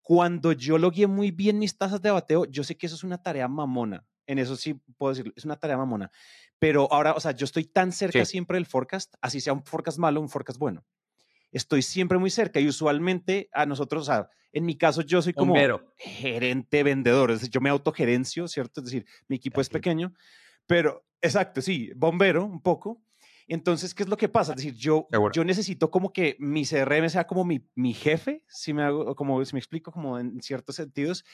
Cuando 0.00 0.52
yo 0.52 0.78
logué 0.78 1.06
muy 1.06 1.30
bien 1.30 1.58
mis 1.58 1.76
tasas 1.78 2.02
de 2.02 2.10
bateo, 2.10 2.44
yo 2.46 2.64
sé 2.64 2.76
que 2.76 2.86
eso 2.86 2.96
es 2.96 3.04
una 3.04 3.22
tarea 3.22 3.46
mamona. 3.48 4.04
En 4.26 4.38
eso 4.38 4.56
sí 4.56 4.74
puedo 4.96 5.12
decirlo, 5.12 5.32
es 5.36 5.44
una 5.44 5.56
tarea 5.56 5.76
mamona. 5.76 6.10
Pero 6.58 6.88
ahora, 6.92 7.12
o 7.14 7.20
sea, 7.20 7.32
yo 7.32 7.44
estoy 7.44 7.64
tan 7.64 7.92
cerca 7.92 8.24
Sí. 8.24 8.32
siempre 8.32 8.56
del 8.56 8.66
forecast, 8.66 9.14
así 9.20 9.40
sea 9.40 9.52
un 9.52 9.64
forecast 9.64 9.98
malo, 9.98 10.20
un 10.20 10.28
forecast 10.28 10.58
bueno. 10.58 10.84
Estoy 11.52 11.82
siempre 11.82 12.18
muy 12.18 12.30
cerca 12.30 12.58
y 12.58 12.66
usualmente 12.66 13.48
a 13.52 13.66
nosotros, 13.66 14.02
o 14.02 14.12
sea, 14.12 14.28
en 14.52 14.66
mi 14.66 14.76
caso 14.76 15.02
yo 15.02 15.22
soy 15.22 15.32
como 15.32 15.52
Bombero. 15.52 15.92
gerente 15.96 16.82
vendedor, 16.82 17.30
es 17.30 17.40
decir, 17.40 17.52
yo 17.52 17.60
me 17.60 17.70
autogerencio, 17.70 18.48
¿cierto? 18.48 18.80
Es 18.80 18.86
decir, 18.86 19.06
mi 19.28 19.36
equipo 19.36 19.60
es 19.60 19.68
Así. 19.68 19.72
pequeño, 19.74 20.12
pero 20.66 21.06
exacto, 21.20 21.62
sí, 21.62 21.92
bombero 21.94 22.44
un 22.44 22.60
poco. 22.60 23.02
Entonces, 23.48 23.92
¿qué 23.92 24.04
es 24.04 24.08
lo 24.08 24.16
que 24.16 24.28
pasa? 24.28 24.52
Es 24.52 24.56
decir, 24.56 24.74
yo, 24.74 25.08
Seguro. 25.10 25.32
yo 25.32 25.44
necesito 25.44 25.90
como 25.90 26.12
que 26.12 26.36
mi 26.38 26.64
CRM 26.64 27.08
sea 27.10 27.26
como 27.26 27.44
mi, 27.44 27.68
mi 27.74 27.92
jefe, 27.92 28.44
si 28.48 28.72
me, 28.72 28.82
hago, 28.82 29.14
como, 29.16 29.44
si 29.44 29.54
me 29.54 29.58
explico, 29.58 29.92
como 29.92 30.18
en 30.18 30.40
ciertos 30.40 30.76
sentidos. 30.76 31.24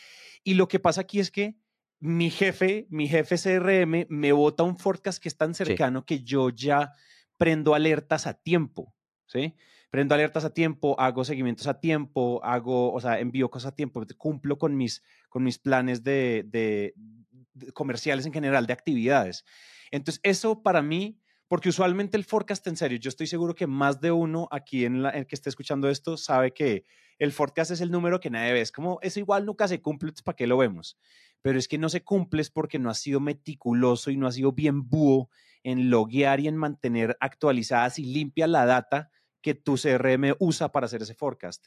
Y 0.43 0.55
lo 0.55 0.69
que 0.69 0.81
pasa 0.81 1.03
aquí 1.03 1.21
es 1.21 1.31
que 1.31 1.57
mi 2.01 2.31
jefe, 2.31 2.87
mi 2.91 3.09
jefe 3.09 3.37
CRM 3.37 4.07
me 4.09 4.33
bota 4.33 4.63
un 4.63 4.79
forecast 4.79 5.23
que 5.23 5.29
es 5.29 5.37
tan 5.37 5.55
cercano 5.55 6.07
que 6.07 6.23
yo 6.23 6.51
ya 6.51 6.93
prendo 7.37 7.75
alertas 7.75 8.27
a 8.27 8.35
tiempo, 8.35 8.95
¿sí? 9.27 9.55
Prendo 9.91 10.15
alertas 10.15 10.45
a 10.45 10.53
tiempo, 10.53 10.99
hago 11.01 11.25
seguimientos 11.25 11.67
a 11.67 11.81
tiempo, 11.81 12.41
hago, 12.45 12.93
o 12.93 13.01
sea, 13.01 13.21
envío 13.21 13.51
cosas 13.51 13.73
a 13.73 13.75
tiempo, 13.75 14.05
cumplo 14.19 14.59
con 14.59 14.77
mis, 14.77 15.03
con 15.31 15.43
mis 15.43 15.59
planes 15.59 16.03
de, 16.05 16.45
de- 16.47 16.95
comerciales 17.73 18.27
en 18.27 18.33
general, 18.33 18.67
de 18.67 18.73
actividades. 18.73 19.45
Entonces, 19.91 20.21
eso 20.23 20.63
para 20.63 20.83
mí, 20.83 21.19
porque 21.49 21.71
usualmente 21.71 22.17
el 22.17 22.25
forecast, 22.25 22.67
en 22.67 22.77
serio, 22.77 22.99
yo 22.99 23.09
estoy 23.09 23.27
seguro 23.27 23.55
que 23.55 23.67
más 23.67 24.01
de 24.01 24.13
uno 24.13 24.49
aquí 24.51 24.85
en 24.85 25.05
el 25.07 25.27
que 25.27 25.35
esté 25.35 25.49
escuchando 25.49 25.89
esto 25.89 26.17
sabe 26.17 26.53
que 26.53 26.85
el 27.19 27.33
forecast 27.33 27.71
es 27.71 27.81
el 27.81 27.91
número 27.91 28.21
que 28.21 28.31
nadie 28.31 28.53
ve. 28.53 28.61
Es 28.61 28.73
como, 28.73 28.99
eso 29.03 29.19
igual 29.21 29.47
nunca 29.47 29.67
se 29.69 29.81
cumple, 29.81 30.13
¿para 30.25 30.37
qué 30.37 30.47
lo 30.47 30.59
vemos? 30.59 30.99
Pero 31.43 31.59
es 31.59 31.69
que 31.69 31.79
no 31.79 31.89
se 31.89 32.05
cumple 32.05 32.43
es 32.43 32.51
porque 32.51 32.79
no 32.79 32.91
has 32.91 32.99
sido 32.99 33.21
meticuloso 33.21 34.11
y 34.11 34.17
no 34.17 34.27
has 34.27 34.35
sido 34.35 34.53
bien 34.53 34.89
búho 34.89 35.31
en 35.63 35.91
loguear 35.91 36.41
y 36.41 36.49
en 36.49 36.57
mantener 36.57 37.17
actualizadas 37.21 37.99
y 37.99 38.05
limpia 38.05 38.47
la 38.47 38.67
data 38.67 39.11
que 39.55 39.61
tu 39.61 39.77
CRM 39.77 40.35
usa 40.39 40.71
para 40.71 40.87
hacer 40.87 41.01
ese 41.03 41.15
forecast. 41.15 41.67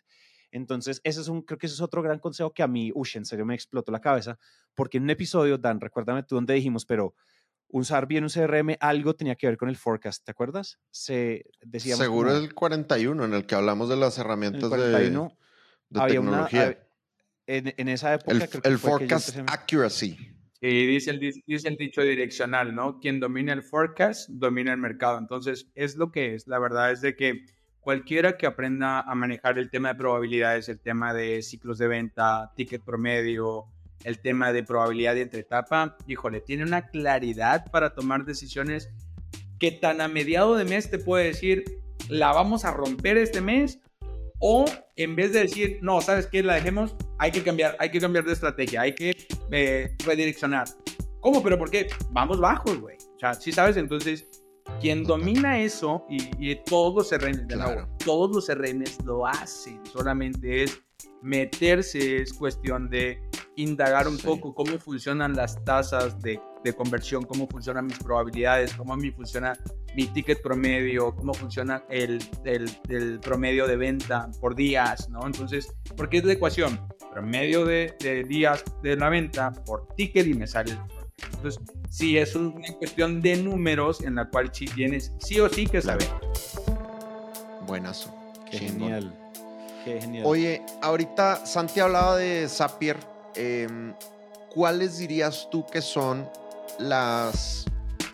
Entonces, 0.52 1.00
ese 1.04 1.22
es 1.22 1.28
un, 1.30 1.41
creo 1.44 1.58
que 1.58 1.65
ese 1.67 1.76
es 1.76 1.82
otro 1.82 2.02
gran 2.02 2.20
consejo 2.20 2.54
que 2.54 2.62
a 2.62 2.67
mí, 2.67 2.91
uy, 2.94 3.08
en 3.15 3.26
serio 3.26 3.46
me 3.46 3.56
explotó 3.56 3.91
la 3.91 4.02
cabeza, 4.02 4.38
porque 4.76 4.98
en 4.98 5.04
un 5.04 5.10
episodio, 5.10 5.58
Dan, 5.58 5.80
recuérdame 5.80 6.24
tú 6.24 6.36
dónde 6.36 6.54
dijimos, 6.54 6.86
pero 6.86 7.15
usar 7.70 8.06
bien 8.06 8.24
un 8.26 8.30
CRM, 8.30 8.76
algo 8.82 9.15
tenía 9.15 9.36
que 9.36 9.48
ver 9.48 9.58
con 9.58 9.70
el 9.70 9.78
forecast, 9.78 10.26
¿te 10.26 10.32
acuerdas? 10.32 10.78
Se 10.91 11.46
decíamos 11.62 12.04
Seguro 12.04 12.30
como 12.32 12.41
el 12.44 12.54
41, 12.54 13.26
en 13.26 13.34
el 13.34 13.46
que 13.46 13.56
hablamos 13.56 13.88
de 13.89 13.96
las 13.96 14.17
herramientas 14.17 14.63
de, 14.63 14.67
41 14.70 15.38
de 15.89 16.00
había 16.02 16.20
una, 16.20 16.46
tecnología. 16.48 16.67
hab- 16.67 16.78
en, 17.48 17.74
en 17.78 17.88
esa 17.88 18.13
época 18.13 18.32
el 18.34 18.50
creo 18.50 18.62
que 18.62 18.67
el 18.70 18.78
fue 18.78 18.89
que 19.00 19.08
yo 19.08 19.17
forecast 19.20 19.30
empecé- 19.38 19.54
accuracy. 19.54 20.17
Y 20.60 20.86
dice 20.86 21.10
el, 21.12 21.20
di- 21.20 21.44
dice 21.48 21.70
el 21.70 21.76
dicho 21.78 22.02
direccional, 22.02 22.76
¿no? 22.76 23.00
Quien 23.00 23.20
domina 23.20 23.52
el 23.54 23.63
forecast, 23.63 24.30
domina 24.30 24.72
el 24.74 24.78
mercado. 24.78 25.17
Entonces, 25.17 25.72
es 25.74 25.96
lo 25.96 26.12
que 26.12 26.36
es. 26.36 26.46
La 26.48 26.60
verdad 26.60 26.91
es 26.91 27.02
de 27.02 27.15
que 27.15 27.46
cualquiera 27.82 28.38
que 28.38 28.46
aprenda 28.46 29.02
a 29.02 29.15
manejar 29.15 29.60
el 29.60 29.70
tema 29.70 29.89
de 29.89 29.96
probabilidades, 29.96 30.70
el 30.70 30.80
tema 30.80 31.13
de 31.13 31.41
ciclos 31.41 31.78
de 31.78 31.88
venta, 31.88 32.52
ticket 32.56 32.84
promedio, 32.84 33.65
el 34.04 34.20
tema 34.20 34.54
de 34.54 34.63
probabilidad 34.63 35.15
de 35.15 35.22
entre 35.24 35.41
etapa, 35.41 35.98
híjole, 36.08 36.41
tiene 36.41 36.63
una 36.63 36.88
claridad 36.88 37.70
para 37.72 37.94
tomar 37.94 38.26
decisiones 38.26 38.89
que 39.60 39.72
tan 39.72 40.02
a 40.02 40.08
mediado 40.08 40.56
de 40.56 40.65
mes 40.65 40.89
te 40.89 40.98
puede 40.98 41.26
decir, 41.26 41.63
la 42.10 42.34
vamos 42.34 42.65
a 42.65 42.72
romper 42.72 43.17
este 43.17 43.41
mes 43.41 43.80
o 44.39 44.65
en 44.96 45.15
vez 45.15 45.34
de 45.34 45.41
decir, 45.41 45.80
no, 45.82 46.02
¿sabes 46.02 46.26
qué? 46.26 46.41
La 46.41 46.56
dejemos, 46.56 46.96
hay 47.20 47.32
que 47.32 47.44
cambiar, 47.44 47.76
hay 47.80 47.91
que 47.91 48.00
cambiar 48.00 48.26
de 48.26 48.34
estrategia, 48.34 48.82
hay 48.82 48.96
que 48.96 49.15
eh, 49.52 49.96
redireccionar. 50.04 50.67
¿Cómo? 51.20 51.44
¿Pero 51.44 51.60
por 51.60 51.70
qué? 51.70 51.88
Vamos 52.10 52.39
bajos, 52.39 52.80
güey. 52.80 52.98
O 53.15 53.20
sea, 53.20 53.36
sí 53.36 53.52
sabes, 53.52 53.78
entonces, 53.78 54.28
quien 54.82 55.04
domina 55.04 55.60
eso 55.60 56.06
y, 56.10 56.30
y 56.52 56.56
todos 56.65 56.94
los 57.12 57.22
RNs, 57.22 57.48
de 57.48 57.56
nuevo, 57.56 57.72
Claro. 57.74 57.89
todos 58.04 58.36
los 58.36 58.50
RNs 58.54 59.04
lo 59.06 59.26
hacen, 59.28 59.80
solamente 59.86 60.63
es 60.63 60.82
meterse, 61.22 62.17
es 62.22 62.34
cuestión 62.34 62.89
de 62.89 63.22
indagar 63.56 64.08
un 64.08 64.17
Sí. 64.17 64.26
poco 64.26 64.54
cómo 64.56 64.78
funcionan 64.80 65.34
las 65.36 65.63
tasas 65.63 66.20
de, 66.22 66.39
de 66.63 66.74
conversión, 66.74 67.24
cómo 67.24 67.48
funcionan 67.48 67.86
mis 67.86 68.00
probabilidades, 68.00 68.74
cómo 68.74 68.96
me 68.98 69.12
funciona 69.12 69.58
mi 69.96 70.08
ticket 70.08 70.41
promedio, 70.41 71.13
cómo 71.15 71.34
funciona 71.34 71.84
el, 71.89 72.20
el, 72.46 72.70
el 72.89 73.20
promedio 73.20 73.67
de 73.67 73.76
venta 73.76 74.30
por 74.39 74.56
días, 74.56 75.10
¿no? 75.10 75.26
Entonces, 75.28 75.72
porque 75.98 76.17
es 76.20 76.24
la 76.26 76.34
ecuación, 76.34 76.80
promedio 77.12 77.65
de, 77.65 77.94
de 78.00 78.24
días 78.24 78.63
de 78.82 78.96
la 78.96 79.10
venta 79.10 79.52
por 79.65 79.88
ticket 79.96 80.26
y 80.28 80.34
me 80.34 80.48
sale. 80.48 80.72
el 80.72 80.80
Entonces, 81.34 81.62
sí, 81.90 82.18
es 82.18 82.36
una 82.36 82.74
cuestión 82.78 83.22
de 83.22 83.38
números 83.38 84.02
en 84.02 84.16
la 84.16 84.30
cual 84.30 84.50
sí 84.54 84.66
tienes 84.66 85.12
sí 85.20 85.40
o 85.40 85.50
sí 85.50 85.68
que 85.68 85.82
saber. 85.82 86.08
Buenazo. 87.66 88.14
Qué 88.50 88.60
genial. 88.60 89.18
Qué 89.86 90.02
genial. 90.02 90.26
Oye, 90.26 90.62
ahorita 90.82 91.46
Santi 91.46 91.80
hablaba 91.80 92.18
de 92.18 92.48
Zapier. 92.50 92.98
em, 93.36 93.94
¿Cuáles 94.54 94.98
dirías 94.98 95.48
tú 95.50 95.66
que 95.66 95.82
son 95.82 96.30
las 96.78 97.66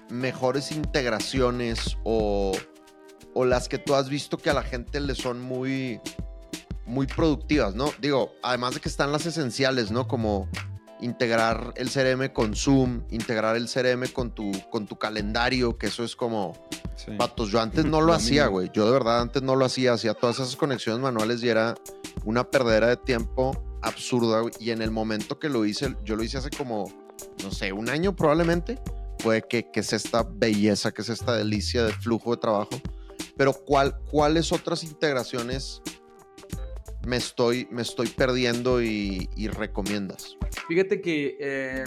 mejores 0.09 0.71
integraciones 0.71 1.97
o, 2.03 2.51
o 3.33 3.45
las 3.45 3.67
que 3.67 3.79
tú 3.79 3.95
has 3.95 4.07
visto 4.07 4.37
que 4.37 4.51
a 4.51 4.53
la 4.53 4.61
gente 4.61 4.99
le 4.99 5.15
son 5.15 5.41
muy, 5.41 5.99
muy 6.85 7.07
productivas, 7.07 7.73
¿no? 7.73 7.91
Digo, 7.99 8.33
además 8.43 8.75
de 8.75 8.79
que 8.81 8.89
están 8.89 9.11
las 9.11 9.25
esenciales, 9.25 9.89
¿no? 9.89 10.07
Como 10.07 10.47
integrar 11.01 11.73
el 11.75 11.89
CRM 11.89 12.33
con 12.33 12.55
Zoom, 12.55 13.03
integrar 13.09 13.55
el 13.55 13.69
CRM 13.69 14.07
con 14.13 14.31
tu, 14.31 14.51
con 14.69 14.87
tu 14.87 14.97
calendario, 14.97 15.77
que 15.77 15.87
eso 15.87 16.03
es 16.03 16.15
como, 16.15 16.53
Sí. 16.97 17.11
Patos, 17.15 17.51
yo 17.51 17.61
antes 17.61 17.85
no 17.85 18.01
lo 18.01 18.11
hacía, 18.11 18.47
güey. 18.47 18.71
Yo 18.73 18.85
de 18.87 18.91
verdad 18.91 19.21
antes 19.21 19.43
no 19.43 19.55
lo 19.55 19.65
hacía. 19.65 19.93
Hacía 19.93 20.15
todas 20.15 20.39
esas 20.39 20.55
conexiones 20.55 20.99
manuales 20.99 21.43
y 21.43 21.49
era 21.49 21.75
una 22.25 22.49
perdera 22.49 22.87
de 22.87 22.97
tiempo 22.97 23.51
absurda. 23.83 24.41
Y 24.59 24.71
en 24.71 24.81
el 24.81 24.89
momento 24.89 25.37
que 25.37 25.47
lo 25.47 25.63
hice, 25.63 25.95
yo 26.03 26.15
lo 26.15 26.23
hice 26.23 26.39
hace 26.39 26.49
como, 26.49 26.91
no 27.43 27.51
sé, 27.51 27.71
un 27.71 27.89
año 27.89 28.15
probablemente, 28.15 28.79
fue 29.19 29.43
que, 29.47 29.69
que 29.71 29.81
es 29.81 29.93
esta 29.93 30.23
belleza, 30.27 30.91
que 30.91 31.03
es 31.03 31.09
esta 31.09 31.35
delicia 31.35 31.83
de 31.83 31.93
flujo 31.93 32.31
de 32.31 32.37
trabajo. 32.37 32.81
Pero 33.37 33.53
¿cuál, 33.53 33.95
¿cuáles 34.09 34.51
otras 34.51 34.83
integraciones 34.83 35.83
me 37.07 37.15
estoy, 37.15 37.67
me 37.71 37.81
estoy 37.81 38.07
perdiendo 38.09 38.81
y, 38.81 39.29
y 39.35 39.47
recomiendas? 39.47 40.37
Fíjate 40.67 41.01
que 41.01 41.37
eh, 41.39 41.83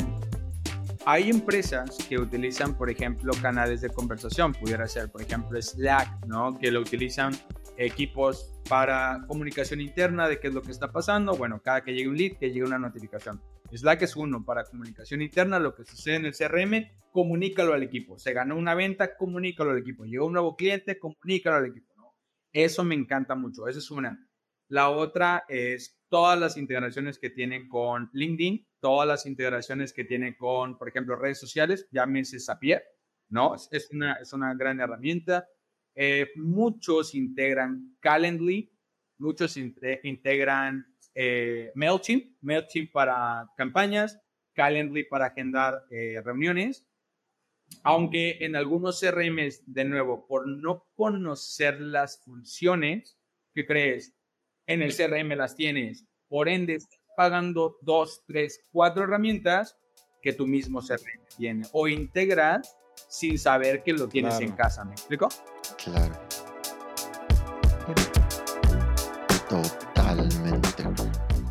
hay 1.04 1.28
empresas 1.28 1.96
que 2.08 2.18
utilizan, 2.18 2.76
por 2.76 2.90
ejemplo, 2.90 3.32
canales 3.40 3.82
de 3.82 3.90
conversación. 3.90 4.52
Pudiera 4.52 4.86
ser, 4.86 5.10
por 5.10 5.20
ejemplo, 5.20 5.60
Slack, 5.60 6.26
¿no? 6.26 6.58
Que 6.58 6.70
lo 6.70 6.80
utilizan 6.80 7.32
equipos 7.76 8.60
para 8.68 9.24
comunicación 9.28 9.80
interna 9.80 10.26
de 10.26 10.40
qué 10.40 10.48
es 10.48 10.54
lo 10.54 10.62
que 10.62 10.70
está 10.70 10.90
pasando. 10.90 11.36
Bueno, 11.36 11.60
cada 11.62 11.82
que 11.82 11.92
llegue 11.92 12.08
un 12.08 12.16
lead, 12.16 12.38
que 12.38 12.48
llegue 12.48 12.64
una 12.64 12.78
notificación. 12.78 13.42
Slack 13.72 14.02
es 14.02 14.16
uno 14.16 14.44
para 14.44 14.64
comunicación 14.64 15.20
interna, 15.20 15.58
lo 15.58 15.74
que 15.74 15.84
sucede 15.84 16.16
en 16.16 16.26
el 16.26 16.34
CRM, 16.34 16.88
comunícalo 17.12 17.74
al 17.74 17.82
equipo. 17.82 18.18
Se 18.18 18.32
ganó 18.32 18.56
una 18.56 18.74
venta, 18.74 19.16
comunícalo 19.16 19.72
al 19.72 19.78
equipo. 19.78 20.04
Llegó 20.04 20.26
un 20.26 20.32
nuevo 20.32 20.56
cliente, 20.56 20.98
comunícalo 20.98 21.56
al 21.56 21.66
equipo. 21.66 21.92
¿no? 21.96 22.14
Eso 22.52 22.84
me 22.84 22.94
encanta 22.94 23.34
mucho. 23.34 23.68
Esa 23.68 23.78
es 23.78 23.90
una. 23.90 24.30
La 24.70 24.90
otra 24.90 25.44
es 25.48 26.00
todas 26.08 26.38
las 26.38 26.56
integraciones 26.56 27.18
que 27.18 27.30
tienen 27.30 27.68
con 27.68 28.08
LinkedIn, 28.12 28.66
todas 28.80 29.06
las 29.06 29.26
integraciones 29.26 29.92
que 29.92 30.04
tienen 30.04 30.34
con, 30.34 30.78
por 30.78 30.88
ejemplo, 30.88 31.16
redes 31.16 31.38
sociales, 31.40 31.88
llámese 31.90 32.38
Zapier, 32.40 32.82
¿no? 33.28 33.54
Es- 33.54 33.90
una, 33.92 34.14
es 34.14 34.32
una 34.32 34.54
gran 34.54 34.80
herramienta. 34.80 35.48
Eh, 35.94 36.28
muchos 36.36 37.14
integran 37.16 37.96
Calendly, 38.00 38.72
muchos 39.18 39.56
inte- 39.56 40.00
integran 40.04 40.86
eh, 41.14 41.72
MailChimp, 41.74 42.36
MailChimp 42.40 42.92
para 42.92 43.50
campañas, 43.56 44.20
Calendly 44.54 45.04
para 45.04 45.26
agendar 45.26 45.82
eh, 45.90 46.22
reuniones. 46.24 46.86
Aunque 47.82 48.38
en 48.40 48.56
algunos 48.56 49.00
CRMs, 49.00 49.62
de 49.66 49.84
nuevo, 49.84 50.26
por 50.26 50.46
no 50.46 50.86
conocer 50.94 51.80
las 51.80 52.22
funciones, 52.24 53.18
¿qué 53.54 53.66
crees? 53.66 54.16
En 54.70 54.82
el 54.82 54.94
CRM 54.96 55.34
las 55.36 55.56
tienes. 55.56 56.04
Por 56.28 56.48
ende, 56.48 56.76
estás 56.76 57.00
pagando 57.16 57.76
dos, 57.82 58.22
tres, 58.24 58.60
cuatro 58.70 59.02
herramientas 59.02 59.76
que 60.22 60.32
tu 60.32 60.46
mismo 60.46 60.80
CRM 60.80 61.26
tiene. 61.36 61.66
O 61.72 61.88
integras 61.88 62.76
sin 63.08 63.36
saber 63.36 63.82
que 63.82 63.92
lo 63.92 64.06
tienes 64.06 64.34
Claro. 64.34 64.46
en 64.46 64.52
casa. 64.52 64.84
¿Me 64.84 64.92
explico? 64.92 65.28
Claro. 65.82 66.14
Totalmente. 69.48 70.84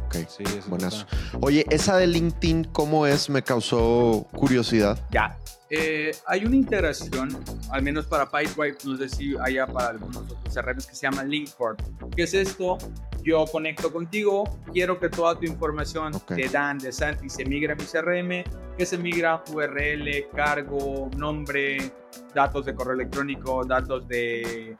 Ok. 0.05 0.15
Sí, 0.29 0.43
eso 0.43 0.57
es 0.59 0.69
Buenazo. 0.69 1.05
verdad. 1.05 1.39
Oye, 1.41 1.65
esa 1.69 1.97
de 1.97 2.07
LinkedIn, 2.07 2.65
¿cómo 2.65 3.05
es? 3.05 3.29
Me 3.29 3.41
causó 3.43 4.27
curiosidad. 4.31 4.97
Ya. 5.11 5.37
Eh, 5.71 6.11
hay 6.25 6.45
una 6.45 6.55
integración, 6.55 7.37
al 7.71 7.83
menos 7.83 8.07
para 8.07 8.25
Pipedrive, 8.31 8.77
no 8.85 8.97
sé 8.97 9.07
si 9.09 9.35
haya 9.39 9.67
para 9.67 9.89
algunos 9.89 10.17
otros 10.17 10.39
CRMs 10.51 10.87
que 10.87 10.95
se 10.95 11.01
llama 11.03 11.23
Linkport. 11.23 11.79
¿Qué 12.15 12.23
es 12.23 12.33
esto? 12.33 12.77
Yo 13.23 13.45
conecto 13.45 13.91
contigo, 13.91 14.43
quiero 14.71 14.99
que 14.99 15.09
toda 15.09 15.37
tu 15.37 15.45
información 15.45 16.15
Ok. 16.15 16.31
de 16.31 16.47
Dan, 16.49 16.77
de 16.77 16.91
Santi, 16.91 17.29
se 17.29 17.45
migre 17.45 17.73
a 17.73 17.75
mi 17.75 17.83
CRM, 17.83 18.43
que 18.77 18.85
se 18.85 18.97
migra 18.97 19.43
URL, 19.53 20.27
cargo, 20.35 21.09
nombre, 21.17 21.91
datos 22.33 22.65
de 22.65 22.73
correo 22.73 22.93
electrónico, 22.93 23.65
datos 23.65 24.07
de, 24.07 24.75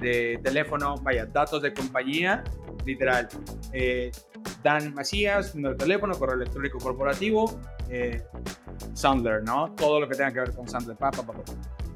de 0.00 0.40
teléfono, 0.42 0.96
vaya, 0.96 1.26
datos 1.26 1.62
de 1.62 1.72
compañía, 1.72 2.42
literal. 2.84 3.28
Eh, 3.72 4.10
Dan 4.62 4.94
Macías, 4.94 5.54
número 5.54 5.74
de 5.74 5.78
teléfono, 5.78 6.18
correo 6.18 6.36
electrónico 6.36 6.78
corporativo, 6.78 7.60
eh, 7.88 8.24
Sandler, 8.94 9.42
¿no? 9.44 9.72
Todo 9.74 10.00
lo 10.00 10.08
que 10.08 10.16
tenga 10.16 10.32
que 10.32 10.40
ver 10.40 10.54
con 10.54 10.68
Sandler, 10.68 10.96
pa, 10.96 11.10
pa, 11.12 11.22
pa, 11.22 11.32
pa, 11.32 11.42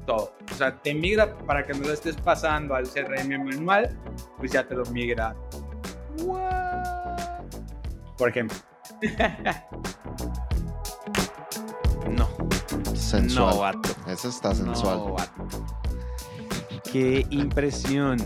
todo. 0.05 0.33
O 0.51 0.55
sea, 0.55 0.75
te 0.81 0.93
migra 0.93 1.37
para 1.39 1.65
que 1.65 1.73
no 1.73 1.79
lo 1.87 1.93
estés 1.93 2.15
pasando 2.17 2.75
al 2.75 2.87
CRM 2.89 3.43
manual, 3.43 3.97
pues 4.37 4.51
ya 4.51 4.65
te 4.67 4.73
lo 4.75 4.83
migra. 4.85 5.35
Por 8.17 8.29
ejemplo. 8.29 8.57
No, 12.11 12.27
Sensual. 12.93 13.53
no, 13.55 13.59
vato. 13.59 13.89
Esa 14.07 14.27
está 14.27 14.53
sensual. 14.53 14.97
No, 14.97 15.13
vato. 15.13 15.47
Qué 16.91 17.25
impresión. 17.29 18.17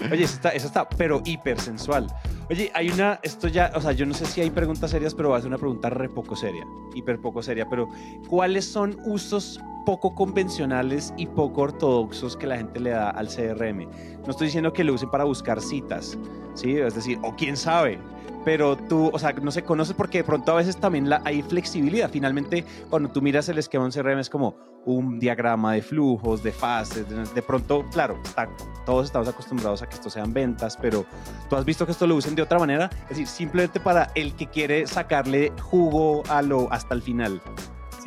Oye, 0.00 0.22
eso 0.24 0.34
está, 0.36 0.50
eso 0.50 0.68
está, 0.68 0.88
pero 0.88 1.20
hiper 1.24 1.60
sensual. 1.60 2.06
Oye, 2.50 2.70
hay 2.74 2.88
una, 2.88 3.20
esto 3.22 3.46
ya, 3.46 3.70
o 3.74 3.80
sea, 3.80 3.92
yo 3.92 4.06
no 4.06 4.14
sé 4.14 4.24
si 4.24 4.40
hay 4.40 4.48
preguntas 4.48 4.90
serias, 4.90 5.14
pero 5.14 5.28
va 5.28 5.36
a 5.36 5.40
ser 5.40 5.48
una 5.48 5.58
pregunta 5.58 5.90
re 5.90 6.08
poco 6.08 6.34
seria, 6.34 6.66
hiper 6.94 7.20
poco 7.20 7.42
seria, 7.42 7.68
pero 7.68 7.90
¿cuáles 8.26 8.64
son 8.64 8.96
usos 9.04 9.60
poco 9.84 10.14
convencionales 10.14 11.12
y 11.18 11.26
poco 11.26 11.62
ortodoxos 11.62 12.38
que 12.38 12.46
la 12.46 12.56
gente 12.56 12.80
le 12.80 12.90
da 12.90 13.10
al 13.10 13.28
CRM? 13.28 13.86
No 14.24 14.30
estoy 14.30 14.46
diciendo 14.46 14.72
que 14.72 14.82
lo 14.82 14.94
usen 14.94 15.10
para 15.10 15.24
buscar 15.24 15.60
citas, 15.60 16.16
¿sí? 16.54 16.78
Es 16.78 16.94
decir, 16.94 17.18
o 17.22 17.36
quién 17.36 17.54
sabe, 17.54 17.98
pero 18.44 18.76
tú, 18.76 19.10
o 19.12 19.18
sea, 19.18 19.32
no 19.32 19.50
se 19.50 19.62
conoce 19.62 19.94
porque 19.94 20.18
de 20.18 20.24
pronto 20.24 20.52
a 20.52 20.56
veces 20.56 20.76
también 20.76 21.08
la, 21.08 21.20
hay 21.24 21.42
flexibilidad. 21.42 22.10
Finalmente, 22.10 22.64
cuando 22.90 23.10
tú 23.10 23.22
miras 23.22 23.48
el 23.48 23.58
esquema 23.58 23.86
en 23.86 23.92
CRM 23.92 24.18
es 24.18 24.30
como 24.30 24.56
un 24.84 25.18
diagrama 25.18 25.74
de 25.74 25.82
flujos, 25.82 26.42
de 26.42 26.52
fases, 26.52 27.08
de, 27.08 27.24
de 27.24 27.42
pronto, 27.42 27.84
claro, 27.92 28.18
está, 28.24 28.48
todos 28.86 29.06
estamos 29.06 29.28
acostumbrados 29.28 29.82
a 29.82 29.88
que 29.88 29.94
esto 29.94 30.08
sean 30.08 30.32
ventas, 30.32 30.78
pero 30.80 31.04
tú 31.50 31.56
has 31.56 31.64
visto 31.64 31.84
que 31.84 31.92
esto 31.92 32.06
lo 32.06 32.16
usen 32.16 32.34
de 32.34 32.42
otra 32.42 32.58
manera, 32.58 32.88
es 33.02 33.10
decir, 33.10 33.26
simplemente 33.26 33.80
para 33.80 34.10
el 34.14 34.34
que 34.34 34.46
quiere 34.46 34.86
sacarle 34.86 35.52
jugo 35.60 36.22
a 36.28 36.40
lo 36.42 36.72
hasta 36.72 36.94
el 36.94 37.02
final. 37.02 37.42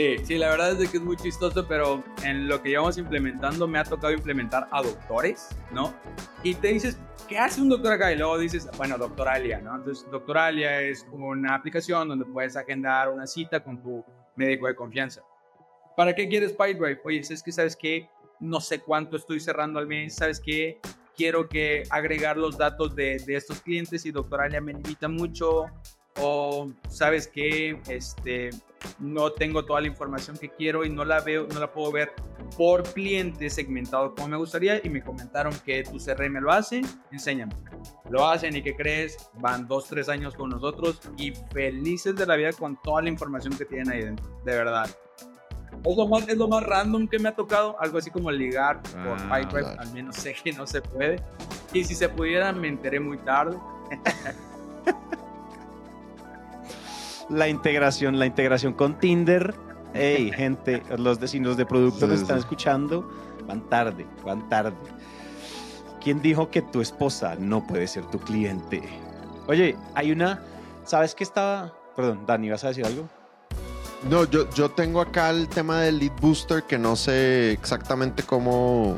Sí, 0.01 0.17
sí, 0.23 0.37
la 0.39 0.49
verdad 0.49 0.71
es 0.71 0.79
de 0.79 0.87
que 0.87 0.97
es 0.97 1.03
muy 1.03 1.15
chistoso, 1.15 1.67
pero 1.67 2.03
en 2.23 2.47
lo 2.47 2.59
que 2.59 2.69
llevamos 2.69 2.97
implementando 2.97 3.67
me 3.67 3.77
ha 3.77 3.83
tocado 3.83 4.11
implementar 4.11 4.67
a 4.71 4.81
doctores, 4.81 5.49
¿no? 5.71 5.93
Y 6.41 6.55
te 6.55 6.69
dices, 6.69 6.97
¿qué 7.27 7.37
hace 7.37 7.61
un 7.61 7.69
doctor 7.69 7.93
acá? 7.93 8.11
Y 8.11 8.17
luego 8.17 8.39
dices, 8.39 8.67
bueno, 8.77 8.97
Doctoralia, 8.97 9.61
¿no? 9.61 9.75
Entonces, 9.75 10.09
Doctoralia 10.09 10.81
es 10.81 11.05
una 11.11 11.53
aplicación 11.53 12.07
donde 12.07 12.25
puedes 12.25 12.57
agendar 12.57 13.09
una 13.09 13.27
cita 13.27 13.63
con 13.63 13.79
tu 13.79 14.03
médico 14.35 14.65
de 14.65 14.73
confianza. 14.73 15.21
¿Para 15.95 16.15
qué 16.15 16.27
quieres 16.27 16.53
PyDrive? 16.53 16.99
Oye, 17.05 17.19
es 17.19 17.43
que, 17.43 17.51
¿sabes 17.51 17.75
qué? 17.75 18.09
No 18.39 18.59
sé 18.59 18.79
cuánto 18.79 19.17
estoy 19.17 19.39
cerrando 19.39 19.77
al 19.77 19.85
mes, 19.85 20.15
¿sabes 20.15 20.39
qué? 20.39 20.79
Quiero 21.15 21.47
que 21.47 21.83
agregar 21.91 22.37
los 22.37 22.57
datos 22.57 22.95
de, 22.95 23.19
de 23.23 23.35
estos 23.35 23.61
clientes 23.61 24.03
y 24.07 24.11
Doctoralia 24.11 24.61
me 24.61 24.73
limita 24.73 25.07
mucho. 25.07 25.65
O, 26.19 26.69
¿sabes 26.89 27.27
qué? 27.27 27.79
Este, 27.87 28.49
no 28.99 29.31
tengo 29.31 29.65
toda 29.65 29.81
la 29.81 29.87
información 29.87 30.37
que 30.37 30.49
quiero 30.49 30.83
y 30.85 30.89
no 30.89 31.05
la 31.05 31.21
veo, 31.21 31.47
no 31.47 31.59
la 31.59 31.71
puedo 31.71 31.91
ver 31.91 32.11
por 32.57 32.83
cliente 32.83 33.49
segmentado 33.49 34.13
como 34.15 34.29
me 34.29 34.37
gustaría 34.37 34.85
y 34.85 34.89
me 34.89 35.01
comentaron 35.01 35.53
que 35.65 35.83
tu 35.83 35.97
CRM 35.97 36.39
lo 36.41 36.51
hace, 36.51 36.81
enséñame. 37.11 37.53
Lo 38.09 38.27
hacen 38.27 38.55
y 38.55 38.61
¿qué 38.61 38.75
crees? 38.75 39.29
Van 39.35 39.67
dos, 39.67 39.85
tres 39.87 40.09
años 40.09 40.35
con 40.35 40.49
nosotros 40.49 40.99
y 41.17 41.33
felices 41.53 42.15
de 42.15 42.25
la 42.25 42.35
vida 42.35 42.51
con 42.53 42.79
toda 42.81 43.01
la 43.01 43.09
información 43.09 43.55
que 43.57 43.65
tienen 43.65 43.89
ahí 43.89 44.03
dentro, 44.03 44.27
de 44.43 44.55
verdad. 44.55 44.89
Es 45.85 45.97
lo 45.97 46.07
más, 46.07 46.27
es 46.27 46.37
lo 46.37 46.47
más 46.47 46.63
random 46.63 47.07
que 47.07 47.17
me 47.17 47.29
ha 47.29 47.35
tocado, 47.35 47.75
algo 47.79 47.97
así 47.97 48.11
como 48.11 48.29
ligar 48.29 48.81
por 48.83 49.17
Ah, 49.29 49.41
al 49.79 49.93
menos 49.93 50.15
sé 50.15 50.35
que 50.43 50.51
no 50.51 50.67
se 50.67 50.81
puede. 50.81 51.23
Y 51.73 51.83
si 51.85 51.95
se 51.95 52.09
pudiera, 52.09 52.51
me 52.51 52.67
enteré 52.67 52.99
muy 52.99 53.17
tarde. 53.19 53.57
La 57.31 57.47
integración, 57.47 58.19
la 58.19 58.25
integración 58.25 58.73
con 58.73 58.99
Tinder. 58.99 59.55
Hey, 59.93 60.31
gente, 60.35 60.83
los 60.97 61.19
vecinos 61.19 61.57
de 61.57 61.65
producto 61.65 62.01
Sí, 62.01 62.07
nos 62.07 62.15
sí. 62.17 62.21
están 62.23 62.37
escuchando. 62.39 63.09
Van 63.47 63.67
tarde, 63.69 64.05
van 64.23 64.47
tarde. 64.49 64.75
¿Quién 66.03 66.21
dijo 66.21 66.49
que 66.49 66.61
tu 66.61 66.81
esposa 66.81 67.35
no 67.39 67.65
puede 67.65 67.87
ser 67.87 68.05
tu 68.05 68.19
cliente? 68.19 68.81
Oye, 69.47 69.75
hay 69.95 70.11
una. 70.11 70.41
¿Sabes 70.83 71.13
qué 71.15 71.23
estaba? 71.23 71.73
Perdón, 71.95 72.25
Dani, 72.25 72.49
¿vas 72.49 72.63
a 72.63 72.69
decir 72.69 72.85
algo? 72.85 73.07
No, 74.09 74.23
yo, 74.25 74.49
yo 74.51 74.69
tengo 74.71 74.99
acá 74.99 75.29
el 75.29 75.47
tema 75.47 75.81
del 75.81 75.99
lead 75.99 76.11
booster 76.19 76.63
que 76.63 76.79
no 76.79 76.95
sé 76.95 77.51
exactamente 77.51 78.23
cómo, 78.23 78.97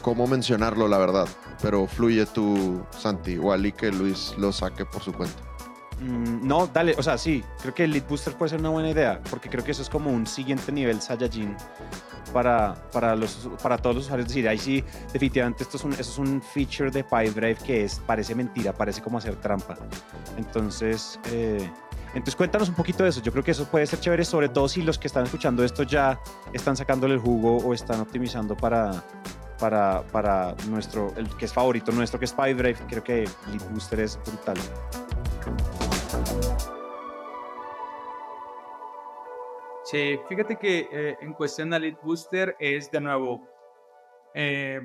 cómo 0.00 0.26
mencionarlo, 0.26 0.88
la 0.88 0.98
verdad. 0.98 1.28
Pero 1.60 1.86
fluye 1.86 2.26
tú, 2.26 2.82
Santi, 2.90 3.38
o 3.38 3.52
Ali 3.52 3.70
que 3.70 3.92
Luis 3.92 4.34
lo 4.38 4.50
saque 4.52 4.84
por 4.84 5.00
su 5.02 5.12
cuenta. 5.12 5.40
Mm, 6.02 6.46
no, 6.46 6.66
dale, 6.66 6.94
o 6.98 7.02
sea, 7.02 7.16
sí, 7.16 7.44
creo 7.60 7.74
que 7.74 7.84
el 7.84 7.92
Lead 7.92 8.08
Booster 8.08 8.34
puede 8.34 8.50
ser 8.50 8.60
una 8.60 8.70
buena 8.70 8.90
idea, 8.90 9.20
porque 9.30 9.48
creo 9.48 9.64
que 9.64 9.70
eso 9.70 9.82
es 9.82 9.88
como 9.88 10.10
un 10.10 10.26
siguiente 10.26 10.72
nivel 10.72 11.00
Saiyajin 11.00 11.56
para, 12.32 12.74
para, 12.92 13.14
los, 13.14 13.48
para 13.62 13.78
todos 13.78 13.96
los 13.96 14.04
usuarios. 14.06 14.26
Es 14.26 14.34
decir, 14.34 14.48
ahí 14.48 14.58
sí, 14.58 14.84
definitivamente 15.12 15.62
esto 15.62 15.76
es 15.76 15.84
un, 15.84 15.92
esto 15.92 16.02
es 16.02 16.18
un 16.18 16.42
feature 16.42 16.90
de 16.90 17.04
PyDrive 17.04 17.56
que 17.56 17.84
es, 17.84 18.00
parece 18.00 18.34
mentira, 18.34 18.72
parece 18.72 19.00
como 19.00 19.18
hacer 19.18 19.36
trampa. 19.36 19.76
Entonces, 20.36 21.20
eh, 21.30 21.70
entonces 22.08 22.34
cuéntanos 22.34 22.68
un 22.68 22.74
poquito 22.74 23.04
de 23.04 23.10
eso. 23.10 23.22
Yo 23.22 23.30
creo 23.30 23.44
que 23.44 23.52
eso 23.52 23.66
puede 23.66 23.86
ser 23.86 24.00
chévere, 24.00 24.24
sobre 24.24 24.48
todo 24.48 24.68
si 24.68 24.82
los 24.82 24.98
que 24.98 25.06
están 25.06 25.24
escuchando 25.24 25.62
esto 25.62 25.84
ya 25.84 26.20
están 26.52 26.76
sacándole 26.76 27.14
el 27.14 27.20
jugo 27.20 27.58
o 27.58 27.74
están 27.74 28.00
optimizando 28.00 28.56
para, 28.56 29.04
para, 29.60 30.02
para 30.10 30.56
nuestro, 30.68 31.12
el 31.16 31.28
que 31.36 31.44
es 31.44 31.52
favorito 31.52 31.92
nuestro, 31.92 32.18
que 32.18 32.24
es 32.24 32.32
PyDrive. 32.32 32.76
Creo 32.88 33.04
que 33.04 33.28
Lead 33.50 33.70
Booster 33.70 34.00
es 34.00 34.18
brutal. 34.26 34.56
Sí, 39.92 40.18
fíjate 40.26 40.56
que 40.56 40.88
eh, 40.90 41.18
en 41.20 41.34
cuestión 41.34 41.68
de 41.68 41.78
Lead 41.78 41.98
Booster 42.02 42.56
es 42.58 42.90
de 42.90 42.98
nuevo 42.98 43.46
eh, 44.34 44.80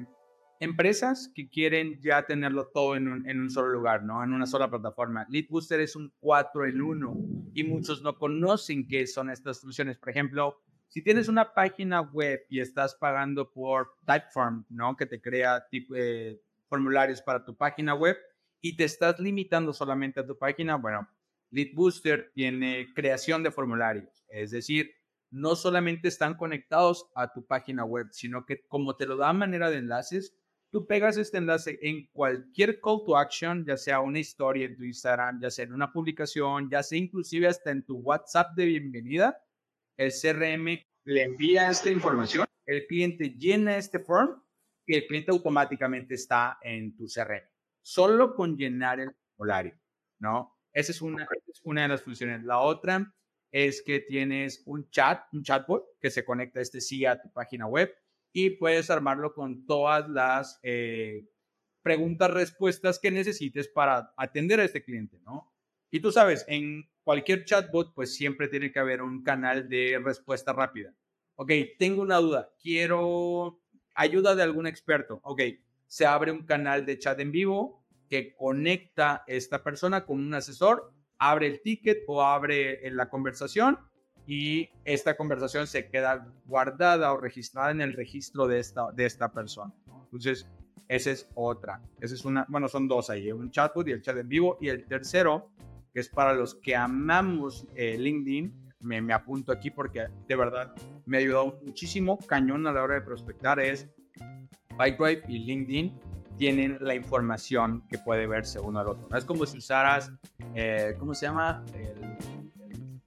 empresas 0.60 1.32
que 1.34 1.48
quieren 1.48 1.98
ya 2.02 2.26
tenerlo 2.26 2.68
todo 2.74 2.98
en 2.98 3.08
un, 3.08 3.30
en 3.30 3.40
un 3.40 3.50
solo 3.50 3.70
lugar, 3.70 4.04
¿no? 4.04 4.22
En 4.22 4.34
una 4.34 4.46
sola 4.46 4.70
plataforma. 4.70 5.26
Lead 5.30 5.46
Booster 5.50 5.80
es 5.80 5.96
un 5.96 6.12
4 6.20 6.66
en 6.66 6.82
1 6.82 7.18
y 7.54 7.64
muchos 7.64 8.02
no 8.02 8.18
conocen 8.18 8.86
qué 8.86 9.08
son 9.08 9.30
estas 9.30 9.62
soluciones. 9.62 9.98
Por 9.98 10.10
ejemplo, 10.10 10.62
si 10.90 11.02
tienes 11.02 11.30
una 11.30 11.54
página 11.54 12.02
web 12.02 12.42
y 12.50 12.60
estás 12.60 12.94
pagando 12.94 13.50
por 13.50 13.94
Typeform, 14.06 14.66
¿no? 14.68 14.98
Que 14.98 15.06
te 15.06 15.22
crea 15.22 15.68
eh, 15.72 16.42
formularios 16.68 17.22
para 17.22 17.46
tu 17.46 17.56
página 17.56 17.96
web 17.96 18.18
y 18.60 18.76
te 18.76 18.84
estás 18.84 19.18
limitando 19.22 19.72
solamente 19.72 20.20
a 20.20 20.28
tu 20.28 20.38
página, 20.38 20.76
bueno, 20.76 21.08
Lead 21.50 21.70
Booster 21.74 22.30
tiene 22.34 22.88
creación 22.94 23.42
de 23.42 23.52
formularios, 23.52 24.26
es 24.28 24.52
decir, 24.52 24.97
no 25.38 25.56
solamente 25.56 26.08
están 26.08 26.36
conectados 26.36 27.10
a 27.16 27.32
tu 27.32 27.46
página 27.46 27.86
web, 27.86 28.08
sino 28.12 28.46
que 28.46 28.66
como 28.68 28.96
te 28.96 29.06
lo 29.06 29.18
da 29.18 29.32
manera 29.34 29.70
de 29.70 29.78
enlaces, 29.78 30.36
tú 30.72 30.88
pegas 30.88 31.18
este 31.18 31.38
enlace 31.38 31.80
en 31.82 32.08
cualquier 32.08 32.82
call 32.82 33.04
to 33.06 33.18
action, 33.18 33.66
ya 33.66 33.78
sea 33.78 34.00
una 34.00 34.20
historia 34.20 34.66
en 34.66 34.76
tu 34.76 34.84
Instagram, 34.84 35.40
ya 35.40 35.52
sea 35.52 35.66
en 35.66 35.74
una 35.74 35.92
publicación, 35.92 36.70
ya 36.70 36.84
sea 36.84 36.98
inclusive 36.98 37.48
hasta 37.48 37.72
en 37.72 37.84
tu 37.84 37.98
WhatsApp 37.98 38.56
de 38.56 38.66
bienvenida, 38.66 39.44
el 39.96 40.12
CRM 40.12 40.80
le 41.06 41.24
envía 41.24 41.70
esta 41.70 41.90
información, 41.90 42.46
el 42.66 42.86
cliente 42.88 43.30
llena 43.30 43.78
este 43.78 44.00
form 44.00 44.42
y 44.86 44.96
el 44.96 45.08
cliente 45.08 45.32
automáticamente 45.32 46.16
está 46.16 46.58
en 46.62 46.96
tu 46.96 47.06
CRM. 47.06 47.44
Solo 47.82 48.36
con 48.36 48.58
llenar 48.58 49.00
el 49.00 49.12
formulario, 49.36 49.80
¿no? 50.20 50.58
Esa 50.74 50.92
es 50.92 51.02
una, 51.02 51.28
es 51.48 51.62
una 51.64 51.84
de 51.84 51.88
las 51.88 52.04
funciones. 52.04 52.44
La 52.44 52.60
otra 52.60 53.14
es 53.52 53.82
que 53.82 54.00
tienes 54.00 54.64
un 54.66 54.90
chat, 54.90 55.24
un 55.34 55.44
chatbot 55.44 55.86
que 56.00 56.10
se 56.10 56.26
conecta 56.26 56.62
este 56.62 56.82
sí 56.82 57.06
a 57.06 57.22
tu 57.22 57.32
página 57.32 57.68
web 57.68 57.94
y 58.34 58.52
puedes 58.52 58.90
armarlo 58.90 59.34
con 59.34 59.66
todas 59.66 60.10
las 60.10 60.60
eh, 60.64 61.26
preguntas, 61.82 62.32
respuestas 62.32 63.00
que 63.00 63.12
necesites 63.12 63.68
para 63.68 64.14
atender 64.18 64.60
a 64.60 64.66
este 64.66 64.84
cliente, 64.84 65.20
¿no? 65.26 65.54
Y 65.90 66.02
tú 66.02 66.12
sabes, 66.12 66.46
en 66.48 66.90
cualquier 67.04 67.46
chatbot, 67.46 67.94
pues 67.96 68.14
siempre 68.14 68.50
tiene 68.50 68.72
que 68.72 68.80
haber 68.80 69.02
un 69.02 69.24
canal 69.24 69.70
de 69.70 70.00
respuesta 70.04 70.52
rápida. 70.52 70.94
Ok, 71.36 71.52
tengo 71.80 72.02
una 72.02 72.18
duda, 72.18 72.54
quiero 72.62 73.62
ayuda 73.96 74.36
de 74.36 74.44
algún 74.44 74.68
experto. 74.68 75.20
Ok, 75.24 75.42
se 75.88 76.06
abre 76.06 76.32
un 76.32 76.46
canal 76.46 76.86
de 76.86 77.00
chat 77.00 77.20
en 77.20 77.32
vivo 77.32 77.86
que 78.10 78.36
conecta 78.36 79.24
esta 79.28 79.64
persona 79.64 80.06
con 80.06 80.20
un 80.20 80.34
asesor, 80.34 80.94
abre 81.20 81.48
el 81.48 81.62
ticket 81.62 82.04
o 82.08 82.22
abre 82.22 82.90
la 82.92 83.10
conversación 83.10 83.80
y 84.26 84.70
esta 84.84 85.16
conversación 85.16 85.68
se 85.68 85.88
queda 85.88 86.28
guardada 86.46 87.14
o 87.14 87.18
registrada 87.18 87.72
en 87.72 87.82
el 87.82 87.94
registro 87.94 88.48
de 88.48 88.60
esta, 88.60 88.92
de 88.92 89.06
esta 89.06 89.32
persona. 89.32 89.74
Entonces, 90.04 90.48
esa 90.90 91.12
es 91.12 91.30
otra. 91.34 91.82
Esa 92.00 92.16
es 92.16 92.26
una, 92.26 92.46
bueno, 92.50 92.68
son 92.68 92.88
dos 92.88 93.10
ahí, 93.10 93.32
un 93.32 93.52
chatbot 93.52 93.88
y 93.88 93.92
el 93.92 94.02
chat 94.02 94.18
en 94.18 94.28
vivo. 94.28 94.58
Y 94.60 94.68
el 94.68 94.86
tercero, 94.86 95.50
que 95.94 96.02
es 96.02 96.10
para 96.10 96.34
los 96.34 96.56
que 96.56 96.76
amamos 96.76 97.68
eh, 97.76 97.98
LinkedIn, 97.98 98.74
me, 98.82 99.02
me, 99.02 99.14
apunto 99.14 99.52
aquí 99.52 99.72
porque 99.72 100.08
de 100.28 100.36
verdad 100.36 100.74
me 101.06 101.18
ha 101.18 101.20
ayudado 101.20 101.60
muchísimo, 101.64 102.20
cañón 102.20 102.68
a 102.68 102.72
la 102.72 102.84
hora 102.84 102.96
de 102.96 103.02
prospectar, 103.02 103.60
es 103.60 103.90
Pipedrive 104.78 105.24
y 105.28 105.40
LinkedIn 105.40 106.00
tienen 106.38 106.78
la 106.82 106.96
información 106.96 107.84
que 107.90 107.98
puede 107.98 108.28
verse 108.28 108.60
uno 108.60 108.80
al 108.80 108.88
otro. 108.88 109.18
Es 109.18 109.26
como 109.26 109.46
si 109.46 109.58
usaras, 109.58 110.12
eh, 110.56 110.96
¿cómo 111.00 111.14
se 111.14 111.26
llama? 111.26 111.64
El, 111.74 112.18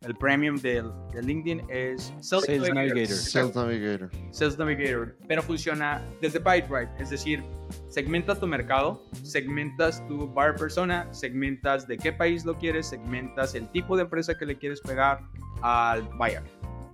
el 0.02 0.14
premium 0.16 0.56
de 0.56 0.82
LinkedIn 1.22 1.62
es 1.68 2.12
Sales, 2.20 2.72
Navigator. 2.72 3.14
Sales 3.14 3.54
Navigator. 3.54 4.10
Sales 4.30 4.58
Navigator. 4.58 5.16
Pero 5.28 5.42
funciona 5.42 6.02
desde 6.22 6.40
PyDrive. 6.40 6.88
Es 6.98 7.10
decir, 7.10 7.42
segmentas 7.88 8.40
tu 8.40 8.46
mercado, 8.46 9.04
segmentas 9.22 10.02
tu 10.08 10.26
buyer 10.26 10.56
persona, 10.56 11.06
segmentas 11.12 11.86
de 11.86 11.98
qué 11.98 12.12
país 12.12 12.44
lo 12.44 12.56
quieres, 12.58 12.86
segmentas 12.86 13.54
el 13.54 13.68
tipo 13.72 13.96
de 13.96 14.04
empresa 14.04 14.38
que 14.38 14.46
le 14.46 14.56
quieres 14.56 14.80
pegar 14.80 15.20
al 15.60 16.02
buyer, 16.16 16.42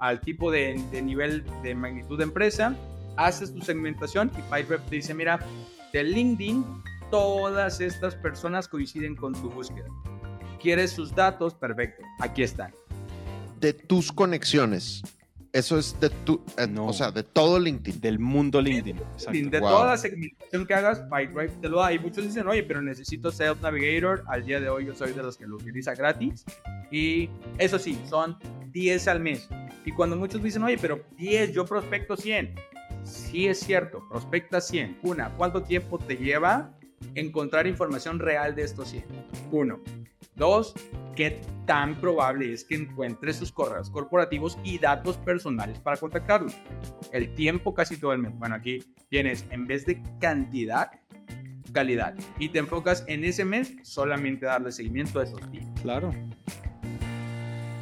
al 0.01 0.21
tipo 0.21 0.51
de, 0.51 0.83
de 0.91 1.01
nivel 1.01 1.45
de 1.63 1.75
magnitud 1.75 2.19
de 2.19 2.25
empresa. 2.25 2.75
Haces 3.17 3.55
tu 3.55 3.63
segmentación 3.63 4.31
y 4.37 4.43
PyDrive 4.53 4.83
te 4.91 4.97
dice, 4.97 5.15
mira, 5.15 5.39
de 5.93 6.05
LinkedIn, 6.05 6.65
todas 7.11 7.81
estas 7.81 8.15
personas 8.17 8.69
coinciden 8.69 9.15
con 9.17 9.33
tu 9.35 9.51
búsqueda. 9.51 9.87
¿Quieres 10.61 10.91
sus 10.93 11.15
datos? 11.15 11.55
Perfecto, 11.55 12.03
aquí 12.21 12.43
están. 12.43 12.73
De 13.61 13.73
tus 13.73 14.13
conexiones. 14.13 15.03
Eso 15.53 15.79
es 15.79 15.99
de 16.01 16.11
tu, 16.11 16.43
eh, 16.59 16.67
No. 16.67 16.87
o 16.89 16.93
sea, 16.93 17.11
de 17.11 17.23
todo 17.23 17.59
LinkedIn. 17.59 17.99
Del 18.01 18.19
mundo 18.19 18.61
LinkedIn. 18.61 18.99
Exacto. 18.99 19.51
De 19.51 19.61
Wow. 19.61 19.71
toda 19.71 19.87
la 19.87 19.97
segmentación 19.97 20.67
que 20.67 20.75
hagas, 20.75 21.01
PyDrive 21.11 21.49
te 21.63 21.69
lo 21.71 21.81
da. 21.81 21.93
Y 21.95 21.99
muchos 21.99 22.25
dicen, 22.25 22.47
oye, 22.47 22.63
pero 22.63 22.83
necesito 22.83 23.33
Sales 23.33 23.63
Navigator. 23.63 24.23
Al 24.29 24.45
día 24.45 24.61
de 24.61 24.69
hoy 24.69 24.85
yo 24.85 24.95
soy 24.95 25.13
de 25.13 25.23
los 25.23 25.39
que 25.39 25.47
lo 25.47 25.57
utiliza 25.57 25.95
gratis. 25.95 26.45
Y 26.91 27.31
eso 27.57 27.79
sí, 27.79 27.99
son 28.11 28.37
10 28.71 29.09
al 29.09 29.21
mes. 29.21 29.49
Y 29.87 29.93
cuando 29.93 30.17
muchos 30.17 30.43
dicen, 30.43 30.63
oye, 30.63 30.77
pero 30.79 31.01
10, 31.17 31.53
yo 31.55 31.65
prospecto 31.65 32.19
100. 32.19 32.55
Sí 33.07 33.47
es 33.47 33.61
cierto, 33.61 34.07
prospecta 34.09 34.61
100. 34.61 34.99
Una, 35.03 35.31
¿cuánto 35.37 35.63
tiempo 35.63 35.99
te 35.99 36.17
lleva 36.17 36.75
encontrar 37.15 37.67
información 37.67 38.19
real 38.19 38.57
de 38.57 38.63
estos 38.63 38.89
100? 38.89 39.05
Uno. 39.53 39.81
Dos, 40.35 40.75
¿qué 41.15 41.41
tan 41.67 41.95
probable 42.01 42.53
es 42.53 42.65
que 42.65 42.75
encuentres 42.75 43.37
sus 43.37 43.53
correos 43.53 43.89
corporativos 43.91 44.59
y 44.65 44.79
datos 44.79 45.17
personales 45.19 45.79
para 45.79 45.97
contactarlos? 45.97 46.55
El 47.13 47.33
tiempo 47.35 47.75
casi 47.75 47.97
todo 47.97 48.13
el 48.13 48.19
mes. 48.19 48.37
Bueno, 48.37 48.57
aquí 48.57 48.83
tienes, 49.09 49.47
en 49.51 49.67
vez 49.67 49.87
de 49.87 50.03
cantidad, 50.21 50.91
calidad. 51.73 52.15
Y 52.39 52.49
te 52.49 52.59
enfocas 52.59 53.05
en 53.07 53.25
ese 53.25 53.45
mes 53.45 53.77
solamente 53.83 54.47
darle 54.47 54.73
seguimiento 54.73 55.21
a 55.21 55.25
esos 55.25 55.51
días. 55.53 55.67
Claro. 55.81 56.11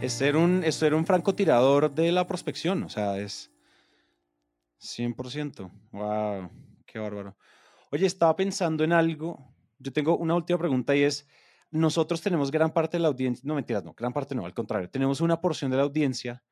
Es 0.02 0.12
ser 0.12 0.36
un, 0.36 0.62
es 0.64 0.74
ser 0.74 0.94
un 0.94 1.06
francotirador 1.06 1.94
de 1.94 2.12
la 2.12 2.26
prospección, 2.26 2.82
o 2.82 2.90
sea, 2.90 3.18
es 3.18 3.53
100%. 4.80 5.70
Wow, 5.92 6.50
qué 6.86 6.98
bárbaro. 6.98 7.36
Oye, 7.90 8.06
estaba 8.06 8.34
pensando 8.36 8.84
en 8.84 8.92
algo. 8.92 9.54
Yo 9.78 9.92
tengo 9.92 10.16
una 10.16 10.34
última 10.34 10.58
pregunta 10.58 10.96
y 10.96 11.02
es, 11.02 11.26
nosotros 11.70 12.20
tenemos 12.22 12.50
gran 12.50 12.72
parte 12.72 12.96
de 12.96 13.02
la 13.02 13.08
audiencia, 13.08 13.42
no 13.46 13.54
mentiras, 13.54 13.84
no, 13.84 13.94
gran 13.94 14.12
parte 14.12 14.34
no, 14.34 14.46
al 14.46 14.54
contrario, 14.54 14.88
tenemos 14.88 15.20
una 15.20 15.40
porción 15.40 15.70
de 15.70 15.76
la 15.76 15.82
audiencia 15.82 16.42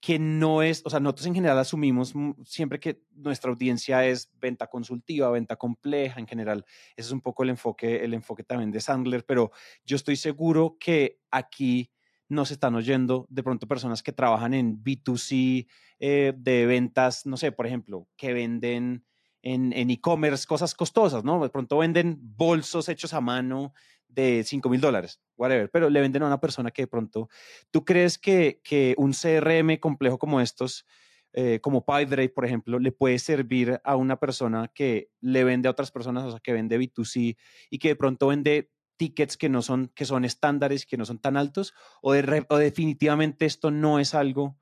que 0.00 0.18
no 0.18 0.62
es, 0.62 0.82
o 0.84 0.90
sea, 0.90 1.00
nosotros 1.00 1.26
en 1.26 1.34
general 1.34 1.58
asumimos 1.58 2.14
siempre 2.44 2.78
que 2.78 3.02
nuestra 3.10 3.50
audiencia 3.50 4.06
es 4.06 4.30
venta 4.38 4.66
consultiva, 4.66 5.30
venta 5.30 5.56
compleja 5.56 6.20
en 6.20 6.26
general. 6.26 6.64
Ese 6.96 7.08
es 7.08 7.12
un 7.12 7.20
poco 7.20 7.42
el 7.42 7.50
enfoque, 7.50 8.04
el 8.04 8.14
enfoque 8.14 8.44
también 8.44 8.70
de 8.70 8.80
Sandler, 8.80 9.24
pero 9.24 9.50
yo 9.84 9.96
estoy 9.96 10.16
seguro 10.16 10.76
que 10.78 11.18
aquí 11.30 11.90
nos 12.28 12.50
están 12.50 12.74
oyendo 12.74 13.26
de 13.28 13.42
pronto 13.42 13.66
personas 13.66 14.02
que 14.02 14.12
trabajan 14.12 14.54
en 14.54 14.82
B2C 14.82 15.66
eh, 15.98 16.32
de 16.36 16.66
ventas, 16.66 17.26
no 17.26 17.36
sé, 17.36 17.52
por 17.52 17.66
ejemplo, 17.66 18.08
que 18.16 18.32
venden 18.32 19.04
en 19.42 19.90
e-commerce 19.90 20.44
cosas 20.44 20.74
costosas, 20.74 21.22
¿no? 21.22 21.40
De 21.40 21.50
pronto 21.50 21.78
venden 21.78 22.18
bolsos 22.20 22.88
hechos 22.88 23.14
a 23.14 23.20
mano 23.20 23.72
de 24.08 24.42
5 24.44 24.68
mil 24.68 24.80
dólares, 24.80 25.20
whatever, 25.36 25.70
pero 25.70 25.90
le 25.90 26.00
venden 26.00 26.22
a 26.22 26.26
una 26.26 26.40
persona 26.40 26.70
que 26.70 26.82
de 26.82 26.86
pronto, 26.88 27.28
¿tú 27.70 27.84
crees 27.84 28.18
que, 28.18 28.60
que 28.64 28.94
un 28.98 29.12
CRM 29.12 29.78
complejo 29.78 30.18
como 30.18 30.40
estos, 30.40 30.86
eh, 31.32 31.60
como 31.60 31.84
PyDrive, 31.84 32.30
por 32.30 32.44
ejemplo, 32.44 32.78
le 32.78 32.92
puede 32.92 33.18
servir 33.18 33.80
a 33.84 33.96
una 33.96 34.18
persona 34.18 34.68
que 34.74 35.10
le 35.20 35.44
vende 35.44 35.68
a 35.68 35.72
otras 35.72 35.90
personas, 35.90 36.24
o 36.24 36.30
sea, 36.30 36.40
que 36.40 36.52
vende 36.52 36.78
B2C 36.78 37.36
y 37.70 37.78
que 37.78 37.88
de 37.88 37.96
pronto 37.96 38.28
vende 38.28 38.70
tickets 38.96 39.36
que 39.36 39.48
no 39.48 39.62
son, 39.62 39.88
que 39.94 40.04
son 40.04 40.24
estándares, 40.24 40.86
que 40.86 40.96
no 40.96 41.04
son 41.04 41.18
tan 41.18 41.36
altos, 41.36 41.74
o, 42.02 42.12
de 42.12 42.46
o 42.48 42.56
definitivamente 42.56 43.46
esto 43.46 43.70
no 43.70 43.98
es 43.98 44.14
algo 44.14 44.58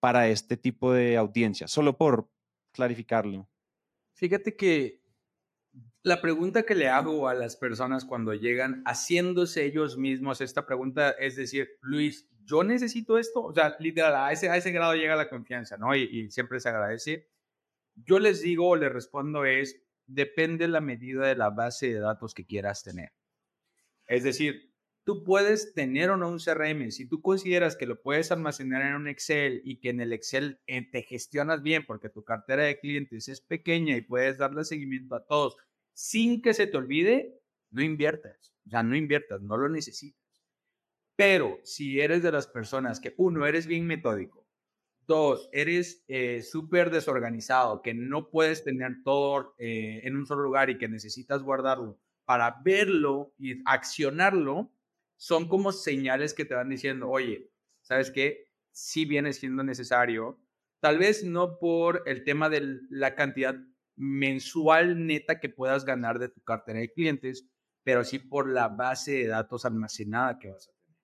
para 0.00 0.28
este 0.28 0.56
tipo 0.56 0.92
de 0.92 1.16
audiencia, 1.16 1.68
solo 1.68 1.96
por 1.96 2.30
clarificarlo. 2.72 3.48
Fíjate 4.14 4.56
que 4.56 5.00
la 6.02 6.20
pregunta 6.20 6.62
que 6.62 6.74
le 6.74 6.88
hago 6.88 7.28
a 7.28 7.34
las 7.34 7.56
personas 7.56 8.04
cuando 8.04 8.32
llegan 8.34 8.82
haciéndose 8.86 9.64
ellos 9.64 9.98
mismos 9.98 10.40
esta 10.40 10.66
pregunta 10.66 11.10
es 11.10 11.36
decir, 11.36 11.68
Luis, 11.82 12.28
¿yo 12.44 12.64
necesito 12.64 13.18
esto? 13.18 13.42
O 13.42 13.52
sea, 13.52 13.76
literal, 13.78 14.16
a 14.16 14.32
ese, 14.32 14.48
a 14.48 14.56
ese 14.56 14.72
grado 14.72 14.94
llega 14.94 15.14
la 15.16 15.28
confianza, 15.28 15.76
¿no? 15.76 15.94
Y, 15.94 16.02
y 16.04 16.30
siempre 16.30 16.60
se 16.60 16.70
agradece. 16.70 17.28
Yo 17.94 18.18
les 18.18 18.40
digo 18.40 18.68
o 18.68 18.76
les 18.76 18.90
respondo 18.90 19.44
es, 19.44 19.82
depende 20.06 20.66
la 20.68 20.80
medida 20.80 21.26
de 21.26 21.36
la 21.36 21.50
base 21.50 21.92
de 21.92 22.00
datos 22.00 22.34
que 22.34 22.46
quieras 22.46 22.82
tener. 22.82 23.12
Es 24.10 24.24
decir, 24.24 24.74
tú 25.04 25.22
puedes 25.22 25.72
tener 25.72 26.10
o 26.10 26.16
no 26.16 26.28
un 26.28 26.40
CRM. 26.40 26.90
Si 26.90 27.06
tú 27.06 27.22
consideras 27.22 27.76
que 27.76 27.86
lo 27.86 28.02
puedes 28.02 28.32
almacenar 28.32 28.82
en 28.82 28.94
un 28.94 29.06
Excel 29.06 29.62
y 29.64 29.78
que 29.78 29.90
en 29.90 30.00
el 30.00 30.12
Excel 30.12 30.58
eh, 30.66 30.82
te 30.90 31.02
gestionas 31.02 31.62
bien 31.62 31.84
porque 31.86 32.08
tu 32.08 32.24
cartera 32.24 32.64
de 32.64 32.80
clientes 32.80 33.28
es 33.28 33.40
pequeña 33.40 33.96
y 33.96 34.00
puedes 34.00 34.36
darle 34.36 34.64
seguimiento 34.64 35.14
a 35.14 35.24
todos 35.24 35.56
sin 35.92 36.42
que 36.42 36.54
se 36.54 36.66
te 36.66 36.76
olvide, 36.76 37.40
no 37.70 37.82
inviertas. 37.82 38.52
Sea, 38.68 38.82
no 38.82 38.96
inviertas, 38.96 39.42
no 39.42 39.56
lo 39.56 39.68
necesitas. 39.68 40.20
Pero 41.14 41.60
si 41.62 42.00
eres 42.00 42.24
de 42.24 42.32
las 42.32 42.48
personas 42.48 42.98
que, 42.98 43.14
uno, 43.16 43.46
eres 43.46 43.68
bien 43.68 43.86
metódico, 43.86 44.44
dos, 45.06 45.48
eres 45.52 46.02
eh, 46.08 46.42
súper 46.42 46.90
desorganizado, 46.90 47.80
que 47.80 47.94
no 47.94 48.28
puedes 48.28 48.64
tener 48.64 49.04
todo 49.04 49.54
eh, 49.58 50.00
en 50.02 50.16
un 50.16 50.26
solo 50.26 50.42
lugar 50.42 50.68
y 50.68 50.78
que 50.78 50.88
necesitas 50.88 51.44
guardarlo 51.44 52.00
para 52.30 52.60
verlo 52.62 53.34
y 53.38 53.60
accionarlo, 53.64 54.72
son 55.16 55.48
como 55.48 55.72
señales 55.72 56.32
que 56.32 56.44
te 56.44 56.54
van 56.54 56.68
diciendo, 56.68 57.10
oye, 57.10 57.50
¿sabes 57.80 58.12
qué? 58.12 58.52
Sí 58.70 59.04
viene 59.04 59.32
siendo 59.32 59.64
necesario, 59.64 60.40
tal 60.78 60.98
vez 60.98 61.24
no 61.24 61.58
por 61.58 62.04
el 62.06 62.22
tema 62.22 62.48
de 62.48 62.82
la 62.88 63.16
cantidad 63.16 63.56
mensual 63.96 65.08
neta 65.08 65.40
que 65.40 65.48
puedas 65.48 65.84
ganar 65.84 66.20
de 66.20 66.28
tu 66.28 66.40
cartera 66.42 66.78
de 66.78 66.92
clientes, 66.92 67.50
pero 67.82 68.04
sí 68.04 68.20
por 68.20 68.48
la 68.48 68.68
base 68.68 69.10
de 69.10 69.26
datos 69.26 69.64
almacenada 69.64 70.38
que 70.38 70.52
vas 70.52 70.68
a 70.68 70.72
tener. 70.84 71.00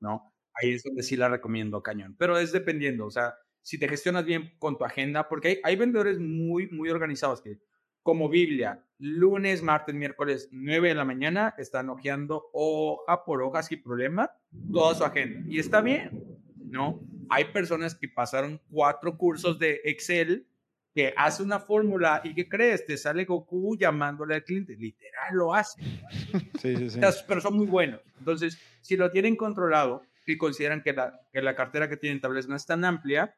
¿No? 0.00 0.34
Ahí 0.54 0.72
es 0.72 0.82
donde 0.82 1.04
sí 1.04 1.16
la 1.16 1.28
recomiendo 1.28 1.80
cañón, 1.80 2.16
pero 2.18 2.36
es 2.38 2.50
dependiendo, 2.50 3.06
o 3.06 3.10
sea, 3.12 3.36
si 3.60 3.78
te 3.78 3.88
gestionas 3.88 4.24
bien 4.24 4.56
con 4.58 4.76
tu 4.76 4.84
agenda, 4.84 5.28
porque 5.28 5.46
hay, 5.46 5.60
hay 5.62 5.76
vendedores 5.76 6.18
muy, 6.18 6.68
muy 6.70 6.90
organizados 6.90 7.40
que, 7.40 7.60
como 8.02 8.28
Biblia, 8.28 8.84
lunes, 8.98 9.62
martes, 9.62 9.94
miércoles, 9.94 10.48
9 10.52 10.88
de 10.88 10.94
la 10.94 11.04
mañana, 11.04 11.54
están 11.58 11.88
hojeando 11.90 12.50
hoja 12.52 13.24
por 13.24 13.42
hoja 13.42 13.62
sin 13.62 13.82
problema 13.82 14.30
toda 14.72 14.94
su 14.94 15.04
agenda. 15.04 15.44
Y 15.48 15.58
está 15.58 15.80
bien, 15.80 16.10
¿no? 16.56 17.00
hay 17.32 17.46
personas 17.46 17.94
que 17.94 18.08
pasaron 18.08 18.60
cuatro 18.70 19.16
cursos 19.16 19.58
de 19.58 19.80
Excel 19.84 20.46
que 20.94 21.14
hace 21.16 21.42
una 21.42 21.58
fórmula 21.58 22.20
y 22.22 22.34
¿qué 22.34 22.46
crees? 22.46 22.84
Te 22.84 22.98
sale 22.98 23.24
Goku 23.24 23.74
llamándole 23.78 24.34
al 24.34 24.44
cliente. 24.44 24.76
Literal 24.76 25.34
lo 25.34 25.54
hace. 25.54 25.80
Sí, 26.60 26.76
sí, 26.76 26.90
sí. 26.90 27.00
Pero 27.26 27.40
son 27.40 27.56
muy 27.56 27.66
buenos. 27.66 28.00
Entonces, 28.18 28.58
si 28.82 28.96
lo 28.96 29.10
tienen 29.10 29.34
controlado 29.34 30.02
y 30.26 30.36
consideran 30.36 30.82
que 30.82 30.92
la, 30.92 31.20
que 31.32 31.40
la 31.40 31.56
cartera 31.56 31.88
que 31.88 31.96
tienen 31.96 32.20
tal 32.20 32.34
vez 32.34 32.46
no 32.46 32.54
es 32.54 32.66
tan 32.66 32.84
amplia, 32.84 33.34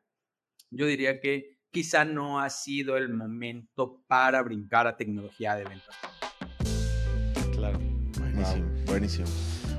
yo 0.70 0.86
diría 0.86 1.20
que 1.20 1.53
quizá 1.74 2.04
no 2.04 2.38
ha 2.38 2.48
sido 2.50 2.96
el 2.96 3.12
momento 3.12 4.00
para 4.06 4.40
brincar 4.42 4.86
a 4.86 4.96
tecnología 4.96 5.56
de 5.56 5.64
ventas. 5.64 5.96
Claro. 7.52 7.80
Buenísimo, 8.20 8.66
buenísimo. 8.86 9.26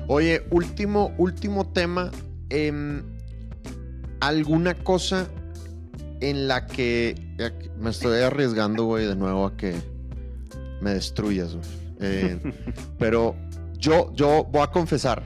Oye, 0.06 0.46
último, 0.50 1.14
último 1.16 1.72
tema. 1.72 2.12
em, 2.50 3.02
¿Alguna 4.20 4.74
cosa 4.74 5.26
en 6.20 6.48
la 6.48 6.66
que 6.66 7.14
me 7.78 7.90
estoy 7.90 8.20
arriesgando, 8.20 8.84
güey, 8.84 9.06
de 9.06 9.16
nuevo 9.16 9.46
a 9.46 9.56
que 9.56 9.74
me 10.80 10.92
destruyas, 10.92 11.54
güey? 11.54 11.66
Eh, 12.00 12.38
pero 12.98 13.34
yo, 13.78 14.12
yo 14.14 14.44
voy 14.44 14.62
a 14.62 14.66
confesar, 14.68 15.22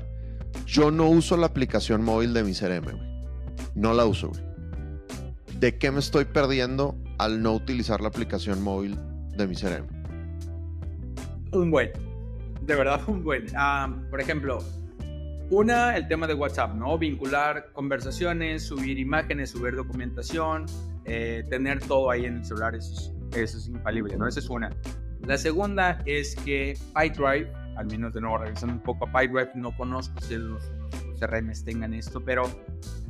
yo 0.67 0.91
no 0.93 1.09
uso 1.09 1.37
la 1.37 1.47
aplicación 1.47 2.03
móvil 2.05 2.33
de 2.33 2.45
mi 2.45 2.55
CRM, 2.55 2.85
güey. 2.85 3.11
No 3.75 3.93
la 3.93 4.07
uso, 4.07 4.29
güey. 4.29 4.50
¿De 5.61 5.77
qué 5.77 5.91
me 5.91 5.99
estoy 5.99 6.25
perdiendo 6.25 6.97
al 7.19 7.43
no 7.43 7.53
utilizar 7.53 8.01
la 8.01 8.09
aplicación 8.09 8.63
móvil 8.63 8.97
de 9.37 9.47
mi 9.47 9.55
CRM? 9.55 9.87
Un 11.53 11.71
buen. 11.71 11.91
De 12.63 12.75
verdad, 12.75 13.03
un 13.07 13.23
buen. 13.23 13.45
Ah, 13.55 13.95
por 14.09 14.23
ejemplo, 14.23 14.61
una, 15.51 15.99
el 15.99 16.09
tema 16.09 16.27
de 16.27 16.33
WhatsApp, 16.33 16.75
¿no? 16.77 16.97
Vincular 16.97 17.73
conversaciones, 17.75 18.63
subir 18.63 18.99
imágenes, 18.99 19.51
subir 19.51 19.77
documentación, 19.77 20.65
eh, 21.05 21.45
tener 21.51 21.81
todo 21.81 22.11
ahí 22.11 22.25
en 22.25 22.39
el 22.39 22.45
celular, 22.47 22.75
eso 22.75 22.95
es, 22.95 23.39
eso 23.39 23.59
es 23.59 23.69
infalible, 23.69 24.17
¿no? 24.17 24.27
Esa 24.27 24.41
es 24.41 24.49
una. 24.49 24.71
La 25.27 25.37
segunda 25.37 26.01
es 26.07 26.37
que 26.37 26.79
PyDrive, 26.95 27.53
al 27.77 27.85
menos 27.85 28.15
de 28.15 28.23
nuevo 28.23 28.39
revisando 28.39 28.77
un 28.77 28.83
poco 28.83 29.07
a 29.07 29.13
PyDrive, 29.13 29.51
no 29.57 29.77
conozco 29.77 30.19
si 30.23 30.37
los, 30.37 30.65
CRMs 31.21 31.65
tengan 31.65 31.95
esto, 31.95 32.25
pero 32.25 32.45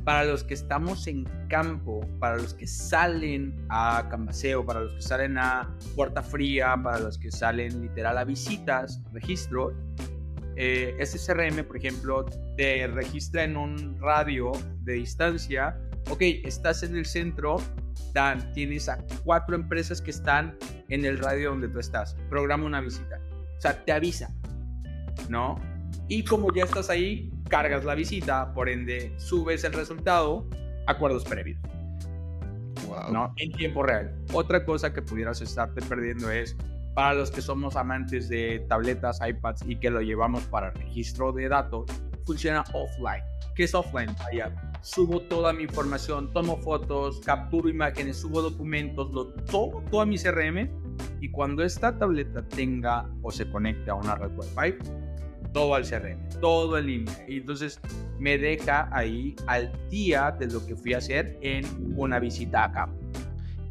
para 0.03 0.25
los 0.25 0.43
que 0.43 0.53
estamos 0.53 1.07
en 1.07 1.25
campo, 1.47 2.01
para 2.19 2.37
los 2.37 2.53
que 2.53 2.67
salen 2.67 3.65
a 3.69 4.07
Cambaseo, 4.09 4.65
para 4.65 4.81
los 4.81 4.93
que 4.93 5.01
salen 5.01 5.37
a 5.37 5.75
Puerta 5.95 6.21
Fría, 6.21 6.75
para 6.81 6.99
los 6.99 7.17
que 7.17 7.31
salen 7.31 7.81
literal 7.81 8.17
a 8.17 8.23
visitas, 8.23 9.01
registros, 9.13 9.73
eh, 10.55 10.95
ese 10.99 11.17
CRM, 11.17 11.63
por 11.63 11.77
ejemplo, 11.77 12.25
te 12.57 12.85
registra 12.87 13.43
en 13.43 13.57
un 13.57 13.97
radio 13.99 14.51
de 14.81 14.93
distancia. 14.93 15.79
Ok, 16.09 16.21
estás 16.43 16.83
en 16.83 16.95
el 16.95 17.05
centro, 17.05 17.57
Dan, 18.13 18.51
tienes 18.53 18.89
a 18.89 18.97
cuatro 19.23 19.55
empresas 19.55 20.01
que 20.01 20.11
están 20.11 20.57
en 20.89 21.05
el 21.05 21.17
radio 21.19 21.51
donde 21.51 21.69
tú 21.69 21.79
estás. 21.79 22.15
Programa 22.29 22.65
una 22.65 22.81
visita. 22.81 23.21
O 23.57 23.61
sea, 23.61 23.83
te 23.85 23.91
avisa, 23.91 24.33
¿no? 25.29 25.59
Y 26.07 26.23
como 26.23 26.53
ya 26.53 26.65
estás 26.65 26.89
ahí, 26.89 27.30
cargas 27.51 27.83
la 27.83 27.93
visita, 27.93 28.53
por 28.53 28.69
ende, 28.69 29.13
subes 29.17 29.63
el 29.65 29.73
resultado, 29.73 30.47
acuerdos 30.87 31.25
previos. 31.25 31.59
Wow. 32.87 33.11
¿no? 33.11 33.33
En 33.37 33.51
tiempo 33.51 33.83
real. 33.83 34.15
Otra 34.33 34.65
cosa 34.65 34.93
que 34.93 35.01
pudieras 35.01 35.41
estarte 35.41 35.81
perdiendo 35.81 36.31
es 36.31 36.55
para 36.95 37.13
los 37.13 37.29
que 37.29 37.41
somos 37.41 37.75
amantes 37.75 38.29
de 38.29 38.65
tabletas, 38.67 39.19
iPads 39.25 39.63
y 39.67 39.75
que 39.75 39.89
lo 39.89 40.01
llevamos 40.01 40.43
para 40.45 40.71
registro 40.71 41.31
de 41.33 41.49
datos, 41.49 41.85
funciona 42.25 42.63
offline. 42.73 43.23
¿Qué 43.55 43.65
es 43.65 43.75
offline? 43.75 44.15
Allá 44.31 44.51
subo 44.81 45.21
toda 45.21 45.53
mi 45.53 45.63
información, 45.63 46.31
tomo 46.33 46.57
fotos, 46.57 47.19
capturo 47.21 47.69
imágenes, 47.69 48.17
subo 48.17 48.41
documentos, 48.41 49.11
lo 49.11 49.27
todo, 49.27 49.83
todo 49.89 50.01
a 50.01 50.05
mi 50.05 50.17
CRM 50.17 50.69
y 51.21 51.29
cuando 51.29 51.63
esta 51.63 51.97
tableta 51.97 52.41
tenga 52.47 53.07
o 53.21 53.31
se 53.31 53.49
conecte 53.49 53.91
a 53.91 53.95
una 53.95 54.15
red 54.15 54.31
Wi-Fi, 54.35 54.77
todo 55.53 55.75
al 55.75 55.83
CRM, 55.87 56.17
todo 56.39 56.77
en 56.77 56.85
línea. 56.85 57.13
Y 57.27 57.37
entonces 57.37 57.79
me 58.19 58.37
deja 58.37 58.89
ahí 58.91 59.35
al 59.47 59.71
día 59.89 60.31
de 60.39 60.47
lo 60.47 60.65
que 60.65 60.75
fui 60.75 60.93
a 60.93 60.97
hacer 60.99 61.37
en 61.41 61.65
una 61.95 62.19
visita 62.19 62.63
a 62.65 62.71
campo. 62.71 62.97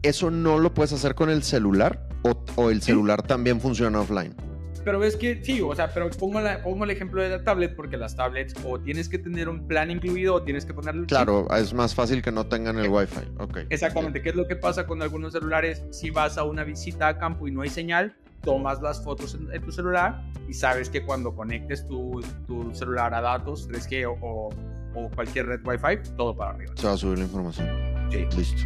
¿Eso 0.02 0.30
no 0.30 0.58
lo 0.58 0.72
puedes 0.72 0.92
hacer 0.92 1.14
con 1.14 1.30
el 1.30 1.42
celular? 1.42 2.08
¿O, 2.22 2.44
o 2.56 2.70
el 2.70 2.82
celular 2.82 3.22
también 3.22 3.60
funciona 3.60 4.00
offline? 4.00 4.34
Pero 4.82 4.98
ves 4.98 5.14
que 5.14 5.44
sí, 5.44 5.60
o 5.60 5.74
sea, 5.74 5.92
pero 5.92 6.08
pongo, 6.08 6.40
la- 6.40 6.62
pongo 6.62 6.84
el 6.84 6.90
ejemplo 6.90 7.22
de 7.22 7.28
la 7.28 7.44
tablet 7.44 7.76
porque 7.76 7.98
las 7.98 8.16
tablets 8.16 8.54
o 8.64 8.80
tienes 8.80 9.10
que 9.10 9.18
tener 9.18 9.46
un 9.50 9.66
plan 9.68 9.90
incluido 9.90 10.34
o 10.34 10.42
tienes 10.42 10.64
que 10.64 10.72
ponerle 10.72 11.02
un 11.02 11.06
chip. 11.06 11.16
Claro, 11.18 11.46
es 11.54 11.74
más 11.74 11.94
fácil 11.94 12.22
que 12.22 12.32
no 12.32 12.46
tengan 12.46 12.78
el 12.78 12.88
Wi-Fi. 12.88 13.20
Ok. 13.40 13.58
Exactamente, 13.68 14.22
¿qué 14.22 14.30
es 14.30 14.34
lo 14.36 14.46
que 14.48 14.56
pasa 14.56 14.86
con 14.86 15.02
algunos 15.02 15.34
celulares? 15.34 15.82
Si 15.90 16.08
vas 16.08 16.38
a 16.38 16.44
una 16.44 16.64
visita 16.64 17.08
a 17.08 17.18
campo 17.18 17.46
y 17.46 17.50
no 17.50 17.60
hay 17.60 17.68
señal, 17.68 18.16
tomas 18.42 18.80
las 18.82 19.02
fotos 19.04 19.34
en, 19.34 19.52
en 19.52 19.62
tu 19.62 19.70
celular 19.72 20.22
y 20.48 20.54
sabes 20.54 20.88
que 20.90 21.04
cuando 21.04 21.34
conectes 21.34 21.86
tu, 21.86 22.20
tu 22.46 22.74
celular 22.74 23.12
a 23.14 23.20
datos 23.20 23.68
3G 23.68 24.06
o, 24.06 24.18
o- 24.26 24.48
o 24.92 25.08
cualquier 25.10 25.46
red 25.46 25.60
Wi-Fi, 25.64 26.14
todo 26.16 26.36
para 26.36 26.50
arriba. 26.50 26.72
Se 26.76 26.86
va 26.86 26.94
a 26.94 26.96
subir 26.96 27.18
la 27.18 27.24
información. 27.24 27.68
Sí, 28.10 28.26
Listo. 28.36 28.58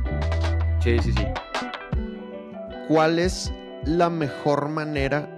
sí, 0.81 0.99
sí. 1.01 1.12
sí. 1.12 1.25
¿Cuál 2.89 3.18
es 3.18 3.53
la 3.85 4.09
mejor 4.09 4.68
manera 4.70 5.29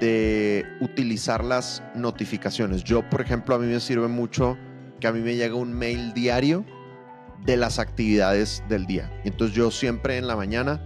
de 0.00 0.64
utilizar 0.80 1.44
las 1.44 1.82
notificaciones? 1.94 2.84
Yo, 2.84 3.08
por 3.10 3.20
ejemplo, 3.20 3.54
a 3.54 3.58
mí 3.58 3.66
me 3.66 3.80
sirve 3.80 4.08
mucho 4.08 4.56
que 4.98 5.06
a 5.06 5.12
mí 5.12 5.20
me 5.20 5.34
llega 5.36 5.54
un 5.54 5.72
mail 5.72 6.12
diario 6.14 6.64
de 7.44 7.56
las 7.56 7.78
actividades 7.78 8.62
del 8.68 8.86
día. 8.86 9.10
Entonces 9.24 9.56
yo 9.56 9.70
siempre 9.70 10.16
en 10.18 10.26
la 10.26 10.36
mañana 10.36 10.80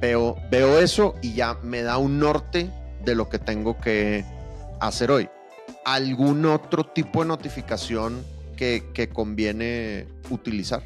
veo, 0.00 0.36
veo 0.50 0.78
eso 0.78 1.14
y 1.22 1.34
ya 1.34 1.54
me 1.62 1.82
da 1.82 1.98
un 1.98 2.18
norte 2.18 2.70
de 3.04 3.14
lo 3.14 3.28
que 3.28 3.38
tengo 3.38 3.78
que 3.78 4.24
hacer 4.80 5.10
hoy. 5.10 5.28
¿Algún 5.84 6.44
otro 6.46 6.84
tipo 6.84 7.22
de 7.22 7.28
notificación 7.28 8.22
que, 8.56 8.84
que 8.92 9.08
conviene 9.08 10.06
utilizar? 10.30 10.82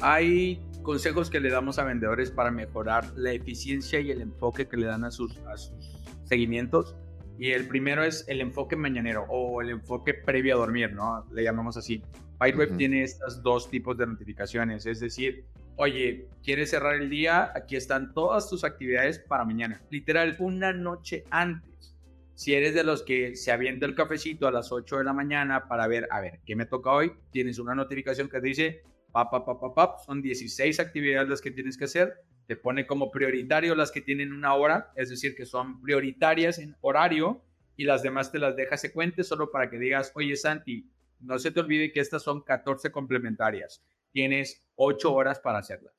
Hay 0.00 0.60
consejos 0.82 1.30
que 1.30 1.40
le 1.40 1.50
damos 1.50 1.78
a 1.78 1.84
vendedores 1.84 2.30
para 2.30 2.50
mejorar 2.50 3.06
la 3.16 3.32
eficiencia 3.32 4.00
y 4.00 4.10
el 4.10 4.20
enfoque 4.20 4.66
que 4.68 4.76
le 4.76 4.86
dan 4.86 5.04
a 5.04 5.10
sus, 5.10 5.36
a 5.46 5.56
sus 5.56 5.92
seguimientos. 6.24 6.96
Y 7.38 7.52
el 7.52 7.68
primero 7.68 8.04
es 8.04 8.24
el 8.28 8.40
enfoque 8.40 8.76
mañanero 8.76 9.24
o 9.28 9.62
el 9.62 9.70
enfoque 9.70 10.14
previo 10.14 10.56
a 10.56 10.58
dormir, 10.58 10.92
¿no? 10.92 11.24
Le 11.32 11.42
llamamos 11.42 11.76
así. 11.76 12.02
PyDrive 12.38 12.66
Ujú. 12.66 12.76
tiene 12.76 13.02
estos 13.02 13.42
dos 13.42 13.70
tipos 13.70 13.96
de 13.96 14.06
notificaciones, 14.06 14.86
es 14.86 15.00
decir, 15.00 15.46
oye, 15.80 16.26
¿quieres 16.44 16.68
cerrar 16.68 16.96
el 16.96 17.08
día? 17.08 17.52
Aquí 17.54 17.74
están 17.74 18.12
todas 18.12 18.50
tus 18.50 18.64
actividades 18.64 19.18
para 19.18 19.46
mañana. 19.46 19.80
Literal, 19.88 20.36
una 20.38 20.74
noche 20.74 21.24
antes. 21.30 21.96
Si 22.34 22.52
eres 22.52 22.74
de 22.74 22.84
los 22.84 23.02
que 23.02 23.34
se 23.34 23.50
avienta 23.50 23.86
el 23.86 23.94
cafecito 23.94 24.46
a 24.46 24.52
las 24.52 24.72
8 24.72 24.98
de 24.98 25.04
la 25.04 25.14
mañana 25.14 25.68
para 25.68 25.86
ver, 25.88 26.06
a 26.10 26.20
ver, 26.20 26.40
¿qué 26.44 26.54
me 26.54 26.66
toca 26.66 26.92
hoy? 26.92 27.12
Tienes 27.30 27.58
una 27.58 27.74
notificación 27.74 28.28
que 28.28 28.40
te 28.42 28.46
dice, 28.46 28.82
pap, 29.10 29.30
pap, 29.30 29.46
pap, 29.46 29.58
pap, 29.58 29.74
pap, 29.74 29.98
son 30.04 30.20
16 30.20 30.78
actividades 30.80 31.30
las 31.30 31.40
que 31.40 31.50
tienes 31.50 31.78
que 31.78 31.84
hacer. 31.84 32.14
Te 32.46 32.56
pone 32.56 32.86
como 32.86 33.10
prioritario 33.10 33.74
las 33.74 33.90
que 33.90 34.02
tienen 34.02 34.34
una 34.34 34.52
hora, 34.54 34.92
es 34.96 35.08
decir, 35.08 35.34
que 35.34 35.46
son 35.46 35.80
prioritarias 35.80 36.58
en 36.58 36.76
horario 36.82 37.42
y 37.78 37.84
las 37.84 38.02
demás 38.02 38.30
te 38.30 38.38
las 38.38 38.54
deja 38.54 38.76
secuentes 38.76 39.28
solo 39.28 39.50
para 39.50 39.70
que 39.70 39.78
digas, 39.78 40.12
oye 40.14 40.36
Santi, 40.36 40.90
no 41.20 41.38
se 41.38 41.50
te 41.50 41.60
olvide 41.60 41.90
que 41.90 42.00
estas 42.00 42.22
son 42.22 42.42
14 42.42 42.90
complementarias. 42.90 43.82
Tienes 44.12 44.64
8 44.76 45.12
horas 45.12 45.40
para 45.40 45.58
hacerlas, 45.58 45.94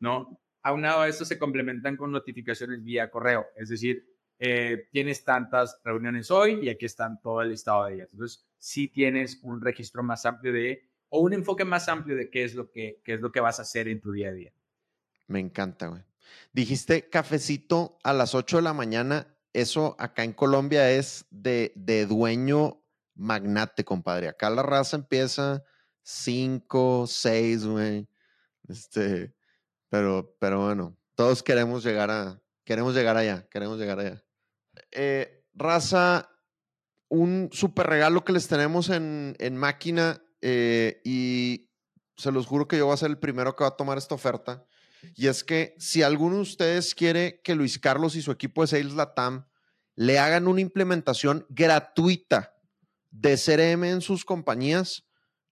¿no? 0.00 0.40
Aunado 0.62 1.02
a 1.02 1.08
esto 1.08 1.24
se 1.24 1.38
complementan 1.38 1.96
con 1.96 2.10
notificaciones 2.10 2.82
vía 2.82 3.10
correo, 3.10 3.46
es 3.56 3.68
decir, 3.68 4.04
eh, 4.40 4.86
tienes 4.92 5.24
tantas 5.24 5.80
reuniones 5.84 6.30
hoy 6.30 6.60
y 6.62 6.68
aquí 6.68 6.86
están 6.86 7.20
todo 7.20 7.42
el 7.42 7.50
listado 7.50 7.86
de 7.86 7.94
ellas. 7.94 8.08
Entonces, 8.12 8.46
sí 8.56 8.88
tienes 8.88 9.40
un 9.42 9.60
registro 9.60 10.02
más 10.02 10.24
amplio 10.26 10.52
de, 10.52 10.88
o 11.08 11.20
un 11.20 11.32
enfoque 11.32 11.64
más 11.64 11.88
amplio 11.88 12.16
de 12.16 12.30
qué 12.30 12.44
es 12.44 12.54
lo 12.54 12.70
que, 12.70 13.00
qué 13.04 13.14
es 13.14 13.20
lo 13.20 13.32
que 13.32 13.40
vas 13.40 13.58
a 13.58 13.62
hacer 13.62 13.88
en 13.88 14.00
tu 14.00 14.12
día 14.12 14.28
a 14.28 14.32
día. 14.32 14.52
Me 15.26 15.40
encanta, 15.40 15.88
güey. 15.88 16.02
Dijiste 16.52 17.08
cafecito 17.08 17.98
a 18.04 18.12
las 18.12 18.34
8 18.34 18.58
de 18.58 18.62
la 18.62 18.74
mañana. 18.74 19.26
Eso 19.52 19.96
acá 19.98 20.24
en 20.24 20.32
Colombia 20.32 20.90
es 20.90 21.26
de, 21.30 21.72
de 21.74 22.06
dueño 22.06 22.82
magnate, 23.14 23.84
compadre. 23.84 24.28
Acá 24.28 24.48
la 24.50 24.62
raza 24.62 24.96
empieza 24.96 25.64
5, 26.08 27.06
6, 27.06 27.66
güey. 27.66 28.08
Este, 28.66 29.34
pero, 29.90 30.34
pero 30.40 30.64
bueno, 30.64 30.96
todos 31.14 31.42
queremos 31.42 31.84
llegar 31.84 32.10
a, 32.10 32.42
queremos 32.64 32.94
llegar 32.94 33.18
allá, 33.18 33.46
queremos 33.50 33.78
llegar 33.78 34.00
allá. 34.00 34.24
Eh, 34.90 35.44
raza, 35.52 36.30
un 37.08 37.50
super 37.52 37.86
regalo 37.86 38.24
que 38.24 38.32
les 38.32 38.48
tenemos 38.48 38.88
en, 38.88 39.36
en 39.38 39.56
máquina 39.58 40.22
eh, 40.40 41.02
y 41.04 41.70
se 42.16 42.32
los 42.32 42.46
juro 42.46 42.66
que 42.66 42.78
yo 42.78 42.86
voy 42.86 42.94
a 42.94 42.98
ser 42.98 43.10
el 43.10 43.18
primero 43.18 43.54
que 43.54 43.64
va 43.64 43.68
a 43.68 43.76
tomar 43.76 43.98
esta 43.98 44.14
oferta. 44.14 44.64
Y 45.14 45.26
es 45.26 45.44
que 45.44 45.74
si 45.78 46.02
alguno 46.02 46.36
de 46.36 46.42
ustedes 46.42 46.94
quiere 46.94 47.42
que 47.44 47.54
Luis 47.54 47.78
Carlos 47.78 48.16
y 48.16 48.22
su 48.22 48.32
equipo 48.32 48.62
de 48.62 48.68
Sales 48.68 48.94
Latam 48.94 49.46
le 49.94 50.18
hagan 50.18 50.48
una 50.48 50.62
implementación 50.62 51.44
gratuita 51.50 52.54
de 53.10 53.36
CRM 53.36 53.84
en 53.84 54.00
sus 54.00 54.24
compañías, 54.24 55.07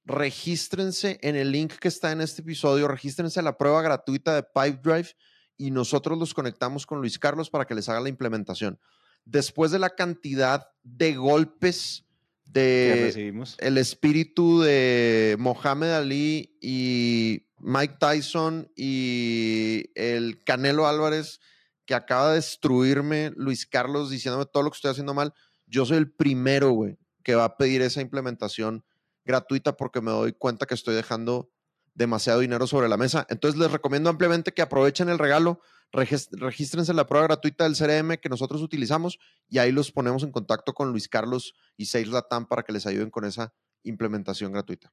regístrense 0.07 1.19
en 1.21 1.37
el 1.37 1.51
link 1.51 1.75
que 1.75 1.89
está 1.89 2.13
en 2.13 2.21
este 2.21 2.43
episodio, 2.43 2.89
regístrense 2.89 3.41
a 3.41 3.43
la 3.43 3.59
prueba 3.59 3.83
gratuita 3.83 4.35
de 4.35 4.45
Pipedrive 4.45 5.11
y 5.59 5.71
nosotros 5.73 6.17
los 6.17 6.33
conectamos 6.33 6.87
con 6.87 7.01
Luis 7.01 7.19
Carlos 7.19 7.51
para 7.51 7.67
que 7.67 7.75
les 7.75 7.89
haga 7.89 8.01
la 8.01 8.09
implementación. 8.09 8.79
Después 9.25 9.73
de 9.73 9.81
la 9.81 9.91
cantidad 9.91 10.69
de 10.85 11.15
golpes 11.17 12.05
de 12.45 13.35
el 13.59 13.79
espíritu 13.79 14.61
de 14.61 15.35
Mohamed 15.41 15.91
Ali 15.91 16.57
y 16.61 17.49
Mike 17.59 17.97
Tyson 17.99 18.71
y 18.77 19.91
el 19.97 20.45
Canelo 20.45 20.87
Álvarez 20.87 21.41
que 21.85 21.95
acaba 21.95 22.31
de 22.31 22.37
destruirme 22.37 23.33
Luis 23.35 23.67
Carlos 23.67 24.11
diciéndome 24.11 24.47
todo 24.47 24.63
lo 24.63 24.71
que 24.71 24.77
estoy 24.77 24.93
haciendo 24.93 25.15
mal, 25.15 25.35
yo 25.67 25.85
soy 25.85 25.97
el 25.99 26.11
primero, 26.11 26.71
güey, 26.71 26.97
que 27.25 27.35
va 27.35 27.45
a 27.45 27.57
pedir 27.57 27.83
esa 27.83 28.01
implementación 28.01 28.85
gratuita 29.27 29.77
porque 29.77 30.01
me 30.01 30.11
doy 30.11 30.33
cuenta 30.33 30.65
que 30.65 30.75
estoy 30.75 30.95
dejando 30.95 31.51
demasiado 31.95 32.41
dinero 32.41 32.67
sobre 32.67 32.89
la 32.89 32.97
mesa. 32.97 33.27
Entonces 33.29 33.59
les 33.61 33.71
recomiendo 33.71 34.09
ampliamente 34.09 34.53
que 34.53 34.63
aprovechen 34.63 35.09
el 35.09 35.19
regalo, 35.19 35.61
regístrense 35.93 36.91
en 36.91 36.97
la 36.97 37.07
prueba 37.07 37.27
gratuita 37.27 37.65
del 37.65 37.77
CRM 37.77 38.19
que 38.19 38.29
nosotros 38.29 38.63
utilizamos 38.63 39.19
y 39.49 39.59
ahí 39.59 39.73
los 39.73 39.93
ponemos 39.93 40.23
en 40.23 40.31
contacto 40.31 40.75
con 40.75 40.91
Luis 40.91 41.09
Carlos 41.09 41.55
y 41.77 41.87
Sales 41.87 42.09
Latam 42.09 42.47
para 42.47 42.63
que 42.63 42.73
les 42.73 42.87
ayuden 42.87 43.11
con 43.11 43.25
esa 43.25 43.53
implementación 43.83 44.53
gratuita. 44.53 44.93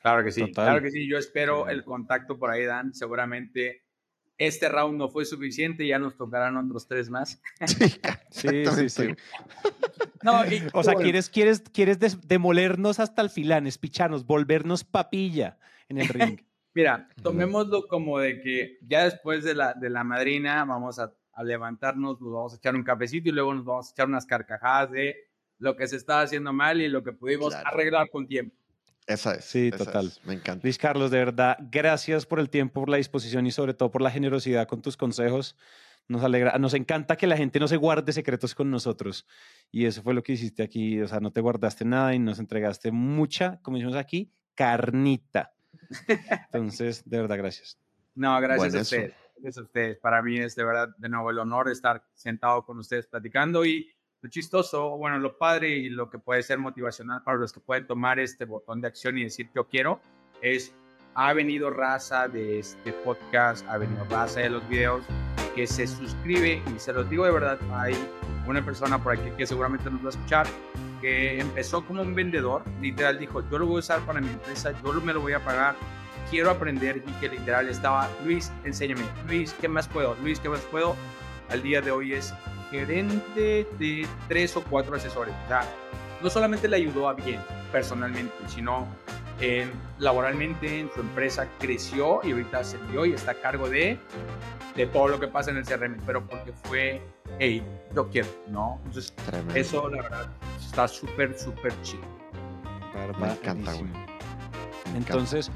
Claro 0.00 0.24
que 0.24 0.32
sí, 0.32 0.40
Total. 0.40 0.64
claro 0.66 0.82
que 0.82 0.90
sí. 0.90 1.08
Yo 1.08 1.16
espero 1.16 1.68
el 1.68 1.84
contacto 1.84 2.38
por 2.38 2.50
ahí, 2.50 2.64
Dan. 2.64 2.92
Seguramente 2.92 3.84
este 4.38 4.68
round 4.68 4.98
no 4.98 5.08
fue 5.08 5.24
suficiente, 5.24 5.86
ya 5.86 5.98
nos 5.98 6.16
tocarán 6.16 6.56
otros 6.56 6.86
tres 6.86 7.08
más. 7.10 7.40
Sí, 8.30 8.64
sí, 8.66 8.88
sí. 8.88 9.08
No, 10.22 10.44
y- 10.46 10.62
O 10.72 10.82
sea, 10.84 10.94
bueno, 10.94 11.00
quieres, 11.04 11.28
quieres, 11.28 11.60
quieres 11.72 11.98
demolernos 12.28 13.00
hasta 13.00 13.22
el 13.22 13.28
filán, 13.30 13.66
espicharnos, 13.66 14.24
volvernos 14.24 14.84
papilla 14.84 15.58
en 15.88 15.98
el 15.98 16.08
ring. 16.08 16.40
Mira, 16.74 17.08
tomémoslo 17.22 17.86
como 17.88 18.18
de 18.20 18.40
que 18.40 18.78
ya 18.82 19.04
después 19.04 19.42
de 19.44 19.54
la, 19.54 19.74
de 19.74 19.90
la 19.90 20.04
madrina 20.04 20.64
vamos 20.64 20.98
a, 21.00 21.12
a 21.32 21.42
levantarnos, 21.44 22.20
nos 22.20 22.32
vamos 22.32 22.52
a 22.54 22.56
echar 22.56 22.74
un 22.76 22.84
cafecito 22.84 23.28
y 23.28 23.32
luego 23.32 23.52
nos 23.52 23.64
vamos 23.64 23.88
a 23.88 23.90
echar 23.90 24.06
unas 24.06 24.24
carcajadas 24.24 24.92
de 24.92 25.16
lo 25.58 25.76
que 25.76 25.86
se 25.88 25.96
estaba 25.96 26.22
haciendo 26.22 26.52
mal 26.52 26.80
y 26.80 26.88
lo 26.88 27.02
que 27.02 27.12
pudimos 27.12 27.50
Claro. 27.52 27.68
arreglar 27.68 28.08
con 28.08 28.26
tiempo. 28.26 28.56
Esa 29.06 29.34
es. 29.34 29.44
Sí, 29.44 29.70
esa 29.72 29.84
total. 29.84 30.06
es. 30.06 30.24
Me 30.24 30.34
encanta. 30.34 30.60
Luis 30.62 30.78
Carlos, 30.78 31.10
de 31.10 31.18
verdad, 31.18 31.56
gracias 31.70 32.26
por 32.26 32.40
el 32.40 32.50
tiempo, 32.50 32.80
por 32.80 32.88
la 32.88 32.96
disposición 32.98 33.46
y 33.46 33.50
sobre 33.50 33.74
todo 33.74 33.90
por 33.90 34.02
la 34.02 34.10
generosidad 34.10 34.68
con 34.68 34.82
tus 34.82 34.96
consejos. 34.96 35.56
Nos 36.08 36.22
alegra, 36.24 36.58
nos 36.58 36.74
encanta 36.74 37.16
que 37.16 37.26
la 37.26 37.36
gente 37.36 37.60
no 37.60 37.68
se 37.68 37.76
guarde 37.76 38.12
secretos 38.12 38.54
con 38.54 38.70
nosotros. 38.70 39.26
Y 39.70 39.86
eso 39.86 40.02
fue 40.02 40.14
lo 40.14 40.22
que 40.22 40.32
hiciste 40.32 40.62
aquí. 40.62 41.00
O 41.00 41.08
sea, 41.08 41.20
no 41.20 41.30
te 41.30 41.40
guardaste 41.40 41.84
nada 41.84 42.14
y 42.14 42.18
nos 42.18 42.38
entregaste 42.38 42.90
mucha, 42.90 43.60
como 43.62 43.76
decimos 43.76 43.96
aquí, 43.96 44.32
carnita. 44.54 45.52
Entonces, 46.52 47.08
de 47.08 47.20
verdad, 47.20 47.38
gracias. 47.38 47.78
No, 48.14 48.38
gracias 48.40 48.58
Bueno, 48.58 48.78
a 48.78 48.82
ustedes. 48.82 49.14
Gracias 49.36 49.58
a 49.58 49.62
ustedes. 49.62 49.98
Para 49.98 50.22
mí 50.22 50.38
es 50.38 50.54
de 50.54 50.64
verdad 50.64 50.88
de 50.98 51.08
nuevo 51.08 51.30
el 51.30 51.38
honor 51.38 51.66
de 51.66 51.72
estar 51.72 52.04
sentado 52.14 52.64
con 52.64 52.78
ustedes 52.78 53.06
platicando 53.06 53.64
y 53.64 53.88
lo 54.22 54.30
chistoso, 54.30 54.96
bueno, 54.96 55.18
lo 55.18 55.36
padre 55.36 55.70
y 55.70 55.90
lo 55.90 56.08
que 56.08 56.18
puede 56.18 56.42
ser 56.44 56.58
motivacional 56.58 57.22
para 57.24 57.38
los 57.38 57.52
que 57.52 57.58
pueden 57.58 57.88
tomar 57.88 58.20
este 58.20 58.44
botón 58.44 58.80
de 58.80 58.86
acción 58.86 59.18
y 59.18 59.24
decir 59.24 59.50
yo 59.54 59.66
quiero 59.66 60.00
es 60.40 60.72
ha 61.14 61.32
venido 61.32 61.70
raza 61.70 62.28
de 62.28 62.60
este 62.60 62.92
podcast, 62.92 63.66
ha 63.68 63.78
venido 63.78 64.04
raza 64.04 64.40
de 64.40 64.50
los 64.50 64.66
videos 64.68 65.04
que 65.56 65.66
se 65.66 65.86
suscribe 65.86 66.62
y 66.74 66.78
se 66.78 66.92
los 66.92 67.10
digo 67.10 67.24
de 67.24 67.32
verdad, 67.32 67.58
hay 67.72 67.94
una 68.46 68.64
persona 68.64 69.02
por 69.02 69.12
aquí 69.12 69.28
que 69.36 69.46
seguramente 69.46 69.90
nos 69.90 70.00
va 70.02 70.06
a 70.06 70.10
escuchar 70.10 70.46
que 71.00 71.40
empezó 71.40 71.84
como 71.84 72.00
un 72.00 72.14
vendedor, 72.14 72.62
literal 72.80 73.18
dijo, 73.18 73.42
yo 73.50 73.58
lo 73.58 73.66
voy 73.66 73.76
a 73.76 73.78
usar 73.80 74.00
para 74.06 74.20
mi 74.20 74.28
empresa, 74.28 74.72
yo 74.82 74.92
me 75.00 75.12
lo 75.12 75.20
voy 75.20 75.32
a 75.32 75.44
pagar, 75.44 75.74
quiero 76.30 76.48
aprender 76.48 77.02
y 77.04 77.12
que 77.14 77.28
literal 77.28 77.68
estaba, 77.68 78.08
Luis, 78.24 78.52
enséñame, 78.64 79.02
Luis, 79.26 79.52
¿qué 79.60 79.66
más 79.66 79.88
puedo? 79.88 80.16
Luis, 80.22 80.38
¿qué 80.38 80.48
más 80.48 80.60
puedo? 80.70 80.94
Al 81.50 81.60
día 81.60 81.82
de 81.82 81.90
hoy 81.90 82.14
es 82.14 82.32
gerente 82.72 83.68
de 83.78 84.08
tres 84.26 84.56
o 84.56 84.64
cuatro 84.64 84.96
asesores. 84.96 85.34
O 85.44 85.48
sea, 85.48 85.62
no 86.20 86.30
solamente 86.30 86.66
le 86.66 86.76
ayudó 86.76 87.08
a 87.08 87.12
bien 87.12 87.40
personalmente, 87.70 88.34
sino 88.48 88.86
en, 89.40 89.70
laboralmente 89.98 90.80
en 90.80 90.90
su 90.92 91.00
empresa 91.00 91.46
creció 91.58 92.20
y 92.24 92.32
ahorita 92.32 92.58
ascendió 92.58 93.04
y 93.06 93.12
está 93.12 93.32
a 93.32 93.34
cargo 93.34 93.68
de, 93.68 93.98
de 94.74 94.86
todo 94.86 95.08
lo 95.08 95.20
que 95.20 95.28
pasa 95.28 95.50
en 95.50 95.58
el 95.58 95.64
CRM, 95.64 95.98
pero 96.06 96.26
porque 96.26 96.52
fue, 96.64 97.02
hey, 97.38 97.62
yo 97.94 98.08
quiero, 98.08 98.28
¿no? 98.48 98.80
Entonces, 98.84 99.12
Tremendo. 99.26 99.54
eso 99.54 99.88
la 99.88 100.02
verdad 100.02 100.26
está 100.58 100.88
súper, 100.88 101.38
súper 101.38 101.72
chido. 101.82 102.02
Me 103.18 103.32
encanta, 103.32 103.72
güey. 103.72 103.84
Barbadísimo. 103.84 104.06
Me 104.92 104.98
encanta. 104.98 105.12
Entonces, 105.12 105.50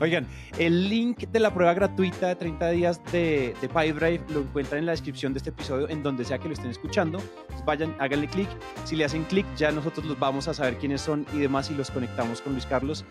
oigan, 0.00 0.26
el 0.58 0.88
link 0.88 1.28
de 1.28 1.40
la 1.40 1.52
prueba 1.52 1.74
gratuita 1.74 2.28
de 2.28 2.36
30 2.36 2.70
días 2.70 3.00
de, 3.12 3.54
de 3.60 3.68
Pipedrive 3.68 4.20
lo 4.28 4.40
encuentran 4.40 4.80
en 4.80 4.86
la 4.86 4.92
descripción 4.92 5.32
de 5.32 5.38
este 5.38 5.50
episodio, 5.50 5.88
en 5.88 6.02
donde 6.02 6.24
sea 6.24 6.38
que 6.38 6.48
lo 6.48 6.54
estén 6.54 6.70
escuchando. 6.70 7.20
Vayan, 7.64 7.94
háganle 7.98 8.26
clic. 8.28 8.48
Si 8.84 8.96
le 8.96 9.04
hacen 9.04 9.24
clic, 9.24 9.46
ya 9.56 9.70
nosotros 9.70 10.06
los 10.06 10.18
vamos 10.18 10.48
a 10.48 10.54
saber 10.54 10.76
quiénes 10.78 11.00
son 11.00 11.26
y 11.32 11.38
demás 11.38 11.70
y 11.70 11.74
los 11.74 11.90
conectamos 11.90 12.40
con 12.40 12.52
Luis 12.52 12.66
Carlos. 12.66 13.04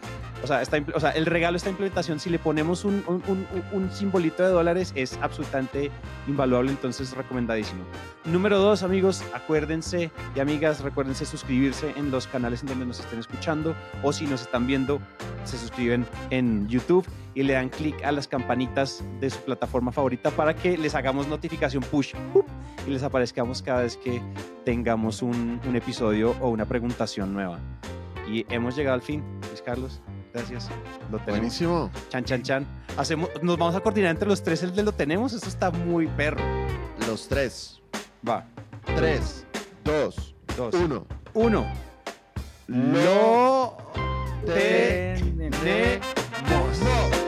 O 0.43 0.47
sea, 0.47 0.61
está, 0.61 0.77
o 0.93 0.99
sea 0.99 1.11
el 1.11 1.25
regalo, 1.25 1.57
esta 1.57 1.69
implementación, 1.69 2.19
si 2.19 2.29
le 2.29 2.39
ponemos 2.39 2.85
un- 2.85 3.03
un 3.71 3.91
simbolito 3.91 4.43
de 4.43 4.49
dólares, 4.49 4.91
es 4.95 5.17
absolutamente 5.21 5.91
invaluable, 6.27 6.71
entonces 6.71 7.15
recomendadísimo. 7.15 7.83
Número 8.25 8.59
dos, 8.59 8.83
amigos, 8.83 9.23
acuérdense 9.33 10.11
y 10.35 10.39
amigas, 10.39 10.81
recuérdense 10.81 11.25
suscribirse 11.25 11.93
en 11.97 12.11
los 12.11 12.27
canales 12.27 12.61
en 12.61 12.67
donde 12.67 12.85
nos 12.85 12.99
estén 12.99 13.19
escuchando 13.19 13.75
o 14.03 14.13
si 14.13 14.25
nos 14.27 14.41
están 14.41 14.67
viendo, 14.67 14.99
se 15.45 15.57
suscriben 15.57 16.05
en 16.29 16.67
YouTube 16.67 17.05
y 17.39 17.43
le 17.43 17.53
dan 17.53 17.69
clic 17.69 18.03
a 18.03 18.11
las 18.11 18.27
campanitas 18.27 19.01
de 19.21 19.29
su 19.29 19.39
plataforma 19.39 19.93
favorita 19.93 20.29
para 20.31 20.53
que 20.53 20.77
les 20.77 20.93
hagamos 20.93 21.25
notificación 21.29 21.81
push 21.83 22.13
¡pup! 22.33 22.45
y 22.85 22.89
les 22.89 23.01
aparezcamos 23.01 23.61
cada 23.61 23.83
vez 23.83 23.95
que 23.95 24.21
tengamos 24.65 25.21
un, 25.21 25.61
un 25.65 25.75
episodio 25.77 26.35
o 26.41 26.49
una 26.49 26.65
preguntación 26.65 27.33
nueva. 27.33 27.57
Y 28.29 28.45
hemos 28.53 28.75
llegado 28.75 28.95
al 28.95 29.01
fin, 29.01 29.23
Luis 29.47 29.61
Carlos. 29.61 30.01
Gracias. 30.33 30.69
Lo 31.09 31.17
tenemos. 31.19 31.39
Buenísimo. 31.39 31.89
Chan, 32.09 32.25
chan, 32.25 32.43
chan. 32.43 32.65
Hacemos, 32.97 33.29
nos 33.41 33.57
vamos 33.57 33.73
a 33.75 33.79
coordinar 33.79 34.11
entre 34.11 34.27
los 34.27 34.43
tres 34.43 34.61
el 34.63 34.75
de 34.75 34.83
lo 34.83 34.91
tenemos. 34.91 35.31
Esto 35.31 35.47
está 35.47 35.71
muy 35.71 36.07
perro. 36.07 36.43
Los 37.07 37.27
tres. 37.29 37.81
Va. 38.27 38.45
Tres, 38.97 39.45
dos, 39.85 40.35
Dos. 40.57 40.73
uno. 40.75 41.05
Uno. 41.33 41.65
Lo 42.67 43.77
Lo 44.45 44.53
te- 44.53 45.15
tenemos. 45.61 47.18